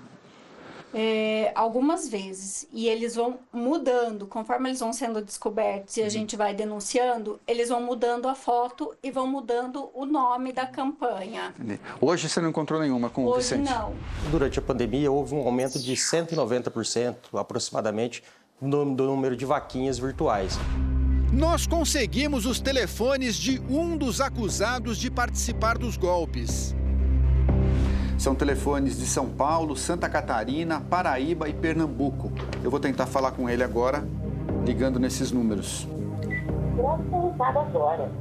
É, 0.94 1.52
algumas 1.56 2.08
vezes. 2.08 2.68
E 2.74 2.88
eles 2.88 3.16
vão 3.16 3.40
mudando, 3.54 4.26
conforme 4.26 4.70
eles 4.70 4.80
vão 4.80 4.92
sendo 4.92 5.22
descobertos 5.22 5.98
e 5.98 6.04
a 6.04 6.10
gente 6.10 6.36
vai 6.36 6.54
denunciando, 6.54 7.40
eles 7.48 7.70
vão 7.70 7.82
mudando 7.82 8.28
a 8.28 8.36
foto 8.36 8.96
e 9.04 9.12
vão 9.12 9.28
mudando 9.28 9.90
o 9.94 10.06
nome 10.06 10.52
da 10.52 10.66
campanha. 10.66 11.54
Hoje 12.02 12.28
você 12.28 12.42
não 12.42 12.50
encontrou 12.50 12.80
nenhuma 12.80 13.10
com 13.10 13.26
o 13.26 13.30
Hoje 13.30 13.56
Vicente? 13.56 13.70
não. 13.70 13.94
Durante 14.32 14.58
a 14.60 14.62
pandemia, 14.62 15.12
houve 15.12 15.36
um 15.36 15.42
aumento 15.42 15.78
de 15.80 15.94
190%, 15.94 17.16
aproximadamente, 17.34 18.24
no 18.62 18.96
do 18.96 19.06
número 19.06 19.36
de 19.36 19.46
vaquinhas 19.46 19.98
virtuais. 20.00 20.58
Nós 21.32 21.68
conseguimos 21.68 22.46
os 22.46 22.60
telefones 22.60 23.36
de 23.36 23.62
um 23.70 23.96
dos 23.96 24.20
acusados 24.20 24.98
de 24.98 25.12
participar 25.12 25.78
dos 25.78 25.96
golpes. 25.96 26.76
São 28.20 28.36
telefones 28.36 28.98
de 29.00 29.08
São 29.08 29.30
Paulo, 29.30 29.78
Santa 29.78 30.10
Catarina, 30.10 30.82
Paraíba 30.82 31.48
e 31.48 31.54
Pernambuco. 31.54 32.30
Eu 32.62 32.70
vou 32.70 32.78
tentar 32.78 33.06
falar 33.06 33.32
com 33.32 33.50
ele 33.50 33.64
agora, 33.64 34.04
ligando 34.66 35.00
nesses 35.00 35.32
números. 35.32 35.88
agora. 37.62 38.12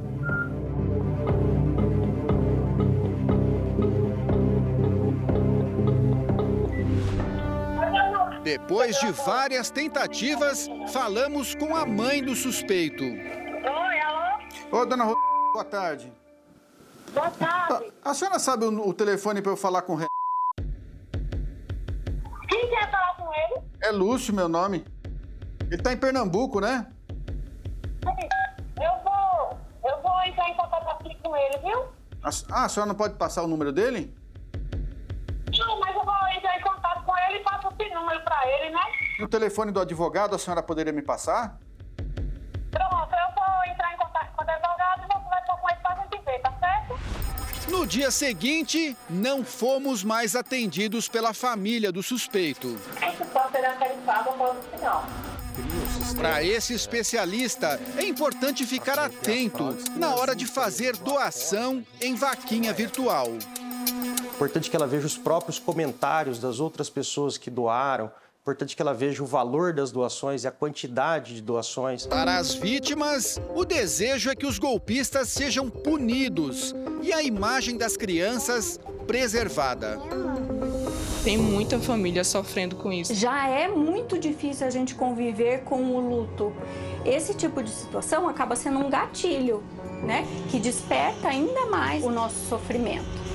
Depois 8.41 8.97
de 9.01 9.11
várias 9.11 9.69
tentativas, 9.69 10.69
falamos 10.93 11.53
com 11.55 11.75
a 11.75 11.85
mãe 11.85 12.23
do 12.23 12.33
suspeito. 12.35 13.03
Oi, 13.03 13.99
alô? 13.99 14.79
Ô, 14.79 14.85
dona 14.85 15.03
Ro... 15.03 15.15
boa 15.51 15.65
tarde. 15.65 16.09
Boa 17.13 17.31
tarde. 17.31 17.91
A, 18.03 18.11
a 18.11 18.13
senhora 18.13 18.39
sabe 18.39 18.65
o, 18.65 18.87
o 18.87 18.93
telefone 18.93 19.41
para 19.41 19.51
eu 19.51 19.57
falar 19.57 19.81
com 19.81 19.95
o. 19.95 19.99
Quem 22.47 22.69
quer 22.69 22.91
falar 22.91 23.15
com 23.17 23.33
ele? 23.33 23.65
É 23.81 23.91
Lúcio, 23.91 24.33
meu 24.33 24.47
nome. 24.47 24.85
Ele 25.71 25.81
tá 25.81 25.93
em 25.93 25.97
Pernambuco, 25.97 26.59
né? 26.59 26.87
Eu 28.05 29.03
vou, 29.03 29.59
eu 29.85 30.01
vou 30.01 30.21
entrar 30.25 30.49
em 30.49 30.55
contato 30.55 30.89
aqui 30.89 31.15
com 31.21 31.35
ele, 31.35 31.57
viu? 31.59 31.85
Ah, 32.51 32.65
a 32.65 32.69
senhora 32.69 32.87
não 32.87 32.95
pode 32.95 33.15
passar 33.15 33.43
o 33.43 33.47
número 33.47 33.71
dele? 33.71 34.13
Não, 35.57 35.79
mas 35.79 35.95
eu 35.95 36.03
vou 36.03 36.27
entrar 36.35 36.57
em 36.57 36.61
contato 36.61 37.03
com 37.05 37.17
ele 37.17 37.39
e 37.39 37.43
passo 37.43 37.67
esse 37.79 37.93
número 37.93 38.23
pra 38.23 38.41
ele, 38.47 38.71
né? 38.71 38.81
E 39.19 39.23
o 39.23 39.27
telefone 39.27 39.71
do 39.71 39.79
advogado 39.79 40.35
a 40.35 40.39
senhora 40.39 40.63
poderia 40.63 40.93
me 40.93 41.01
passar? 41.01 41.59
No 47.79 47.87
dia 47.87 48.11
seguinte, 48.11 48.93
não 49.09 49.41
fomos 49.41 50.03
mais 50.03 50.35
atendidos 50.35 51.07
pela 51.07 51.33
família 51.33 51.93
do 51.93 52.03
suspeito. 52.03 52.77
Para 56.17 56.43
esse 56.43 56.73
especialista, 56.73 57.79
é 57.95 58.03
importante 58.03 58.65
ficar 58.65 58.99
atento 58.99 59.77
na 59.95 60.13
hora 60.13 60.35
de 60.35 60.45
fazer 60.45 60.97
doação 60.97 61.81
em 62.01 62.15
vaquinha 62.15 62.73
virtual. 62.73 63.27
Importante 64.35 64.69
que 64.69 64.75
ela 64.75 64.85
veja 64.85 65.07
os 65.07 65.17
próprios 65.17 65.57
comentários 65.57 66.37
das 66.37 66.59
outras 66.59 66.89
pessoas 66.89 67.37
que 67.37 67.49
doaram. 67.49 68.11
Importante 68.49 68.75
que 68.75 68.81
ela 68.81 68.95
veja 68.95 69.21
o 69.21 69.27
valor 69.27 69.73
das 69.73 69.91
doações 69.91 70.43
e 70.43 70.47
a 70.47 70.51
quantidade 70.51 71.35
de 71.35 71.41
doações. 71.43 72.07
Para 72.07 72.39
as 72.39 72.55
vítimas, 72.55 73.39
o 73.53 73.63
desejo 73.63 74.31
é 74.31 74.35
que 74.35 74.47
os 74.47 74.57
golpistas 74.57 75.29
sejam 75.29 75.69
punidos 75.69 76.73
e 77.03 77.13
a 77.13 77.21
imagem 77.21 77.77
das 77.77 77.95
crianças 77.95 78.79
preservada. 79.05 79.99
Tem 81.23 81.37
muita 81.37 81.77
família 81.77 82.23
sofrendo 82.23 82.75
com 82.75 82.91
isso. 82.91 83.13
Já 83.13 83.47
é 83.47 83.67
muito 83.67 84.17
difícil 84.17 84.65
a 84.65 84.71
gente 84.71 84.95
conviver 84.95 85.59
com 85.59 85.83
o 85.83 85.99
luto. 85.99 86.51
Esse 87.05 87.35
tipo 87.35 87.61
de 87.61 87.69
situação 87.69 88.27
acaba 88.27 88.55
sendo 88.55 88.79
um 88.79 88.89
gatilho, 88.89 89.63
né? 90.01 90.25
Que 90.49 90.59
desperta 90.59 91.27
ainda 91.27 91.67
mais 91.67 92.03
o 92.03 92.09
nosso 92.09 92.47
sofrimento. 92.47 93.28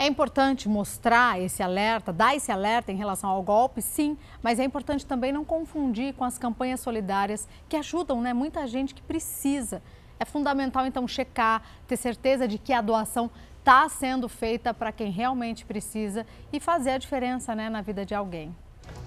É 0.00 0.06
importante 0.06 0.68
mostrar 0.68 1.40
esse 1.40 1.60
alerta, 1.60 2.12
dar 2.12 2.36
esse 2.36 2.52
alerta 2.52 2.92
em 2.92 2.96
relação 2.96 3.28
ao 3.28 3.42
golpe, 3.42 3.82
sim, 3.82 4.16
mas 4.40 4.60
é 4.60 4.64
importante 4.64 5.04
também 5.04 5.32
não 5.32 5.44
confundir 5.44 6.14
com 6.14 6.22
as 6.22 6.38
campanhas 6.38 6.78
solidárias 6.78 7.48
que 7.68 7.76
ajudam 7.76 8.22
né, 8.22 8.32
muita 8.32 8.64
gente 8.68 8.94
que 8.94 9.02
precisa. 9.02 9.82
É 10.20 10.24
fundamental, 10.24 10.86
então, 10.86 11.08
checar, 11.08 11.64
ter 11.88 11.96
certeza 11.96 12.46
de 12.46 12.58
que 12.58 12.72
a 12.72 12.80
doação 12.80 13.28
está 13.58 13.88
sendo 13.88 14.28
feita 14.28 14.72
para 14.72 14.92
quem 14.92 15.10
realmente 15.10 15.64
precisa 15.64 16.24
e 16.52 16.60
fazer 16.60 16.90
a 16.90 16.98
diferença 16.98 17.52
né, 17.56 17.68
na 17.68 17.82
vida 17.82 18.06
de 18.06 18.14
alguém. 18.14 18.54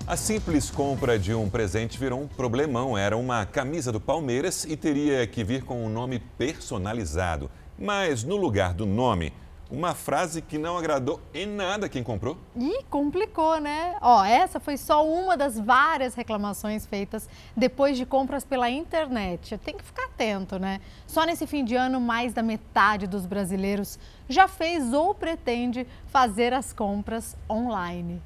A 0.05 0.17
simples 0.17 0.69
compra 0.69 1.17
de 1.17 1.33
um 1.33 1.49
presente 1.49 1.97
virou 1.97 2.21
um 2.21 2.27
problemão. 2.27 2.97
Era 2.97 3.15
uma 3.15 3.45
camisa 3.45 3.93
do 3.93 3.99
Palmeiras 4.01 4.65
e 4.65 4.75
teria 4.75 5.25
que 5.25 5.41
vir 5.41 5.63
com 5.63 5.85
um 5.85 5.89
nome 5.89 6.19
personalizado. 6.37 7.49
Mas 7.79 8.25
no 8.25 8.35
lugar 8.35 8.73
do 8.73 8.85
nome, 8.85 9.31
uma 9.71 9.95
frase 9.95 10.41
que 10.41 10.57
não 10.57 10.77
agradou 10.77 11.21
em 11.33 11.45
nada 11.45 11.87
quem 11.87 12.03
comprou. 12.03 12.37
E 12.55 12.83
complicou, 12.83 13.59
né? 13.59 13.95
Ó, 14.01 14.23
essa 14.23 14.59
foi 14.59 14.75
só 14.75 15.07
uma 15.07 15.37
das 15.37 15.57
várias 15.57 16.13
reclamações 16.13 16.85
feitas 16.85 17.29
depois 17.55 17.97
de 17.97 18.05
compras 18.05 18.43
pela 18.43 18.69
internet. 18.69 19.57
Tem 19.59 19.77
que 19.77 19.83
ficar 19.83 20.05
atento, 20.05 20.59
né? 20.59 20.81
Só 21.07 21.23
nesse 21.23 21.47
fim 21.47 21.63
de 21.63 21.75
ano, 21.75 22.01
mais 22.01 22.33
da 22.33 22.43
metade 22.43 23.07
dos 23.07 23.25
brasileiros 23.25 23.97
já 24.27 24.47
fez 24.47 24.93
ou 24.93 25.15
pretende 25.15 25.87
fazer 26.07 26.53
as 26.53 26.73
compras 26.73 27.37
online. 27.49 28.21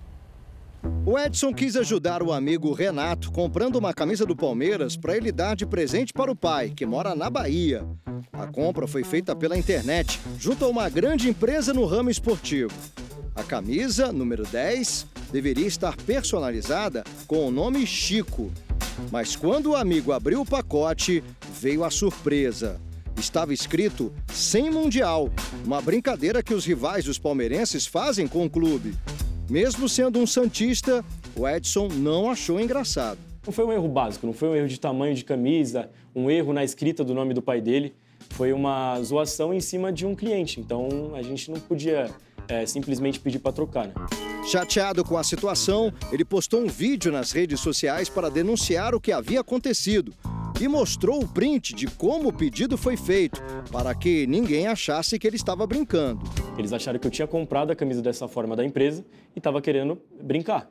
O 1.05 1.19
Edson 1.19 1.53
quis 1.53 1.75
ajudar 1.75 2.23
o 2.23 2.33
amigo 2.33 2.73
Renato 2.73 3.31
comprando 3.31 3.75
uma 3.75 3.93
camisa 3.93 4.25
do 4.25 4.35
Palmeiras 4.35 4.97
para 4.97 5.15
ele 5.15 5.31
dar 5.31 5.55
de 5.55 5.65
presente 5.65 6.11
para 6.11 6.31
o 6.31 6.35
pai, 6.35 6.73
que 6.75 6.85
mora 6.85 7.15
na 7.15 7.29
Bahia. 7.29 7.85
A 8.33 8.47
compra 8.47 8.87
foi 8.87 9.03
feita 9.03 9.35
pela 9.35 9.57
internet, 9.57 10.19
junto 10.39 10.65
a 10.65 10.67
uma 10.67 10.89
grande 10.89 11.29
empresa 11.29 11.73
no 11.73 11.85
ramo 11.85 12.09
esportivo. 12.09 12.73
A 13.35 13.43
camisa, 13.43 14.11
número 14.11 14.43
10, 14.45 15.05
deveria 15.31 15.67
estar 15.67 15.95
personalizada 15.95 17.03
com 17.27 17.47
o 17.47 17.51
nome 17.51 17.85
Chico. 17.85 18.51
Mas 19.11 19.35
quando 19.35 19.71
o 19.71 19.75
amigo 19.75 20.11
abriu 20.11 20.41
o 20.41 20.45
pacote, 20.45 21.23
veio 21.59 21.83
a 21.83 21.91
surpresa. 21.91 22.79
Estava 23.17 23.53
escrito 23.53 24.13
sem 24.33 24.69
Mundial, 24.69 25.29
uma 25.65 25.81
brincadeira 25.81 26.43
que 26.43 26.53
os 26.53 26.65
rivais 26.65 27.05
dos 27.05 27.17
palmeirenses 27.17 27.85
fazem 27.85 28.27
com 28.27 28.45
o 28.45 28.49
clube. 28.49 28.93
Mesmo 29.49 29.87
sendo 29.87 30.19
um 30.19 30.25
Santista, 30.25 31.05
o 31.35 31.47
Edson 31.47 31.87
não 31.87 32.31
achou 32.31 32.59
engraçado. 32.59 33.19
Não 33.45 33.53
foi 33.53 33.63
um 33.63 33.71
erro 33.71 33.87
básico, 33.87 34.25
não 34.25 34.33
foi 34.33 34.49
um 34.49 34.55
erro 34.55 34.67
de 34.67 34.79
tamanho 34.79 35.13
de 35.13 35.23
camisa, 35.23 35.89
um 36.15 36.31
erro 36.31 36.51
na 36.51 36.63
escrita 36.63 37.03
do 37.03 37.13
nome 37.13 37.33
do 37.33 37.43
pai 37.43 37.61
dele. 37.61 37.93
Foi 38.31 38.51
uma 38.51 38.99
zoação 39.03 39.53
em 39.53 39.61
cima 39.61 39.93
de 39.93 40.03
um 40.03 40.15
cliente. 40.15 40.59
Então 40.59 41.11
a 41.13 41.21
gente 41.21 41.51
não 41.51 41.59
podia 41.59 42.09
é, 42.47 42.65
simplesmente 42.65 43.19
pedir 43.19 43.37
para 43.37 43.51
trocar. 43.51 43.87
Né? 43.87 43.93
Chateado 44.49 45.03
com 45.03 45.15
a 45.15 45.23
situação, 45.23 45.93
ele 46.11 46.25
postou 46.25 46.61
um 46.61 46.67
vídeo 46.67 47.11
nas 47.11 47.31
redes 47.31 47.59
sociais 47.59 48.09
para 48.09 48.29
denunciar 48.29 48.95
o 48.95 48.99
que 48.99 49.11
havia 49.11 49.41
acontecido 49.41 50.11
e 50.59 50.67
mostrou 50.67 51.21
o 51.21 51.27
print 51.27 51.73
de 51.73 51.87
como 51.87 52.29
o 52.29 52.33
pedido 52.33 52.77
foi 52.77 52.95
feito, 52.95 53.41
para 53.71 53.93
que 53.93 54.25
ninguém 54.27 54.67
achasse 54.67 55.19
que 55.19 55.27
ele 55.27 55.35
estava 55.35 55.67
brincando. 55.67 56.21
Eles 56.57 56.71
acharam 56.71 56.99
que 56.99 57.07
eu 57.07 57.11
tinha 57.11 57.27
comprado 57.27 57.71
a 57.71 57.75
camisa 57.75 58.01
dessa 58.01 58.27
forma 58.27 58.55
da 58.55 58.63
empresa 58.63 59.05
e 59.35 59.39
estava 59.39 59.61
querendo 59.61 60.01
brincar. 60.21 60.69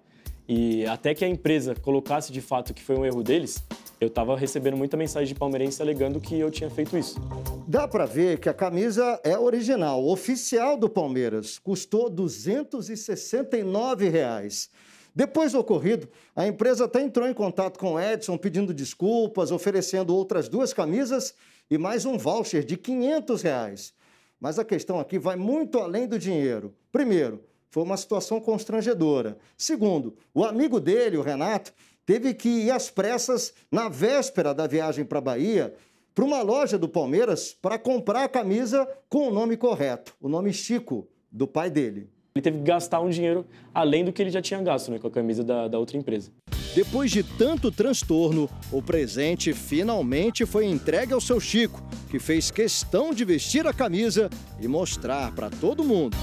E 0.49 0.85
até 0.87 1.15
que 1.15 1.25
a 1.25 1.29
empresa 1.29 1.75
colocasse 1.75 2.33
de 2.33 2.41
fato 2.41 2.75
que 2.75 2.83
foi 2.83 2.97
um 2.97 3.05
erro 3.05 3.23
deles, 3.23 3.65
eu 4.01 4.09
estava 4.09 4.37
recebendo 4.37 4.77
muita 4.77 4.97
mensagem 4.97 5.33
de 5.33 5.39
palmeirense 5.39 5.81
alegando 5.81 6.21
que 6.21 6.39
eu 6.39 6.51
tinha 6.51 6.69
feito 6.69 6.97
isso. 6.97 7.19
Dá 7.67 7.89
para 7.89 8.05
ver 8.05 8.39
que 8.39 8.49
a 8.49 8.55
camisa 8.55 9.19
é 9.25 9.39
original, 9.39 10.07
oficial 10.07 10.77
do 10.77 10.89
Palmeiras. 10.89 11.59
Custou 11.59 12.11
269 12.11 14.09
reais. 14.09 14.69
Depois 15.15 15.53
do 15.53 15.61
ocorrido, 15.61 16.09
a 16.35 16.45
empresa 16.45 16.87
até 16.87 17.01
entrou 17.01 17.29
em 17.29 17.35
contato 17.35 17.79
com 17.79 17.95
o 17.95 18.01
Edson 18.01 18.37
pedindo 18.37 18.75
desculpas, 18.75 19.53
oferecendo 19.53 20.15
outras 20.15 20.49
duas 20.49 20.73
camisas 20.73 21.35
e 21.71 21.79
mais 21.79 22.05
um 22.05 22.19
voucher 22.19 22.65
de 22.65 22.77
500 22.77 23.43
reais. 23.43 23.95
Mas 24.41 24.59
a 24.59 24.65
questão 24.65 24.99
aqui 24.99 25.17
vai 25.17 25.37
muito 25.37 25.79
além 25.79 26.09
do 26.09 26.19
dinheiro. 26.19 26.75
Primeiro, 26.91 27.45
foi 27.71 27.85
uma 27.85 27.97
situação 27.97 28.41
constrangedora. 28.41 29.39
Segundo, 29.57 30.17
o 30.35 30.45
amigo 30.45 30.81
dele, 30.81 31.17
o 31.17 31.23
Renato, 31.23 31.73
teve 32.05 32.35
que 32.35 32.49
ir 32.49 32.71
às 32.73 32.91
pressas 32.91 33.55
na 33.71 33.89
véspera 33.89 34.53
da 34.53 34.67
viagem 34.67 35.05
para 35.05 35.19
a 35.19 35.23
Bahia 35.23 35.75
para 36.13 36.25
uma 36.25 36.43
loja 36.43 36.77
do 36.77 36.89
Palmeiras 36.89 37.53
para 37.53 37.79
comprar 37.79 38.25
a 38.25 38.29
camisa 38.29 38.89
com 39.09 39.29
o 39.29 39.33
nome 39.33 39.57
correto, 39.57 40.15
o 40.21 40.29
nome 40.29 40.53
Chico, 40.53 41.09
do 41.31 41.47
pai 41.47 41.71
dele. 41.71 42.14
Ele 42.37 42.43
teve 42.43 42.59
que 42.59 42.65
gastar 42.65 43.01
um 43.01 43.09
dinheiro 43.09 43.47
além 43.73 44.05
do 44.05 44.13
que 44.13 44.21
ele 44.21 44.29
já 44.29 44.43
tinha 44.43 44.61
gasto 44.61 44.91
né, 44.91 44.99
com 44.99 45.07
a 45.07 45.11
camisa 45.11 45.45
da, 45.45 45.69
da 45.69 45.79
outra 45.79 45.97
empresa. 45.97 46.33
Depois 46.75 47.13
de 47.13 47.23
tanto 47.23 47.71
transtorno, 47.71 48.51
o 48.73 48.83
presente 48.83 49.53
finalmente 49.53 50.45
foi 50.45 50.67
entregue 50.67 51.13
ao 51.13 51.21
seu 51.21 51.39
Chico, 51.39 51.81
que 52.11 52.19
fez 52.19 52.51
questão 52.51 53.15
de 53.15 53.25
vestir 53.25 53.65
a 53.69 53.73
camisa 53.73 54.29
e 54.61 54.67
mostrar 54.67 55.33
para 55.33 55.49
todo 55.49 55.85
mundo. 55.85 56.17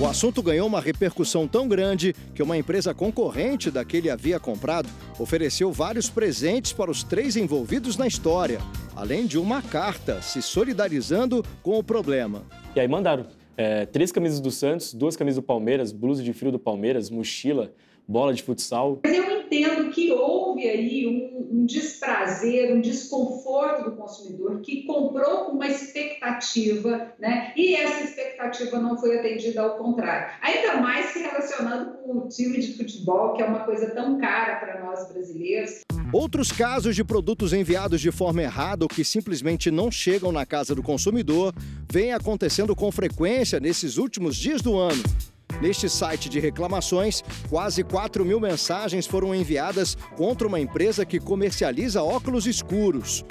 O 0.00 0.06
assunto 0.06 0.40
ganhou 0.40 0.68
uma 0.68 0.80
repercussão 0.80 1.48
tão 1.48 1.66
grande 1.66 2.14
que 2.32 2.44
uma 2.44 2.56
empresa 2.56 2.94
concorrente 2.94 3.68
da 3.68 3.84
que 3.84 3.96
ele 3.96 4.08
havia 4.08 4.38
comprado 4.38 4.88
ofereceu 5.18 5.72
vários 5.72 6.08
presentes 6.08 6.72
para 6.72 6.92
os 6.92 7.02
três 7.02 7.34
envolvidos 7.34 7.96
na 7.96 8.06
história, 8.06 8.60
além 8.94 9.26
de 9.26 9.36
uma 9.36 9.60
carta 9.60 10.22
se 10.22 10.40
solidarizando 10.40 11.44
com 11.60 11.76
o 11.76 11.82
problema. 11.82 12.44
E 12.76 12.78
aí 12.78 12.86
mandaram 12.86 13.26
é, 13.56 13.86
três 13.86 14.12
camisas 14.12 14.40
do 14.40 14.50
Santos, 14.50 14.92
duas 14.92 15.16
camisas 15.16 15.36
do 15.36 15.42
Palmeiras, 15.42 15.92
blusa 15.92 16.22
de 16.22 16.32
frio 16.32 16.52
do 16.52 16.58
Palmeiras, 16.58 17.10
mochila, 17.10 17.72
bola 18.06 18.32
de 18.32 18.42
futsal. 18.42 19.00
Mas 19.02 19.16
eu 19.16 19.40
entendo 19.40 19.90
que 19.90 20.12
houve 20.12 20.68
aí 20.68 21.06
um, 21.06 21.60
um, 21.60 21.66
desprazer, 21.66 22.74
um 22.74 22.80
desconforto 22.80 23.84
do 23.84 23.96
consumidor 23.96 24.60
que 24.60 24.84
comprou 24.84 25.46
com 25.46 25.52
uma 25.52 25.66
expectativa, 25.66 27.12
né? 27.18 27.52
E 27.56 27.74
essa 27.74 28.04
expectativa 28.04 28.78
não 28.78 28.96
foi 28.98 29.18
atendida 29.18 29.62
ao 29.62 29.76
contrário. 29.76 30.34
Ainda 30.42 30.80
mais 30.80 31.06
se 31.06 31.20
relacionando 31.20 31.98
com 31.98 32.18
o 32.18 32.28
time 32.28 32.58
de 32.58 32.76
futebol, 32.76 33.34
que 33.34 33.42
é 33.42 33.46
uma 33.46 33.64
coisa 33.64 33.90
tão 33.90 34.18
cara 34.18 34.56
para 34.56 34.84
nós 34.84 35.10
brasileiros. 35.10 35.80
Outros 36.12 36.52
casos 36.52 36.94
de 36.94 37.02
produtos 37.02 37.52
enviados 37.52 38.00
de 38.00 38.12
forma 38.12 38.42
errada 38.42 38.84
ou 38.84 38.88
que 38.88 39.04
simplesmente 39.04 39.70
não 39.70 39.90
chegam 39.90 40.30
na 40.30 40.46
casa 40.46 40.74
do 40.74 40.82
consumidor 40.82 41.52
vêm 41.90 42.12
acontecendo 42.12 42.76
com 42.76 42.92
frequência 42.92 43.58
nesses 43.58 43.96
últimos 43.96 44.36
dias 44.36 44.62
do 44.62 44.78
ano. 44.78 45.02
Neste 45.60 45.88
site 45.88 46.28
de 46.28 46.38
reclamações, 46.38 47.22
quase 47.48 47.82
4 47.82 48.24
mil 48.24 48.38
mensagens 48.38 49.06
foram 49.06 49.34
enviadas 49.34 49.96
contra 50.16 50.46
uma 50.46 50.60
empresa 50.60 51.04
que 51.04 51.18
comercializa 51.18 52.02
óculos 52.02 52.46
escuros. 52.46 53.24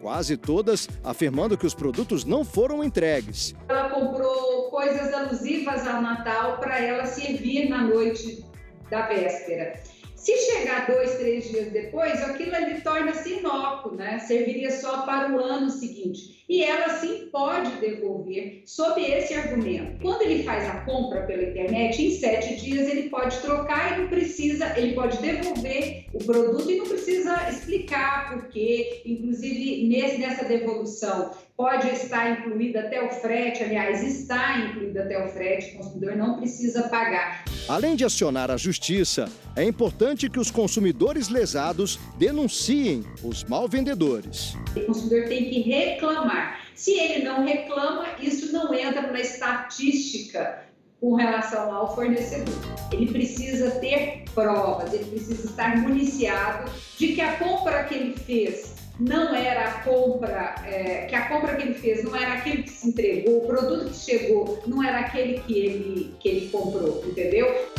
Quase 0.00 0.36
todas 0.36 0.88
afirmando 1.02 1.58
que 1.58 1.66
os 1.66 1.74
produtos 1.74 2.24
não 2.24 2.44
foram 2.44 2.82
entregues. 2.84 3.54
Ela 3.68 3.90
comprou 3.90 4.70
coisas 4.70 5.12
alusivas 5.12 5.86
ao 5.86 6.00
Natal 6.00 6.58
para 6.58 6.78
ela 6.78 7.06
servir 7.06 7.68
na 7.68 7.82
noite 7.82 8.44
da 8.88 9.06
véspera. 9.08 9.82
Se 10.20 10.36
chegar 10.36 10.86
dois, 10.86 11.14
três 11.16 11.48
dias 11.48 11.72
depois, 11.72 12.22
aquilo 12.22 12.54
ali 12.54 12.82
torna-se 12.82 13.38
inócuo, 13.38 13.94
né? 13.94 14.18
Serviria 14.18 14.70
só 14.70 15.06
para 15.06 15.32
o 15.32 15.38
ano 15.38 15.70
seguinte. 15.70 16.44
E 16.46 16.62
ela 16.62 16.90
sim 16.98 17.30
pode 17.32 17.70
devolver 17.80 18.62
sob 18.66 19.00
esse 19.00 19.32
argumento. 19.32 19.98
Quando 20.02 20.20
ele 20.20 20.42
faz 20.42 20.68
a 20.68 20.84
compra 20.84 21.22
pela 21.22 21.44
internet, 21.44 22.04
em 22.04 22.10
sete 22.10 22.56
dias 22.56 22.86
ele 22.86 23.08
pode 23.08 23.38
trocar 23.38 23.96
e 23.96 24.02
não 24.02 24.08
precisa, 24.10 24.78
ele 24.78 24.92
pode 24.92 25.16
devolver 25.22 26.04
o 26.12 26.22
produto 26.22 26.70
e 26.70 26.76
não 26.76 26.86
precisa 26.86 27.48
explicar 27.48 28.30
por 28.30 28.48
quê. 28.48 29.00
Inclusive, 29.06 29.88
nesse, 29.88 30.18
nessa 30.18 30.44
devolução, 30.44 31.30
pode 31.56 31.88
estar 31.88 32.30
incluída 32.30 32.80
até 32.80 33.02
o 33.02 33.10
frete, 33.10 33.62
aliás, 33.62 34.02
está 34.02 34.58
incluída 34.58 35.02
até 35.02 35.24
o 35.24 35.28
frete, 35.28 35.74
o 35.74 35.78
consumidor 35.78 36.16
não 36.16 36.36
precisa 36.38 36.88
pagar. 36.88 37.44
Além 37.68 37.94
de 37.94 38.04
acionar 38.04 38.50
a 38.50 38.56
justiça, 38.56 39.30
é 39.54 39.62
importante 39.62 40.28
que 40.28 40.38
os 40.38 40.50
consumidores 40.50 41.28
lesados 41.28 41.98
denunciem 42.18 43.04
os 43.22 43.44
mal 43.44 43.68
vendedores. 43.68 44.54
O 44.76 44.86
consumidor 44.86 45.28
tem 45.28 45.50
que 45.50 45.60
reclamar. 45.62 46.60
Se 46.74 46.92
ele 46.92 47.24
não 47.24 47.44
reclama, 47.44 48.06
isso 48.20 48.52
não 48.52 48.72
entra 48.72 49.02
na 49.02 49.20
estatística 49.20 50.64
com 51.00 51.14
relação 51.14 51.74
ao 51.74 51.94
fornecedor. 51.94 52.54
Ele 52.92 53.06
precisa 53.10 53.70
ter 53.72 54.24
provas, 54.34 54.92
ele 54.92 55.04
precisa 55.04 55.46
estar 55.46 55.76
municiado 55.78 56.70
de 56.98 57.14
que 57.14 57.20
a 57.20 57.36
compra 57.36 57.84
que 57.84 57.94
ele 57.94 58.16
fez 58.16 58.69
não 59.00 59.34
era 59.34 59.64
a 59.64 59.72
compra, 59.82 60.56
é, 60.66 61.06
que 61.06 61.14
a 61.14 61.26
compra 61.28 61.56
que 61.56 61.62
ele 61.62 61.74
fez 61.74 62.04
não 62.04 62.14
era 62.14 62.34
aquele 62.34 62.62
que 62.62 62.70
se 62.70 62.88
entregou, 62.88 63.44
o 63.44 63.46
produto 63.46 63.86
que 63.86 63.96
chegou 63.96 64.62
não 64.66 64.84
era 64.84 65.00
aquele 65.00 65.40
que 65.40 65.58
ele, 65.58 66.14
que 66.20 66.28
ele 66.28 66.48
comprou, 66.50 67.02
entendeu? 67.06 67.70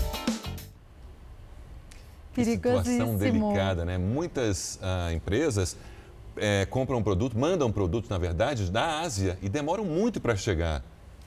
Situação 2.34 3.18
delicada, 3.18 3.86
né? 3.86 3.98
Muitas 3.98 4.80
uh, 4.82 5.14
empresas 5.14 5.78
é, 6.38 6.66
compram 6.66 6.98
um 6.98 7.04
produto, 7.04 7.38
mandam 7.38 7.72
produtos, 7.72 8.10
na 8.10 8.18
verdade, 8.18 8.72
da 8.72 9.02
Ásia 9.02 9.38
e 9.42 9.50
demoram 9.50 9.86
muito 9.86 10.20
para 10.20 10.36
chegar. 10.36 10.84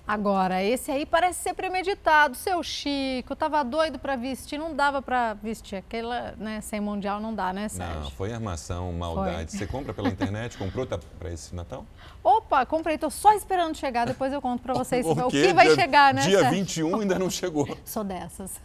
Agora, 0.07 0.63
esse 0.63 0.91
aí 0.91 1.07
parece 1.07 1.43
ser 1.43 1.55
premeditado. 1.55 2.37
Seu 2.37 2.63
Chico, 2.63 3.35
tava 3.35 3.65
doido 3.65 3.99
para 3.99 4.17
vestir, 4.17 4.59
não 4.59 4.75
dava 4.75 5.01
para 5.01 5.33
vestir. 5.35 5.77
Aquela, 5.77 6.35
né, 6.37 6.61
sem 6.61 6.79
mundial 6.79 7.21
não 7.21 7.35
dá, 7.35 7.55
né, 7.55 7.71
Sérgio? 7.71 8.01
Não, 8.01 8.11
foi 8.11 8.33
armação, 8.33 8.93
maldade. 8.93 9.51
Foi. 9.51 9.59
Você 9.59 9.67
compra 9.67 9.95
pela 9.95 10.09
internet, 10.11 10.59
comprou 10.59 10.85
tá 10.85 10.99
para 11.19 11.33
esse 11.33 11.55
Natal? 11.55 11.87
Opa, 12.23 12.67
comprei, 12.67 12.99
tô 12.99 13.09
só 13.09 13.33
esperando 13.33 13.77
chegar, 13.77 14.07
depois 14.07 14.31
eu 14.31 14.43
conto 14.43 14.63
para 14.63 14.75
vocês 14.75 15.07
o, 15.07 15.13
o 15.13 15.29
que 15.29 15.55
vai 15.55 15.67
dia, 15.69 15.75
chegar, 15.75 16.13
né, 16.13 16.21
Dia 16.23 16.41
Sérgio? 16.41 16.59
21 16.59 17.01
ainda 17.01 17.19
não 17.19 17.31
chegou. 17.31 17.67
Sou 17.85 18.05
dessas. 18.05 18.61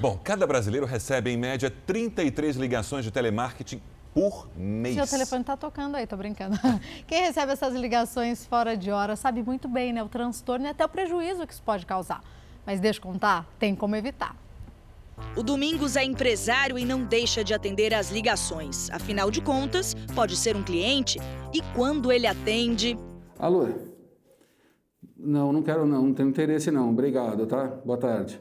Bom, 0.00 0.18
cada 0.24 0.46
brasileiro 0.46 0.86
recebe 0.86 1.30
em 1.30 1.36
média 1.36 1.70
33 1.86 2.56
ligações 2.56 3.04
de 3.04 3.10
telemarketing 3.10 3.80
por 4.16 4.48
mês. 4.56 4.94
Seu 4.94 5.06
telefone 5.06 5.42
está 5.42 5.58
tocando 5.58 5.94
aí, 5.94 6.06
tô 6.06 6.16
brincando. 6.16 6.56
Quem 7.06 7.20
recebe 7.20 7.52
essas 7.52 7.74
ligações 7.74 8.46
fora 8.46 8.74
de 8.74 8.90
hora 8.90 9.14
sabe 9.14 9.42
muito 9.42 9.68
bem, 9.68 9.92
né? 9.92 10.02
O 10.02 10.08
transtorno 10.08 10.64
e 10.64 10.70
até 10.70 10.82
o 10.82 10.88
prejuízo 10.88 11.46
que 11.46 11.52
isso 11.52 11.62
pode 11.62 11.84
causar. 11.84 12.24
Mas 12.64 12.80
deixa 12.80 12.98
eu 12.98 13.02
contar, 13.02 13.46
tem 13.58 13.74
como 13.74 13.94
evitar. 13.94 14.34
O 15.36 15.42
Domingos 15.42 15.96
é 15.96 16.04
empresário 16.04 16.78
e 16.78 16.84
não 16.84 17.04
deixa 17.04 17.44
de 17.44 17.52
atender 17.52 17.92
às 17.92 18.10
ligações. 18.10 18.88
Afinal 18.90 19.30
de 19.30 19.42
contas, 19.42 19.94
pode 20.14 20.34
ser 20.34 20.56
um 20.56 20.62
cliente 20.62 21.18
e 21.52 21.60
quando 21.74 22.10
ele 22.10 22.26
atende. 22.26 22.98
Alô? 23.38 23.68
Não, 25.14 25.52
não 25.52 25.62
quero 25.62 25.84
não, 25.84 26.06
não 26.06 26.14
tenho 26.14 26.30
interesse 26.30 26.70
não. 26.70 26.88
Obrigado, 26.88 27.46
tá? 27.46 27.66
Boa 27.84 27.98
tarde. 27.98 28.40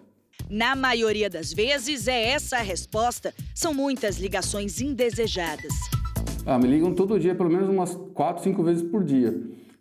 Na 0.49 0.75
maioria 0.75 1.29
das 1.29 1.51
vezes, 1.51 2.07
é 2.07 2.29
essa 2.29 2.57
a 2.57 2.61
resposta. 2.61 3.33
São 3.53 3.73
muitas 3.73 4.17
ligações 4.17 4.79
indesejadas. 4.79 5.73
Ah, 6.45 6.59
me 6.59 6.67
ligam 6.67 6.93
todo 6.93 7.19
dia, 7.19 7.33
pelo 7.33 7.49
menos 7.49 7.67
umas 7.67 7.95
4, 8.13 8.43
5 8.43 8.63
vezes 8.63 8.83
por 8.83 9.03
dia. 9.03 9.35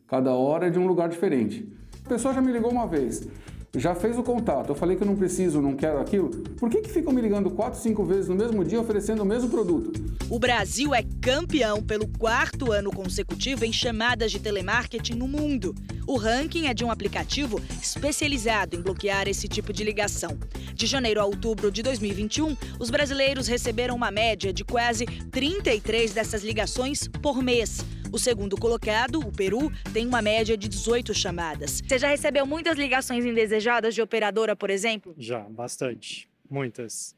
Cada 0.07 0.33
hora 0.33 0.69
é 0.69 0.71
de 0.71 0.79
um 0.79 0.87
lugar 0.87 1.11
diferente. 1.11 1.69
A 2.05 2.09
pessoa 2.09 2.33
já 2.33 2.41
me 2.41 2.51
ligou 2.51 2.71
uma 2.71 2.87
vez 2.87 3.29
já 3.75 3.95
fez 3.95 4.19
o 4.19 4.23
contato, 4.23 4.71
eu 4.71 4.75
falei 4.75 4.97
que 4.97 5.03
eu 5.03 5.07
não 5.07 5.17
preciso, 5.17 5.61
não 5.61 5.75
quero 5.75 5.99
aquilo, 6.01 6.31
por 6.31 6.71
que, 6.71 6.81
que 6.81 6.91
ficam 6.91 7.13
me 7.13 7.21
ligando 7.21 7.51
quatro, 7.51 7.81
cinco 7.81 8.05
vezes 8.05 8.29
no 8.29 8.35
mesmo 8.35 8.65
dia 8.65 8.81
oferecendo 8.81 9.23
o 9.23 9.27
mesmo 9.27 9.51
produto? 9.51 9.93
O 10.31 10.39
Brasil 10.39 10.95
é 10.95 11.03
campeão 11.21 11.83
pelo 11.83 12.07
quarto 12.07 12.73
ano 12.73 12.91
consecutivo 12.91 13.65
em 13.65 13.73
chamadas 13.73 14.33
de 14.33 14.41
telemarketing 14.41 15.15
no 15.15 15.29
mundo. 15.29 15.75
O 16.07 16.17
ranking 16.17 16.67
é 16.67 16.75
de 16.75 16.85
um 16.85 16.91
aplicativo 16.91 17.61
especializado 17.83 18.77
em 18.77 18.81
bloquear 18.81 19.29
esse 19.29 19.49
tipo 19.49 19.73
de 19.73 19.85
ligação. 19.85 20.39
De 20.75 20.87
janeiro 20.87 21.21
a 21.21 21.25
outubro 21.25 21.71
de 21.71 21.83
2021, 21.83 22.57
os 22.79 22.91
brasileiros 22.91 23.47
receberam 23.47 23.95
uma 23.95 24.11
média 24.11 24.53
de 24.53 24.65
quase 24.65 25.07
33 25.07 26.13
dessas 26.13 26.43
ligações 26.43 27.09
por 27.09 27.43
mês. 27.43 27.85
O 28.15 28.19
segundo 28.19 28.57
colocado, 28.57 29.19
o 29.19 29.33
Peru, 29.33 29.73
tem 29.93 30.07
uma 30.07 30.23
média 30.23 30.57
de 30.57 30.69
18 30.69 31.13
chamadas. 31.13 31.83
Você 31.85 31.99
já 31.99 32.07
recebeu 32.07 32.47
muitas 32.47 32.79
ligações 32.79 33.25
indesejadas 33.25 33.93
de 33.93 34.01
operadora, 34.01 34.55
por 34.55 34.71
exemplo? 34.71 35.17
Já, 35.19 35.41
bastante. 35.41 36.29
Muitas. 36.49 37.17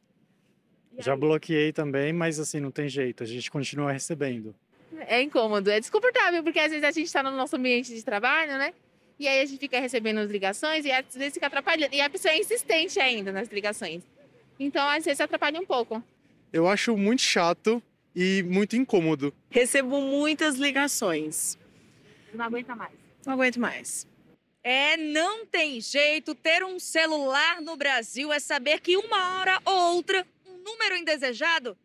Já 0.99 1.15
bloqueei 1.15 1.71
também, 1.71 2.15
mas 2.15 2.41
assim, 2.41 2.61
não 2.61 2.71
tem 2.71 2.89
jeito, 2.89 3.23
a 3.23 3.27
gente 3.27 3.51
continua 3.51 3.93
recebendo. 3.93 4.55
É 5.01 5.21
incômodo, 5.21 5.71
é 5.71 5.79
desconfortável, 5.79 6.43
porque 6.43 6.61
às 6.61 6.71
vezes 6.71 6.85
a 6.85 6.91
gente 6.91 7.09
está 7.09 7.23
no 7.23 7.31
nosso 7.33 7.57
ambiente 7.57 7.95
de 7.95 8.03
trabalho, 8.03 8.53
né? 8.53 8.73
E 9.19 9.29
aí 9.29 9.43
a 9.43 9.45
gente 9.45 9.61
fica 9.61 9.79
recebendo 9.79 10.21
as 10.21 10.31
ligações 10.31 10.87
e 10.87 10.91
às 10.91 11.15
vezes 11.15 11.35
fica 11.35 11.49
atrapalhando. 11.49 11.95
E 11.95 12.01
a 12.01 12.09
pessoa 12.09 12.33
é 12.33 12.39
insistente 12.39 12.99
ainda 12.99 13.31
nas 13.31 13.51
ligações. 13.51 14.03
Então, 14.59 14.89
às 14.89 15.05
vezes, 15.05 15.21
atrapalha 15.21 15.61
um 15.61 15.67
pouco. 15.67 16.03
Eu 16.51 16.67
acho 16.67 16.97
muito 16.97 17.21
chato 17.21 17.83
e 18.17 18.43
muito 18.43 18.75
incômodo. 18.75 19.35
Recebo 19.51 20.01
muitas 20.01 20.57
ligações. 20.57 21.59
Não 22.33 22.47
aguenta 22.47 22.75
mais. 22.75 22.95
Não 23.27 23.35
aguento 23.35 23.61
mais. 23.61 24.07
É, 24.65 24.97
não 24.97 25.45
tem 25.45 25.79
jeito. 25.83 26.35
Ter 26.35 26.65
um 26.65 26.81
celular 26.81 27.61
no 27.61 27.77
Brasil 27.77 28.33
é 28.33 28.41
saber 28.41 28.81
que 28.81 28.97
uma 28.97 29.39
hora 29.39 29.61
ou 29.67 29.97
outra, 29.97 30.27
um 30.47 30.57
número 30.65 30.97
indesejado 30.97 31.77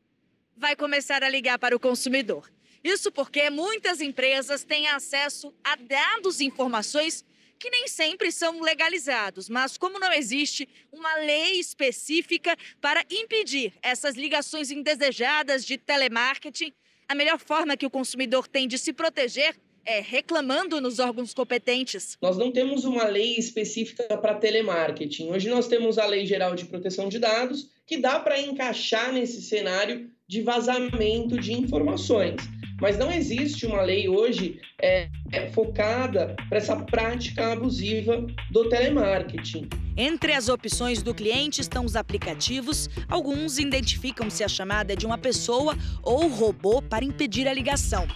vai 0.55 0.75
começar 0.75 1.21
a 1.21 1.29
ligar 1.29 1.59
para 1.59 1.75
o 1.75 1.79
consumidor. 1.79 2.49
Isso 2.81 3.11
porque 3.11 3.49
muitas 3.49 3.99
empresas 3.99 4.63
têm 4.63 4.87
acesso 4.87 5.53
a 5.63 5.75
dados 5.75 6.39
e 6.39 6.45
informações 6.45 7.25
que 7.61 7.69
nem 7.69 7.87
sempre 7.87 8.31
são 8.31 8.59
legalizados, 8.59 9.47
mas 9.47 9.77
como 9.77 9.99
não 9.99 10.11
existe 10.11 10.67
uma 10.91 11.15
lei 11.17 11.59
específica 11.59 12.57
para 12.81 13.05
impedir 13.07 13.71
essas 13.83 14.15
ligações 14.15 14.71
indesejadas 14.71 15.63
de 15.63 15.77
telemarketing, 15.77 16.73
a 17.07 17.13
melhor 17.13 17.37
forma 17.37 17.77
que 17.77 17.85
o 17.85 17.89
consumidor 17.89 18.47
tem 18.47 18.67
de 18.67 18.79
se 18.79 18.91
proteger 18.91 19.55
é 19.85 19.99
reclamando 19.99 20.81
nos 20.81 20.97
órgãos 20.97 21.35
competentes. 21.35 22.17
Nós 22.19 22.35
não 22.35 22.51
temos 22.51 22.83
uma 22.83 23.05
lei 23.05 23.35
específica 23.35 24.17
para 24.17 24.35
telemarketing. 24.35 25.29
Hoje 25.29 25.47
nós 25.49 25.67
temos 25.67 25.99
a 25.99 26.05
Lei 26.05 26.25
Geral 26.25 26.55
de 26.55 26.65
Proteção 26.65 27.09
de 27.09 27.19
Dados, 27.19 27.69
que 27.85 27.97
dá 27.97 28.19
para 28.19 28.39
encaixar 28.39 29.11
nesse 29.11 29.41
cenário 29.41 30.09
de 30.31 30.41
vazamento 30.41 31.37
de 31.37 31.51
informações 31.51 32.37
mas 32.79 32.97
não 32.97 33.11
existe 33.11 33.67
uma 33.67 33.81
lei 33.83 34.09
hoje 34.09 34.59
é, 34.81 35.07
é 35.31 35.47
focada 35.51 36.35
para 36.49 36.57
essa 36.57 36.75
prática 36.75 37.53
abusiva 37.53 38.25
do 38.49 38.67
telemarketing. 38.69 39.69
Entre 39.95 40.33
as 40.33 40.49
opções 40.49 41.03
do 41.03 41.13
cliente 41.13 41.61
estão 41.61 41.85
os 41.85 41.95
aplicativos. 41.95 42.89
Alguns 43.07 43.59
identificam 43.59 44.31
se 44.31 44.43
a 44.43 44.47
chamada 44.47 44.93
é 44.93 44.95
de 44.95 45.05
uma 45.05 45.17
pessoa 45.17 45.77
ou 46.01 46.27
robô 46.27 46.81
para 46.81 47.05
impedir 47.05 47.47
a 47.47 47.53
ligação 47.53 48.07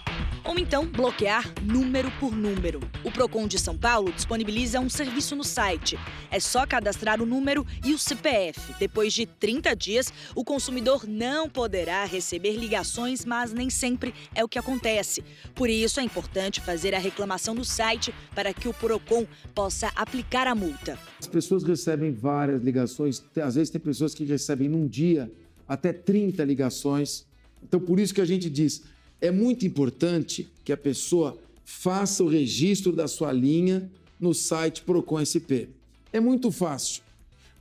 ou 0.46 0.58
então 0.58 0.86
bloquear 0.86 1.52
número 1.62 2.10
por 2.20 2.34
número. 2.34 2.80
O 3.04 3.10
Procon 3.10 3.48
de 3.48 3.58
São 3.58 3.76
Paulo 3.76 4.12
disponibiliza 4.12 4.78
um 4.78 4.88
serviço 4.88 5.34
no 5.34 5.42
site. 5.42 5.98
É 6.30 6.38
só 6.38 6.66
cadastrar 6.66 7.20
o 7.20 7.26
número 7.26 7.66
e 7.84 7.92
o 7.92 7.98
CPF. 7.98 8.74
Depois 8.78 9.12
de 9.12 9.26
30 9.26 9.74
dias, 9.74 10.12
o 10.34 10.44
consumidor 10.44 11.06
não 11.06 11.48
poderá 11.48 12.04
receber 12.04 12.52
ligações, 12.56 13.24
mas 13.24 13.52
nem 13.52 13.68
sempre 13.68 14.14
é 14.34 14.44
o 14.44 14.48
que 14.48 14.58
acontece. 14.58 15.24
Por 15.54 15.68
isso 15.68 15.98
é 15.98 16.02
importante 16.02 16.60
fazer 16.60 16.94
a 16.94 16.98
reclamação 16.98 17.54
no 17.54 17.64
site 17.64 18.14
para 18.34 18.54
que 18.54 18.68
o 18.68 18.74
Procon 18.74 19.26
possa 19.54 19.88
aplicar 19.96 20.46
a 20.46 20.54
multa. 20.54 20.98
As 21.18 21.26
pessoas 21.26 21.64
recebem 21.64 22.12
várias 22.12 22.62
ligações, 22.62 23.22
às 23.42 23.56
vezes 23.56 23.70
tem 23.70 23.80
pessoas 23.80 24.14
que 24.14 24.24
recebem 24.24 24.68
num 24.68 24.86
dia 24.86 25.30
até 25.66 25.92
30 25.92 26.44
ligações. 26.44 27.26
Então 27.62 27.80
por 27.80 27.98
isso 27.98 28.14
que 28.14 28.20
a 28.20 28.24
gente 28.24 28.48
diz, 28.48 28.84
é 29.20 29.30
muito 29.30 29.66
importante 29.66 30.48
que 30.64 30.72
a 30.72 30.76
pessoa 30.76 31.38
faça 31.64 32.22
o 32.22 32.28
registro 32.28 32.92
da 32.92 33.08
sua 33.08 33.32
linha 33.32 33.90
no 34.20 34.34
site 34.34 34.82
Procon 34.82 35.24
SP. 35.24 35.68
É 36.12 36.20
muito 36.20 36.50
fácil. 36.50 37.02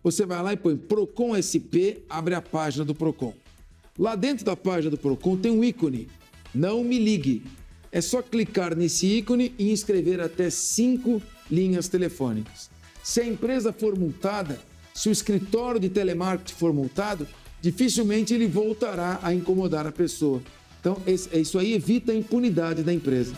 Você 0.03 0.25
vai 0.25 0.41
lá 0.43 0.53
e 0.53 0.57
põe 0.57 0.77
Procon 0.77 1.35
SP, 1.35 2.05
abre 2.09 2.35
a 2.35 2.41
página 2.41 2.85
do 2.85 2.93
Procon. 2.93 3.33
Lá 3.97 4.15
dentro 4.15 4.45
da 4.45 4.55
página 4.55 4.91
do 4.91 4.97
Procon 4.97 5.37
tem 5.37 5.51
um 5.51 5.63
ícone. 5.63 6.07
Não 6.53 6.83
me 6.83 6.99
ligue. 6.99 7.43
É 7.91 8.01
só 8.01 8.21
clicar 8.21 8.75
nesse 8.75 9.07
ícone 9.07 9.53
e 9.57 9.71
inscrever 9.71 10.19
até 10.19 10.49
cinco 10.49 11.21
linhas 11.49 11.87
telefônicas. 11.87 12.69
Se 13.01 13.21
a 13.21 13.25
empresa 13.25 13.71
for 13.71 13.97
multada, 13.97 14.59
se 14.93 15.09
o 15.09 15.11
escritório 15.11 15.79
de 15.79 15.89
telemarketing 15.89 16.53
for 16.53 16.73
multado, 16.73 17.27
dificilmente 17.61 18.33
ele 18.33 18.47
voltará 18.47 19.19
a 19.23 19.33
incomodar 19.33 19.87
a 19.87 19.91
pessoa. 19.91 20.41
Então, 20.85 21.01
isso 21.07 21.57
aí 21.57 21.73
evita 21.73 22.11
a 22.11 22.15
impunidade 22.15 22.83
da 22.83 22.93
empresa. 22.93 23.35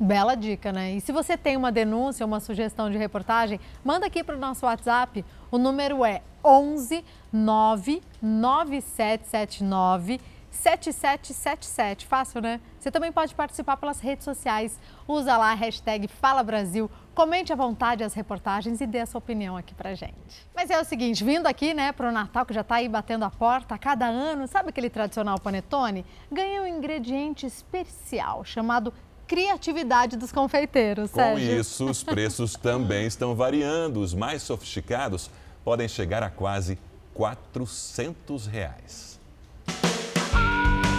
Bela 0.00 0.34
dica, 0.34 0.72
né? 0.72 0.94
E 0.94 1.02
se 1.02 1.12
você 1.12 1.36
tem 1.36 1.54
uma 1.54 1.70
denúncia, 1.70 2.24
uma 2.24 2.40
sugestão 2.40 2.90
de 2.90 2.96
reportagem, 2.96 3.60
manda 3.84 4.06
aqui 4.06 4.24
para 4.24 4.36
o 4.36 4.38
nosso 4.38 4.64
WhatsApp. 4.64 5.22
O 5.50 5.58
número 5.58 6.02
é 6.02 6.22
11 6.42 7.04
99779 7.30 10.18
7777. 10.50 12.06
Fácil, 12.06 12.40
né? 12.40 12.58
Você 12.80 12.90
também 12.90 13.12
pode 13.12 13.34
participar 13.34 13.76
pelas 13.76 14.00
redes 14.00 14.24
sociais. 14.24 14.80
Usa 15.06 15.36
lá 15.36 15.52
a 15.52 15.54
hashtag 15.54 16.08
Fala 16.08 16.42
Brasil. 16.42 16.90
Comente 17.16 17.50
à 17.50 17.56
vontade 17.56 18.04
as 18.04 18.12
reportagens 18.12 18.78
e 18.82 18.86
dê 18.86 19.00
a 19.00 19.06
sua 19.06 19.20
opinião 19.20 19.56
aqui 19.56 19.72
pra 19.72 19.94
gente. 19.94 20.46
Mas 20.54 20.68
é 20.68 20.78
o 20.78 20.84
seguinte, 20.84 21.24
vindo 21.24 21.46
aqui, 21.46 21.72
né, 21.72 21.90
pro 21.90 22.12
Natal 22.12 22.44
que 22.44 22.52
já 22.52 22.62
tá 22.62 22.74
aí 22.74 22.90
batendo 22.90 23.24
a 23.24 23.30
porta, 23.30 23.74
a 23.74 23.78
cada 23.78 24.04
ano, 24.04 24.46
sabe 24.46 24.68
aquele 24.68 24.90
tradicional 24.90 25.40
panetone? 25.40 26.04
Ganha 26.30 26.60
um 26.60 26.66
ingrediente 26.66 27.46
especial 27.46 28.44
chamado 28.44 28.92
criatividade 29.26 30.14
dos 30.14 30.30
confeiteiros, 30.30 31.10
Com 31.10 31.18
Sérgio. 31.18 31.58
isso, 31.58 31.86
os 31.86 32.04
preços 32.04 32.52
também 32.52 33.06
estão 33.06 33.34
variando. 33.34 34.00
Os 34.00 34.12
mais 34.12 34.42
sofisticados 34.42 35.30
podem 35.64 35.88
chegar 35.88 36.22
a 36.22 36.28
quase 36.28 36.78
400 37.14 38.46
reais. 38.46 39.18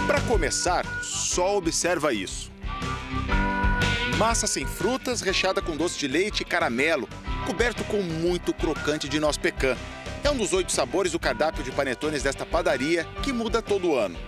Para 0.04 0.20
começar, 0.22 0.84
só 1.00 1.56
observa 1.56 2.12
isso. 2.12 2.50
Massa 4.18 4.48
sem 4.48 4.66
frutas, 4.66 5.20
recheada 5.20 5.62
com 5.62 5.76
doce 5.76 5.96
de 5.96 6.08
leite 6.08 6.40
e 6.40 6.44
caramelo, 6.44 7.08
coberto 7.46 7.84
com 7.84 8.02
muito 8.02 8.52
crocante 8.52 9.08
de 9.08 9.20
noz 9.20 9.36
pecan. 9.36 9.76
É 10.24 10.28
um 10.28 10.36
dos 10.36 10.52
oito 10.52 10.72
sabores 10.72 11.12
do 11.12 11.20
cardápio 11.20 11.62
de 11.62 11.70
panetones 11.70 12.24
desta 12.24 12.44
padaria 12.44 13.04
que 13.22 13.32
muda 13.32 13.62
todo 13.62 13.94
ano. 13.94 14.18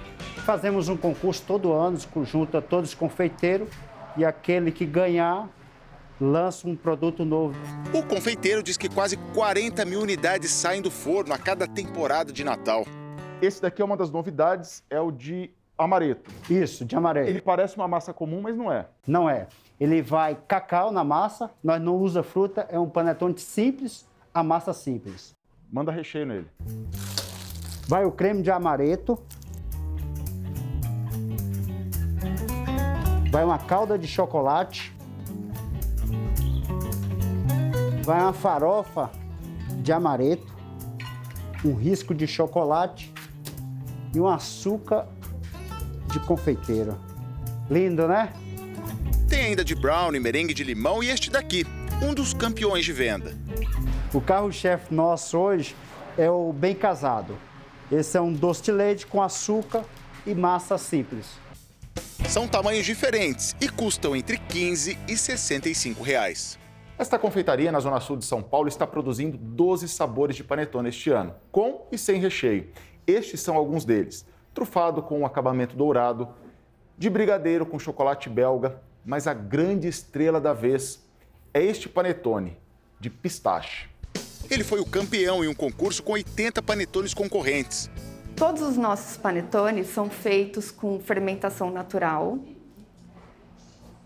Fazemos 0.46 0.88
um 0.88 0.96
concurso 0.96 1.42
todo 1.44 1.72
ano, 1.72 1.98
junta 2.22 2.62
todos 2.62 2.90
os 2.90 2.94
confeiteiros 2.94 3.68
e 4.16 4.24
aquele 4.24 4.70
que 4.70 4.86
ganhar 4.86 5.50
lança 6.20 6.68
um 6.68 6.76
produto 6.76 7.24
novo. 7.24 7.58
O 7.92 8.00
confeiteiro 8.04 8.62
diz 8.62 8.76
que 8.76 8.88
quase 8.88 9.16
40 9.34 9.84
mil 9.84 10.00
unidades 10.00 10.52
saem 10.52 10.80
do 10.80 10.90
forno 10.90 11.34
a 11.34 11.38
cada 11.38 11.66
temporada 11.66 12.32
de 12.32 12.44
Natal. 12.44 12.86
Esse 13.42 13.60
daqui 13.60 13.82
é 13.82 13.84
uma 13.84 13.96
das 13.96 14.12
novidades, 14.12 14.84
é 14.88 15.00
o 15.00 15.10
de 15.10 15.50
amareto. 15.76 16.30
Isso, 16.48 16.84
de 16.84 16.94
amareto. 16.94 17.28
Ele 17.28 17.40
parece 17.40 17.74
uma 17.74 17.88
massa 17.88 18.12
comum, 18.12 18.40
mas 18.40 18.56
não 18.56 18.70
é. 18.70 18.86
Não 19.04 19.28
é. 19.28 19.48
Ele 19.80 20.02
vai 20.02 20.34
cacau 20.46 20.92
na 20.92 21.02
massa, 21.02 21.50
nós 21.64 21.80
não 21.80 21.96
usa 21.96 22.22
fruta, 22.22 22.66
é 22.68 22.78
um 22.78 22.88
panetone 22.88 23.38
simples, 23.38 24.06
a 24.32 24.42
massa 24.42 24.74
simples. 24.74 25.34
Manda 25.72 25.90
recheio 25.90 26.26
nele. 26.26 26.46
Vai 27.88 28.04
o 28.04 28.12
creme 28.12 28.42
de 28.42 28.50
amareto. 28.50 29.18
Vai 33.30 33.42
uma 33.42 33.58
calda 33.58 33.98
de 33.98 34.06
chocolate. 34.06 34.94
Vai 38.04 38.20
uma 38.20 38.32
farofa 38.34 39.10
de 39.80 39.92
amareto, 39.92 40.46
um 41.64 41.74
risco 41.74 42.14
de 42.14 42.26
chocolate 42.26 43.12
e 44.14 44.20
um 44.20 44.28
açúcar 44.28 45.08
de 46.12 46.20
confeiteiro. 46.20 46.98
Lindo, 47.70 48.06
né? 48.06 48.32
Tem 49.30 49.44
ainda 49.44 49.64
de 49.64 49.76
brownie, 49.76 50.18
merengue 50.18 50.52
de 50.52 50.64
limão 50.64 51.00
e 51.04 51.08
este 51.08 51.30
daqui, 51.30 51.64
um 52.02 52.12
dos 52.12 52.34
campeões 52.34 52.84
de 52.84 52.92
venda. 52.92 53.38
O 54.12 54.20
carro-chefe 54.20 54.92
nosso 54.92 55.38
hoje 55.38 55.76
é 56.18 56.28
o 56.28 56.52
bem 56.52 56.74
casado. 56.74 57.38
Esse 57.92 58.18
é 58.18 58.20
um 58.20 58.32
doce 58.32 58.64
de 58.64 58.72
leite 58.72 59.06
com 59.06 59.22
açúcar 59.22 59.84
e 60.26 60.34
massa 60.34 60.76
simples. 60.76 61.38
São 62.28 62.48
tamanhos 62.48 62.84
diferentes 62.84 63.54
e 63.60 63.68
custam 63.68 64.16
entre 64.16 64.36
15 64.36 64.98
e 65.06 65.16
65 65.16 66.02
reais. 66.02 66.58
Esta 66.98 67.16
confeitaria 67.16 67.70
na 67.70 67.78
Zona 67.78 68.00
Sul 68.00 68.16
de 68.16 68.24
São 68.24 68.42
Paulo 68.42 68.66
está 68.66 68.84
produzindo 68.84 69.38
12 69.38 69.86
sabores 69.88 70.34
de 70.34 70.42
panetone 70.42 70.88
este 70.88 71.08
ano, 71.10 71.36
com 71.52 71.86
e 71.92 71.96
sem 71.96 72.20
recheio. 72.20 72.68
Estes 73.06 73.40
são 73.40 73.54
alguns 73.54 73.84
deles: 73.84 74.26
trufado 74.52 75.00
com 75.04 75.20
um 75.20 75.26
acabamento 75.26 75.76
dourado, 75.76 76.28
de 76.98 77.08
brigadeiro 77.08 77.64
com 77.64 77.78
chocolate 77.78 78.28
belga, 78.28 78.89
mas 79.04 79.26
a 79.26 79.34
grande 79.34 79.88
estrela 79.88 80.40
da 80.40 80.52
vez 80.52 81.02
é 81.52 81.62
este 81.62 81.88
panetone 81.88 82.56
de 82.98 83.10
pistache. 83.10 83.88
Ele 84.50 84.64
foi 84.64 84.80
o 84.80 84.84
campeão 84.84 85.44
em 85.44 85.48
um 85.48 85.54
concurso 85.54 86.02
com 86.02 86.12
80 86.12 86.60
panetones 86.62 87.14
concorrentes. 87.14 87.88
Todos 88.34 88.62
os 88.62 88.76
nossos 88.76 89.16
panetones 89.16 89.88
são 89.88 90.10
feitos 90.10 90.70
com 90.70 90.98
fermentação 90.98 91.70
natural. 91.70 92.38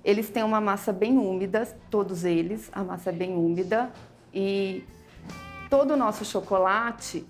Eles 0.05 0.28
têm 0.28 0.42
uma 0.42 0.61
massa 0.61 0.92
bem 0.92 1.16
úmida, 1.16 1.66
todos 1.90 2.24
eles, 2.24 2.68
a 2.72 2.84
massa 2.84 3.11
é 3.11 3.12
bem 3.12 3.34
úmida. 3.34 3.90
E 4.32 4.84
todo 5.70 5.95
o 5.95 5.97
nosso 5.97 6.24
chocolate, 6.24 7.26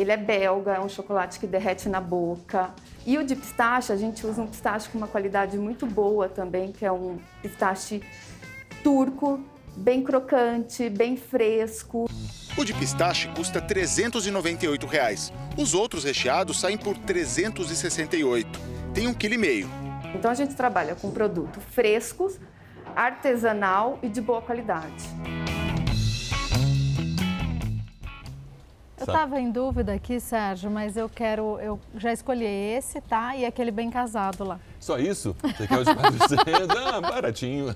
ele 0.00 0.12
é 0.12 0.16
belga, 0.16 0.74
é 0.74 0.80
um 0.80 0.88
chocolate 0.88 1.38
que 1.38 1.46
derrete 1.46 1.88
na 1.88 2.00
boca. 2.00 2.70
E 3.04 3.18
o 3.18 3.24
de 3.24 3.34
pistache, 3.34 3.92
a 3.92 3.96
gente 3.96 4.26
usa 4.26 4.42
um 4.42 4.46
pistache 4.46 4.88
com 4.88 4.98
uma 4.98 5.08
qualidade 5.08 5.58
muito 5.58 5.86
boa 5.86 6.28
também, 6.28 6.72
que 6.72 6.84
é 6.84 6.92
um 6.92 7.18
pistache 7.42 8.02
turco, 8.82 9.40
bem 9.76 10.02
crocante, 10.02 10.88
bem 10.88 11.16
fresco. 11.16 12.08
O 12.56 12.64
de 12.64 12.72
pistache 12.74 13.28
custa 13.34 13.60
398 13.60 14.86
reais. 14.86 15.32
Os 15.56 15.74
outros 15.74 16.04
recheados 16.04 16.60
saem 16.60 16.76
por 16.76 16.94
R$ 16.96 17.02
368. 17.06 18.60
Tem 18.94 19.06
um 19.06 19.14
quilo 19.14 19.34
e 19.34 19.38
meio. 19.38 19.68
Então 20.14 20.30
a 20.30 20.34
gente 20.34 20.54
trabalha 20.54 20.94
com 20.94 21.10
produto 21.10 21.60
frescos, 21.60 22.38
artesanal 22.96 23.98
e 24.02 24.08
de 24.08 24.20
boa 24.20 24.42
qualidade. 24.42 25.04
Eu 29.00 29.04
estava 29.04 29.40
em 29.40 29.50
dúvida 29.50 29.92
aqui, 29.94 30.18
Sérgio, 30.20 30.70
mas 30.70 30.96
eu 30.96 31.08
quero. 31.08 31.58
Eu 31.60 31.78
já 31.96 32.12
escolhi 32.12 32.44
esse, 32.44 33.00
tá? 33.00 33.36
E 33.36 33.44
aquele 33.44 33.70
bem 33.70 33.90
casado 33.90 34.44
lá. 34.44 34.58
Só 34.80 34.98
isso? 34.98 35.34
Você 35.42 35.66
quer 35.66 35.78
os 35.78 35.88
400? 35.88 36.76
ah, 36.76 37.00
baratinho. 37.00 37.74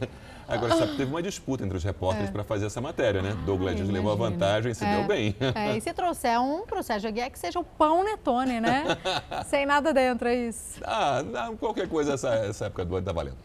Agora, 0.49 0.77
sabe 0.77 0.91
que 0.93 0.97
teve 0.99 1.11
uma 1.11 1.23
disputa 1.23 1.65
entre 1.65 1.77
os 1.79 1.85
repórteres 1.85 2.29
É. 2.29 2.33
para 2.33 2.43
fazer 2.45 2.67
essa 2.67 2.81
matéria, 2.81 3.23
né? 3.23 3.37
Douglas 3.47 3.77
Dias 3.77 3.89
levou 3.89 4.13
a 4.13 4.17
vantagem 4.17 4.73
e 4.73 4.75
se 4.75 4.85
É. 4.85 4.97
deu 4.97 5.07
bem. 5.07 5.35
É, 5.55 5.77
e 5.77 5.81
se 5.81 5.93
trouxer 5.93 6.39
um 6.41 6.67
pro 6.67 6.83
Sérgio 6.83 7.09
Aguiar, 7.09 7.31
que 7.31 7.39
seja 7.39 7.59
o 7.61 7.65
pão 7.65 8.03
Netone, 8.05 8.61
né? 8.61 8.85
Sem 9.47 9.65
nada 9.65 9.95
dentro, 9.95 10.29
é 10.29 10.35
isso. 10.35 10.81
Ah, 10.85 11.23
não, 11.23 11.57
qualquer 11.57 11.89
coisa 11.89 12.15
essa, 12.15 12.29
essa 12.35 12.67
época 12.67 12.85
do 12.85 12.97
ano 12.97 13.07
tá 13.07 13.13
valendo. 13.13 13.37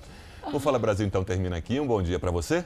O 0.54 0.60
Fala 0.60 0.80
Brasil 0.80 1.06
então 1.06 1.24
termina 1.26 1.58
aqui. 1.58 1.78
Um 1.80 1.86
bom 1.86 2.02
dia 2.02 2.18
para 2.18 2.32
você. 2.32 2.64